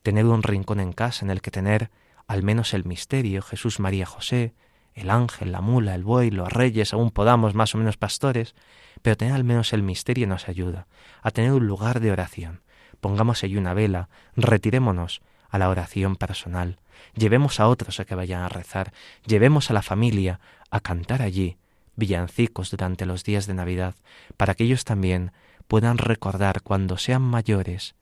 Tener 0.02 0.26
un 0.26 0.42
rincón 0.42 0.80
en 0.80 0.92
casa 0.92 1.24
en 1.24 1.30
el 1.30 1.40
que 1.40 1.52
tener 1.52 1.92
al 2.26 2.42
menos 2.42 2.74
el 2.74 2.84
misterio, 2.84 3.42
Jesús, 3.42 3.78
María, 3.78 4.06
José, 4.06 4.54
el 4.94 5.10
ángel, 5.10 5.52
la 5.52 5.60
mula, 5.60 5.94
el 5.94 6.04
buey, 6.04 6.30
los 6.30 6.52
reyes, 6.52 6.92
aún 6.92 7.10
podamos 7.10 7.54
más 7.54 7.74
o 7.74 7.78
menos 7.78 7.96
pastores, 7.96 8.54
pero 9.00 9.16
tener 9.16 9.34
al 9.34 9.44
menos 9.44 9.72
el 9.72 9.82
misterio 9.82 10.26
nos 10.26 10.48
ayuda 10.48 10.86
a 11.22 11.30
tener 11.30 11.52
un 11.52 11.66
lugar 11.66 12.00
de 12.00 12.12
oración. 12.12 12.60
Pongamos 13.00 13.42
allí 13.42 13.56
una 13.56 13.74
vela, 13.74 14.08
retirémonos 14.36 15.22
a 15.48 15.58
la 15.58 15.68
oración 15.68 16.16
personal, 16.16 16.78
llevemos 17.14 17.60
a 17.60 17.68
otros 17.68 18.00
a 18.00 18.04
que 18.04 18.14
vayan 18.14 18.42
a 18.42 18.48
rezar, 18.48 18.92
llevemos 19.26 19.70
a 19.70 19.74
la 19.74 19.82
familia 19.82 20.40
a 20.70 20.80
cantar 20.80 21.22
allí 21.22 21.56
villancicos 21.96 22.70
durante 22.70 23.06
los 23.06 23.24
días 23.24 23.46
de 23.46 23.54
Navidad, 23.54 23.94
para 24.36 24.54
que 24.54 24.64
ellos 24.64 24.84
también 24.84 25.32
puedan 25.68 25.98
recordar 25.98 26.62
cuando 26.62 26.96
sean 26.96 27.22
mayores 27.22 27.94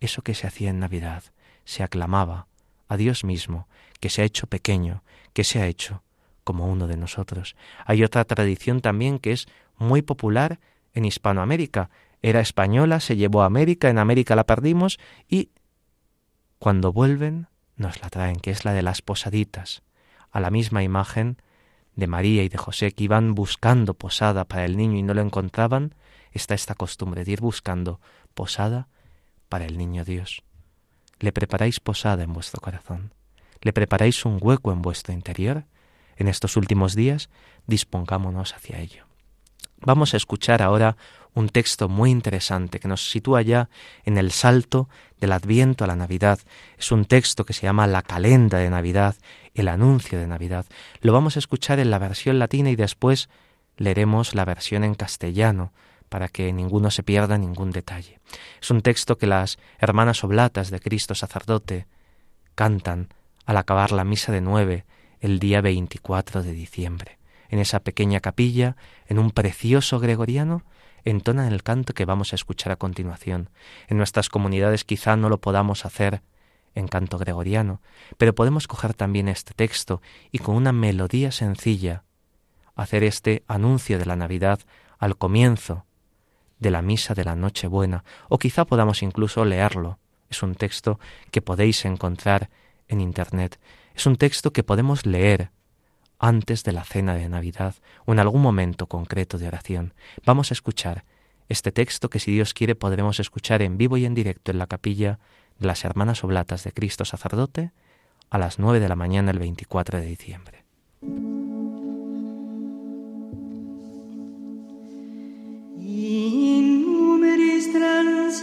eso 0.00 0.22
que 0.22 0.34
se 0.34 0.46
hacía 0.46 0.70
en 0.70 0.80
Navidad, 0.80 1.24
se 1.64 1.82
aclamaba 1.82 2.46
a 2.88 2.96
Dios 2.96 3.24
mismo, 3.24 3.68
que 4.00 4.10
se 4.10 4.22
ha 4.22 4.24
hecho 4.24 4.46
pequeño, 4.46 5.02
que 5.32 5.44
se 5.44 5.60
ha 5.60 5.66
hecho 5.66 6.02
como 6.48 6.64
uno 6.64 6.86
de 6.86 6.96
nosotros. 6.96 7.56
Hay 7.84 8.02
otra 8.02 8.24
tradición 8.24 8.80
también 8.80 9.18
que 9.18 9.32
es 9.32 9.48
muy 9.76 10.00
popular 10.00 10.60
en 10.94 11.04
Hispanoamérica. 11.04 11.90
Era 12.22 12.40
española, 12.40 13.00
se 13.00 13.16
llevó 13.16 13.42
a 13.42 13.44
América, 13.44 13.90
en 13.90 13.98
América 13.98 14.34
la 14.34 14.46
perdimos 14.46 14.98
y 15.28 15.50
cuando 16.58 16.90
vuelven 16.90 17.48
nos 17.76 18.00
la 18.00 18.08
traen, 18.08 18.36
que 18.36 18.50
es 18.50 18.64
la 18.64 18.72
de 18.72 18.80
las 18.80 19.02
posaditas, 19.02 19.82
a 20.30 20.40
la 20.40 20.48
misma 20.48 20.82
imagen 20.82 21.36
de 21.96 22.06
María 22.06 22.42
y 22.44 22.48
de 22.48 22.56
José 22.56 22.92
que 22.92 23.04
iban 23.04 23.34
buscando 23.34 23.92
posada 23.92 24.46
para 24.46 24.64
el 24.64 24.78
niño 24.78 24.96
y 24.96 25.02
no 25.02 25.12
lo 25.12 25.20
encontraban, 25.20 25.96
está 26.32 26.54
esta 26.54 26.74
costumbre 26.74 27.26
de 27.26 27.32
ir 27.32 27.42
buscando 27.42 28.00
posada 28.32 28.88
para 29.50 29.66
el 29.66 29.76
niño 29.76 30.02
Dios. 30.02 30.42
Le 31.20 31.30
preparáis 31.30 31.78
posada 31.78 32.22
en 32.22 32.32
vuestro 32.32 32.62
corazón, 32.62 33.12
le 33.60 33.74
preparáis 33.74 34.24
un 34.24 34.38
hueco 34.40 34.72
en 34.72 34.80
vuestro 34.80 35.12
interior. 35.12 35.66
En 36.18 36.26
estos 36.28 36.56
últimos 36.56 36.94
días 36.94 37.30
dispongámonos 37.66 38.54
hacia 38.54 38.80
ello. 38.80 39.04
Vamos 39.80 40.12
a 40.12 40.16
escuchar 40.16 40.60
ahora 40.60 40.96
un 41.34 41.48
texto 41.48 41.88
muy 41.88 42.10
interesante 42.10 42.80
que 42.80 42.88
nos 42.88 43.10
sitúa 43.10 43.42
ya 43.42 43.70
en 44.04 44.18
el 44.18 44.32
salto 44.32 44.88
del 45.20 45.30
Adviento 45.30 45.84
a 45.84 45.86
la 45.86 45.94
Navidad. 45.94 46.40
Es 46.76 46.90
un 46.90 47.04
texto 47.04 47.44
que 47.44 47.52
se 47.52 47.62
llama 47.62 47.86
La 47.86 48.02
calenda 48.02 48.58
de 48.58 48.70
Navidad, 48.70 49.14
el 49.54 49.68
anuncio 49.68 50.18
de 50.18 50.26
Navidad. 50.26 50.66
Lo 51.00 51.12
vamos 51.12 51.36
a 51.36 51.38
escuchar 51.38 51.78
en 51.78 51.90
la 51.90 52.00
versión 52.00 52.40
latina 52.40 52.70
y 52.70 52.76
después 52.76 53.28
leeremos 53.76 54.34
la 54.34 54.44
versión 54.44 54.82
en 54.82 54.96
castellano 54.96 55.72
para 56.08 56.26
que 56.28 56.52
ninguno 56.52 56.90
se 56.90 57.04
pierda 57.04 57.38
ningún 57.38 57.70
detalle. 57.70 58.18
Es 58.60 58.70
un 58.72 58.82
texto 58.82 59.16
que 59.18 59.28
las 59.28 59.58
hermanas 59.78 60.24
oblatas 60.24 60.70
de 60.70 60.80
Cristo 60.80 61.14
sacerdote 61.14 61.86
cantan 62.56 63.14
al 63.46 63.58
acabar 63.58 63.92
la 63.92 64.02
misa 64.02 64.32
de 64.32 64.40
nueve 64.40 64.84
el 65.20 65.38
día 65.38 65.60
24 65.60 66.42
de 66.42 66.52
diciembre. 66.52 67.18
En 67.48 67.58
esa 67.58 67.80
pequeña 67.80 68.20
capilla, 68.20 68.76
en 69.06 69.18
un 69.18 69.30
precioso 69.30 70.00
gregoriano, 70.00 70.64
entonan 71.04 71.52
el 71.52 71.62
canto 71.62 71.94
que 71.94 72.04
vamos 72.04 72.32
a 72.32 72.36
escuchar 72.36 72.72
a 72.72 72.76
continuación. 72.76 73.50
En 73.88 73.96
nuestras 73.96 74.28
comunidades 74.28 74.84
quizá 74.84 75.16
no 75.16 75.28
lo 75.28 75.40
podamos 75.40 75.84
hacer 75.86 76.22
en 76.74 76.88
canto 76.88 77.18
gregoriano, 77.18 77.80
pero 78.16 78.34
podemos 78.34 78.68
coger 78.68 78.94
también 78.94 79.28
este 79.28 79.54
texto 79.54 80.02
y 80.30 80.38
con 80.38 80.54
una 80.54 80.72
melodía 80.72 81.32
sencilla 81.32 82.04
hacer 82.74 83.02
este 83.02 83.42
anuncio 83.48 83.98
de 83.98 84.06
la 84.06 84.16
Navidad 84.16 84.60
al 84.98 85.16
comienzo 85.16 85.84
de 86.58 86.70
la 86.70 86.82
misa 86.82 87.14
de 87.14 87.24
la 87.24 87.36
Nochebuena, 87.36 88.04
o 88.28 88.38
quizá 88.38 88.64
podamos 88.64 89.02
incluso 89.02 89.44
leerlo. 89.44 89.98
Es 90.28 90.42
un 90.42 90.54
texto 90.54 90.98
que 91.30 91.42
podéis 91.42 91.84
encontrar 91.84 92.50
en 92.88 93.00
Internet. 93.00 93.58
Es 93.98 94.06
un 94.06 94.14
texto 94.14 94.52
que 94.52 94.62
podemos 94.62 95.04
leer 95.06 95.50
antes 96.20 96.62
de 96.62 96.70
la 96.70 96.84
cena 96.84 97.16
de 97.16 97.28
Navidad 97.28 97.74
o 98.06 98.12
en 98.12 98.20
algún 98.20 98.40
momento 98.40 98.86
concreto 98.86 99.38
de 99.38 99.48
oración. 99.48 99.92
Vamos 100.24 100.52
a 100.52 100.54
escuchar 100.54 101.04
este 101.48 101.72
texto 101.72 102.08
que 102.08 102.20
si 102.20 102.30
Dios 102.30 102.54
quiere 102.54 102.76
podremos 102.76 103.18
escuchar 103.18 103.60
en 103.60 103.76
vivo 103.76 103.96
y 103.96 104.04
en 104.04 104.14
directo 104.14 104.52
en 104.52 104.58
la 104.58 104.68
capilla 104.68 105.18
de 105.58 105.66
las 105.66 105.84
Hermanas 105.84 106.22
Oblatas 106.22 106.62
de 106.62 106.70
Cristo 106.70 107.04
Sacerdote 107.04 107.72
a 108.30 108.38
las 108.38 108.60
9 108.60 108.78
de 108.78 108.88
la 108.88 108.94
mañana 108.94 109.32
el 109.32 109.40
24 109.40 109.98
de 109.98 110.06
diciembre. 110.06 110.64
In 115.80 116.82
numeris 116.82 117.72
transatis 117.72 118.38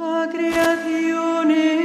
a 0.00 1.83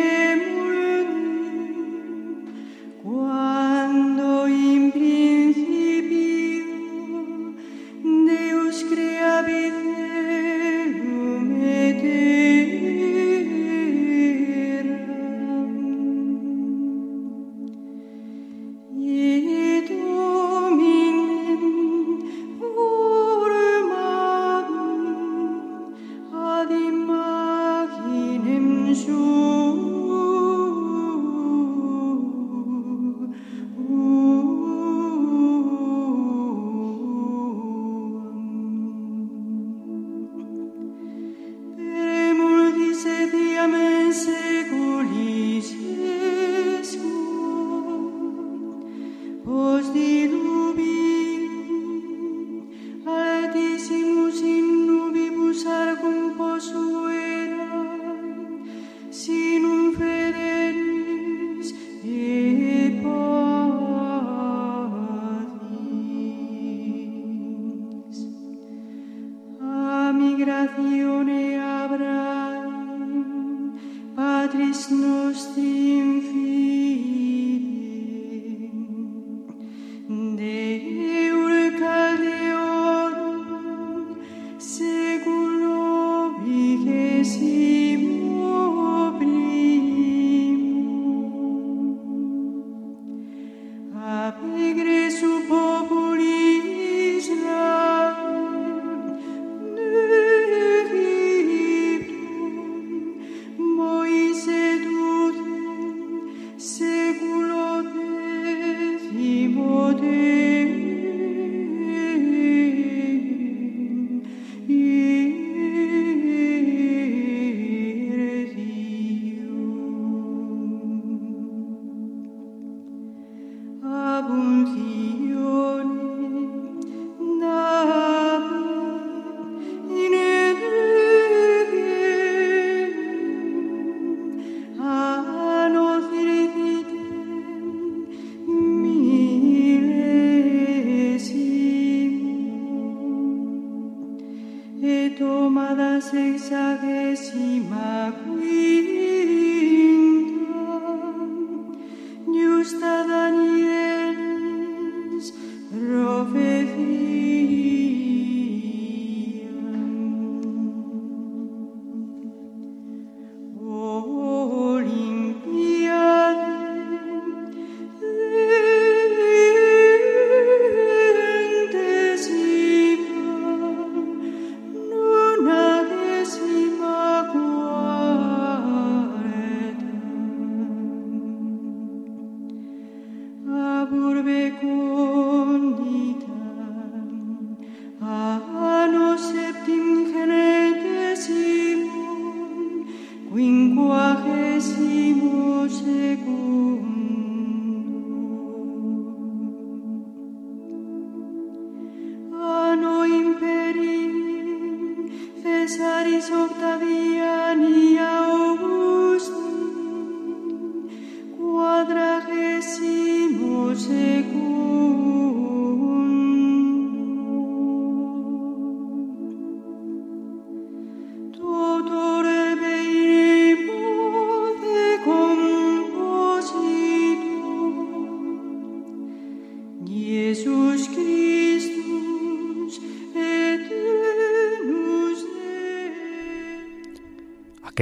Hoje 49.45 50.08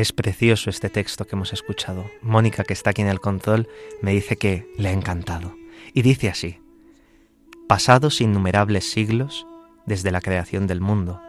es 0.01 0.13
precioso 0.13 0.69
este 0.69 0.89
texto 0.89 1.25
que 1.25 1.35
hemos 1.35 1.53
escuchado. 1.53 2.05
Mónica, 2.21 2.63
que 2.63 2.73
está 2.73 2.91
aquí 2.91 3.01
en 3.01 3.07
el 3.07 3.19
control, 3.19 3.67
me 4.01 4.11
dice 4.11 4.37
que 4.37 4.71
le 4.77 4.89
ha 4.89 4.91
encantado. 4.91 5.55
Y 5.93 6.01
dice 6.01 6.29
así, 6.29 6.59
pasados 7.67 8.21
innumerables 8.21 8.89
siglos 8.89 9.47
desde 9.85 10.11
la 10.11 10.21
creación 10.21 10.67
del 10.67 10.81
mundo, 10.81 11.21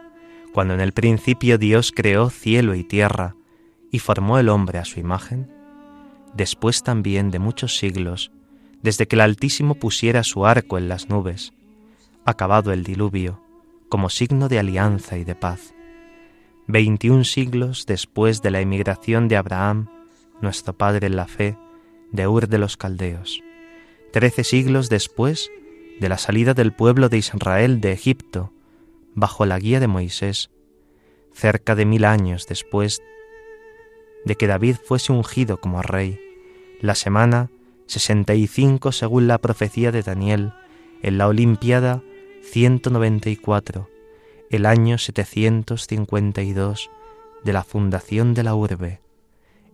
cuando 0.53 0.73
en 0.73 0.81
el 0.81 0.93
principio 0.93 1.57
Dios 1.57 1.91
creó 1.95 2.29
cielo 2.29 2.75
y 2.75 2.83
tierra 2.83 3.35
y 3.91 3.99
formó 3.99 4.37
el 4.37 4.49
hombre 4.49 4.79
a 4.79 4.85
su 4.85 4.99
imagen, 4.99 5.51
después 6.33 6.83
también 6.83 7.31
de 7.31 7.39
muchos 7.39 7.77
siglos, 7.77 8.31
desde 8.81 9.07
que 9.07 9.15
el 9.15 9.21
Altísimo 9.21 9.75
pusiera 9.75 10.23
su 10.23 10.45
arco 10.45 10.77
en 10.77 10.89
las 10.89 11.09
nubes, 11.09 11.53
acabado 12.25 12.71
el 12.71 12.83
diluvio, 12.83 13.41
como 13.89 14.09
signo 14.09 14.47
de 14.47 14.59
alianza 14.59 15.17
y 15.17 15.23
de 15.23 15.35
paz, 15.35 15.73
Veintiún 16.71 17.25
siglos 17.25 17.87
después 17.87 18.43
de 18.43 18.51
la 18.51 18.61
emigración 18.61 19.27
de 19.27 19.37
Abraham, 19.37 19.89
nuestro 20.39 20.77
padre 20.77 21.07
en 21.07 21.15
la 21.15 21.25
fe, 21.25 21.57
de 22.11 22.27
Ur 22.27 22.47
de 22.47 22.59
los 22.59 22.77
Caldeos. 22.77 23.41
Trece 24.13 24.43
siglos 24.43 24.87
después 24.87 25.49
de 25.99 26.09
la 26.09 26.19
salida 26.19 26.53
del 26.53 26.71
pueblo 26.71 27.09
de 27.09 27.17
Israel 27.17 27.81
de 27.81 27.91
Egipto, 27.91 28.53
bajo 29.15 29.47
la 29.47 29.57
guía 29.57 29.79
de 29.79 29.87
Moisés, 29.87 30.51
cerca 31.33 31.73
de 31.73 31.85
mil 31.85 32.05
años 32.05 32.45
después 32.45 33.01
de 34.23 34.35
que 34.35 34.45
David 34.45 34.75
fuese 34.75 35.11
ungido 35.11 35.59
como 35.59 35.81
rey, 35.81 36.19
la 36.81 36.93
semana 36.93 37.49
65 37.87 38.91
según 38.91 39.27
la 39.27 39.39
profecía 39.39 39.91
de 39.91 40.03
Daniel, 40.03 40.53
en 41.01 41.17
la 41.17 41.29
Olimpiada 41.29 42.03
194, 42.43 43.89
el 44.49 44.65
año 44.65 44.97
752 44.97 46.89
de 47.43 47.53
la 47.53 47.63
fundación 47.63 48.33
de 48.33 48.43
la 48.43 48.55
urbe, 48.55 49.01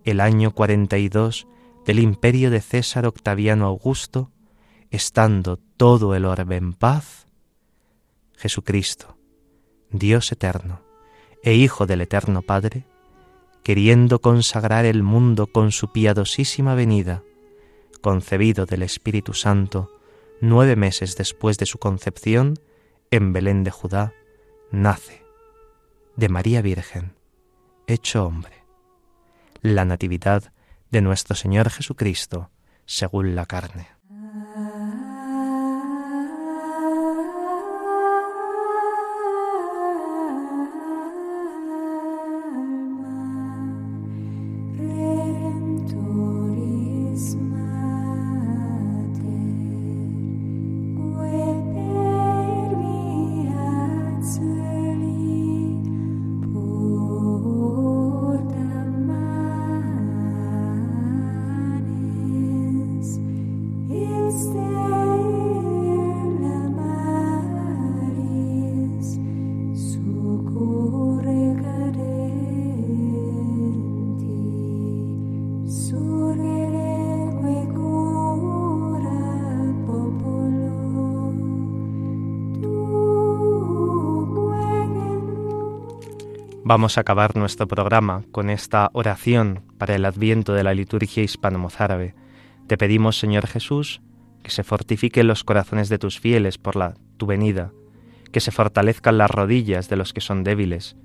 el 0.04 0.20
año 0.20 0.52
42 0.52 1.46
del 1.86 1.98
imperio 1.98 2.50
de 2.50 2.60
César 2.60 3.06
Octaviano 3.06 3.66
Augusto, 3.66 4.30
estando 4.90 5.56
todo 5.76 6.14
el 6.14 6.24
orbe 6.24 6.56
en 6.56 6.74
paz, 6.74 7.26
Jesucristo, 8.36 9.16
Dios 9.90 10.30
eterno 10.30 10.82
e 11.42 11.54
Hijo 11.54 11.86
del 11.86 12.02
Eterno 12.02 12.42
Padre, 12.42 12.84
queriendo 13.62 14.20
consagrar 14.20 14.84
el 14.84 15.02
mundo 15.02 15.46
con 15.46 15.72
su 15.72 15.90
piadosísima 15.90 16.74
venida, 16.74 17.22
concebido 18.02 18.66
del 18.66 18.82
Espíritu 18.82 19.32
Santo 19.32 19.90
nueve 20.40 20.76
meses 20.76 21.16
después 21.16 21.56
de 21.56 21.66
su 21.66 21.78
concepción 21.78 22.58
en 23.10 23.32
Belén 23.32 23.64
de 23.64 23.70
Judá, 23.70 24.12
nace 24.70 25.24
de 26.16 26.28
María 26.28 26.62
Virgen, 26.62 27.14
hecho 27.86 28.24
hombre, 28.24 28.64
la 29.60 29.84
natividad 29.84 30.52
de 30.90 31.00
nuestro 31.00 31.36
Señor 31.36 31.70
Jesucristo 31.70 32.50
según 32.84 33.34
la 33.34 33.46
carne. 33.46 33.95
Vamos 86.68 86.98
a 86.98 87.02
acabar 87.02 87.36
nuestro 87.36 87.68
programa 87.68 88.24
con 88.32 88.50
esta 88.50 88.90
oración 88.92 89.62
para 89.78 89.94
el 89.94 90.04
adviento 90.04 90.52
de 90.52 90.64
la 90.64 90.74
liturgia 90.74 91.22
hispano-mozárabe. 91.22 92.16
Te 92.66 92.76
pedimos, 92.76 93.20
Señor 93.20 93.46
Jesús, 93.46 94.02
que 94.42 94.50
se 94.50 94.64
fortifiquen 94.64 95.28
los 95.28 95.44
corazones 95.44 95.88
de 95.88 96.00
tus 96.00 96.18
fieles 96.18 96.58
por 96.58 96.74
la 96.74 96.94
tu 97.18 97.26
venida, 97.26 97.70
que 98.32 98.40
se 98.40 98.50
fortalezcan 98.50 99.16
las 99.16 99.30
rodillas 99.30 99.88
de 99.88 99.94
los 99.94 100.12
que 100.12 100.20
son 100.20 100.42
débiles, 100.42 100.96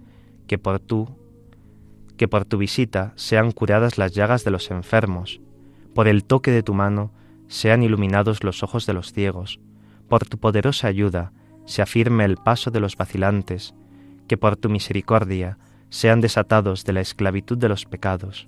que 0.48 0.58
por 0.58 0.80
tú, 0.80 1.16
que 2.18 2.28
por 2.28 2.44
tu 2.46 2.58
visita 2.58 3.14
sean 3.16 3.52
curadas 3.52 4.00
las 4.00 4.14
llagas 4.14 4.44
de 4.44 4.50
los 4.50 4.72
enfermos, 4.72 5.42
por 5.94 6.08
el 6.08 6.24
toque 6.24 6.50
de 6.50 6.64
tu 6.64 6.74
mano 6.74 7.14
sean 7.48 7.84
iluminados 7.84 8.44
los 8.44 8.64
ojos 8.64 8.88
de 8.88 8.94
los 8.94 9.14
ciegos, 9.14 9.60
por 10.10 10.26
tu 10.26 10.40
poderosa 10.40 10.88
ayuda 10.88 11.34
se 11.68 11.84
afirme 11.84 12.26
el 12.26 12.38
paso 12.38 12.72
de 12.72 12.80
los 12.80 12.98
vacilantes, 12.98 13.76
que 14.32 14.38
por 14.38 14.56
tu 14.56 14.70
misericordia 14.70 15.58
sean 15.90 16.22
desatados 16.22 16.86
de 16.86 16.94
la 16.94 17.02
esclavitud 17.02 17.58
de 17.58 17.68
los 17.68 17.84
pecados. 17.84 18.48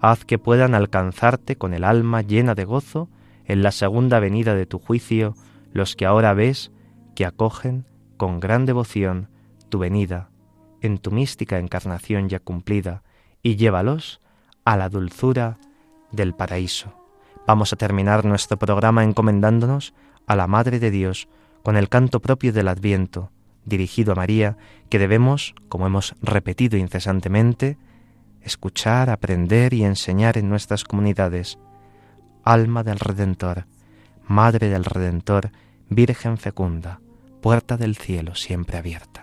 Haz 0.00 0.24
que 0.24 0.36
puedan 0.36 0.74
alcanzarte 0.74 1.54
con 1.54 1.74
el 1.74 1.84
alma 1.84 2.22
llena 2.22 2.56
de 2.56 2.64
gozo 2.64 3.08
en 3.44 3.62
la 3.62 3.70
segunda 3.70 4.18
venida 4.18 4.56
de 4.56 4.66
tu 4.66 4.80
juicio 4.80 5.36
los 5.72 5.94
que 5.94 6.06
ahora 6.06 6.34
ves 6.34 6.72
que 7.14 7.24
acogen 7.24 7.86
con 8.16 8.40
gran 8.40 8.66
devoción 8.66 9.28
tu 9.68 9.78
venida 9.78 10.30
en 10.80 10.98
tu 10.98 11.12
mística 11.12 11.60
encarnación 11.60 12.28
ya 12.28 12.40
cumplida 12.40 13.04
y 13.44 13.54
llévalos 13.54 14.20
a 14.64 14.76
la 14.76 14.88
dulzura 14.88 15.58
del 16.10 16.34
paraíso. 16.34 16.94
Vamos 17.46 17.72
a 17.72 17.76
terminar 17.76 18.24
nuestro 18.24 18.58
programa 18.58 19.04
encomendándonos 19.04 19.94
a 20.26 20.34
la 20.34 20.48
Madre 20.48 20.80
de 20.80 20.90
Dios 20.90 21.28
con 21.62 21.76
el 21.76 21.88
canto 21.88 22.18
propio 22.18 22.52
del 22.52 22.66
Adviento, 22.66 23.30
dirigido 23.64 24.12
a 24.12 24.16
María 24.16 24.56
que 24.88 24.98
debemos, 24.98 25.54
como 25.68 25.86
hemos 25.86 26.14
repetido 26.22 26.76
incesantemente, 26.76 27.78
escuchar, 28.42 29.10
aprender 29.10 29.74
y 29.74 29.84
enseñar 29.84 30.38
en 30.38 30.48
nuestras 30.48 30.84
comunidades. 30.84 31.58
Alma 32.44 32.82
del 32.82 32.98
Redentor, 32.98 33.66
Madre 34.26 34.68
del 34.68 34.84
Redentor, 34.84 35.50
Virgen 35.88 36.38
fecunda, 36.38 37.00
puerta 37.40 37.76
del 37.76 37.96
cielo 37.96 38.34
siempre 38.34 38.78
abierta. 38.78 39.21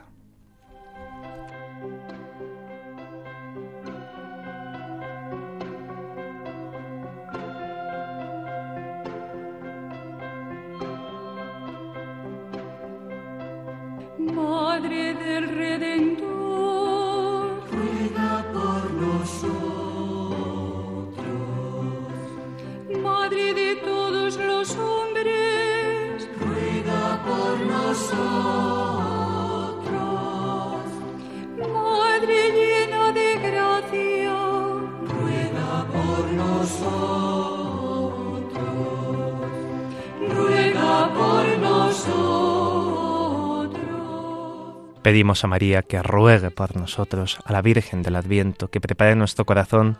Pedimos 45.09 45.43
a 45.43 45.47
María 45.47 45.81
que 45.81 46.03
ruegue 46.03 46.51
por 46.51 46.75
nosotros, 46.75 47.39
a 47.43 47.51
la 47.51 47.63
Virgen 47.63 48.03
del 48.03 48.15
Adviento, 48.15 48.67
que 48.67 48.79
prepare 48.79 49.15
nuestro 49.15 49.43
corazón 49.43 49.97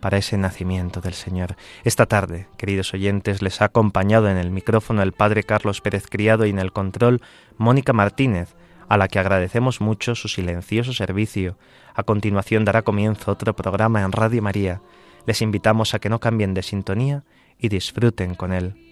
para 0.00 0.16
ese 0.16 0.38
nacimiento 0.38 1.02
del 1.02 1.12
Señor. 1.12 1.56
Esta 1.84 2.06
tarde, 2.06 2.48
queridos 2.56 2.94
oyentes, 2.94 3.42
les 3.42 3.60
ha 3.60 3.66
acompañado 3.66 4.30
en 4.30 4.38
el 4.38 4.50
micrófono 4.50 5.02
el 5.02 5.12
Padre 5.12 5.42
Carlos 5.42 5.82
Pérez 5.82 6.06
Criado 6.08 6.46
y 6.46 6.48
en 6.48 6.58
el 6.58 6.72
control 6.72 7.20
Mónica 7.58 7.92
Martínez, 7.92 8.54
a 8.88 8.96
la 8.96 9.08
que 9.08 9.18
agradecemos 9.18 9.82
mucho 9.82 10.14
su 10.14 10.26
silencioso 10.26 10.94
servicio. 10.94 11.58
A 11.94 12.04
continuación 12.04 12.64
dará 12.64 12.80
comienzo 12.80 13.32
otro 13.32 13.54
programa 13.54 14.00
en 14.00 14.12
Radio 14.12 14.40
María. 14.40 14.80
Les 15.26 15.42
invitamos 15.42 15.92
a 15.92 15.98
que 15.98 16.08
no 16.08 16.18
cambien 16.18 16.54
de 16.54 16.62
sintonía 16.62 17.24
y 17.58 17.68
disfruten 17.68 18.34
con 18.34 18.54
él. 18.54 18.86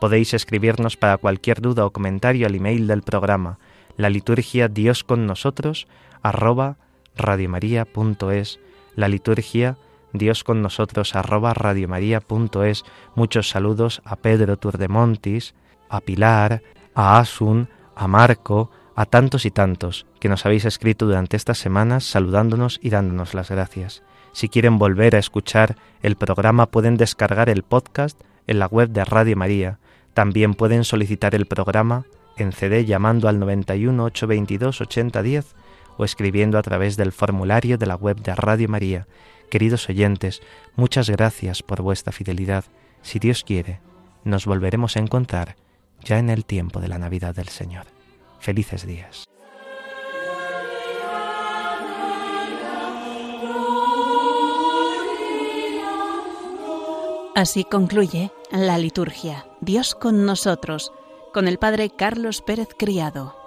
Podéis 0.00 0.32
escribirnos 0.32 0.96
para 0.96 1.18
cualquier 1.18 1.60
duda 1.60 1.84
o 1.84 1.90
comentario 1.90 2.46
al 2.46 2.54
email 2.54 2.86
del 2.86 3.02
programa, 3.02 3.58
la 3.96 4.10
liturgia 4.10 4.68
Dios 4.68 5.04
con 5.04 5.26
nosotros, 5.26 5.86
arroba 6.22 6.76
radiomaria.es, 7.16 8.60
la 8.96 9.08
liturgia 9.08 9.76
Dios 10.12 10.44
con 10.44 10.62
nosotros, 10.62 11.14
arroba 11.14 11.54
radiomaria.es. 11.54 12.84
Muchos 13.14 13.48
saludos 13.48 14.02
a 14.04 14.16
Pedro 14.16 14.56
Turdemontis, 14.56 15.54
a 15.88 16.00
Pilar, 16.00 16.62
a 16.94 17.18
Asun, 17.18 17.68
a 17.94 18.08
Marco, 18.08 18.70
a 18.96 19.06
tantos 19.06 19.46
y 19.46 19.50
tantos 19.50 20.06
que 20.18 20.28
nos 20.28 20.44
habéis 20.44 20.64
escrito 20.64 21.06
durante 21.06 21.36
estas 21.36 21.58
semanas 21.58 22.04
saludándonos 22.04 22.78
y 22.82 22.90
dándonos 22.90 23.34
las 23.34 23.50
gracias. 23.50 24.02
Si 24.32 24.48
quieren 24.48 24.78
volver 24.78 25.16
a 25.16 25.18
escuchar 25.18 25.76
el 26.02 26.16
programa 26.16 26.66
pueden 26.66 26.96
descargar 26.96 27.48
el 27.48 27.62
podcast 27.62 28.20
en 28.46 28.58
la 28.58 28.66
web 28.66 28.90
de 28.90 29.04
Radio 29.04 29.36
María. 29.36 29.78
También 30.14 30.54
pueden 30.54 30.84
solicitar 30.84 31.34
el 31.34 31.46
programa 31.46 32.04
en 32.42 32.52
CD 32.52 32.84
llamando 32.84 33.28
al 33.28 33.38
91 33.38 34.04
822 34.04 34.80
8010 34.80 35.54
o 35.96 36.04
escribiendo 36.04 36.58
a 36.58 36.62
través 36.62 36.96
del 36.96 37.12
formulario 37.12 37.78
de 37.78 37.86
la 37.86 37.96
web 37.96 38.20
de 38.22 38.34
Radio 38.34 38.68
María. 38.68 39.06
Queridos 39.50 39.88
oyentes, 39.88 40.42
muchas 40.76 41.10
gracias 41.10 41.62
por 41.62 41.82
vuestra 41.82 42.12
fidelidad. 42.12 42.64
Si 43.02 43.18
Dios 43.18 43.44
quiere, 43.44 43.80
nos 44.24 44.46
volveremos 44.46 44.96
a 44.96 45.00
encontrar 45.00 45.56
ya 46.04 46.18
en 46.18 46.30
el 46.30 46.44
tiempo 46.44 46.80
de 46.80 46.88
la 46.88 46.98
Navidad 46.98 47.34
del 47.34 47.48
Señor. 47.48 47.86
Felices 48.38 48.86
días. 48.86 49.24
Así 57.34 57.64
concluye 57.64 58.30
la 58.50 58.76
liturgia. 58.76 59.46
Dios 59.60 59.94
con 59.94 60.26
nosotros, 60.26 60.92
con 61.32 61.48
el 61.48 61.58
Padre 61.58 61.90
Carlos 61.90 62.42
Pérez 62.42 62.68
Criado. 62.76 63.39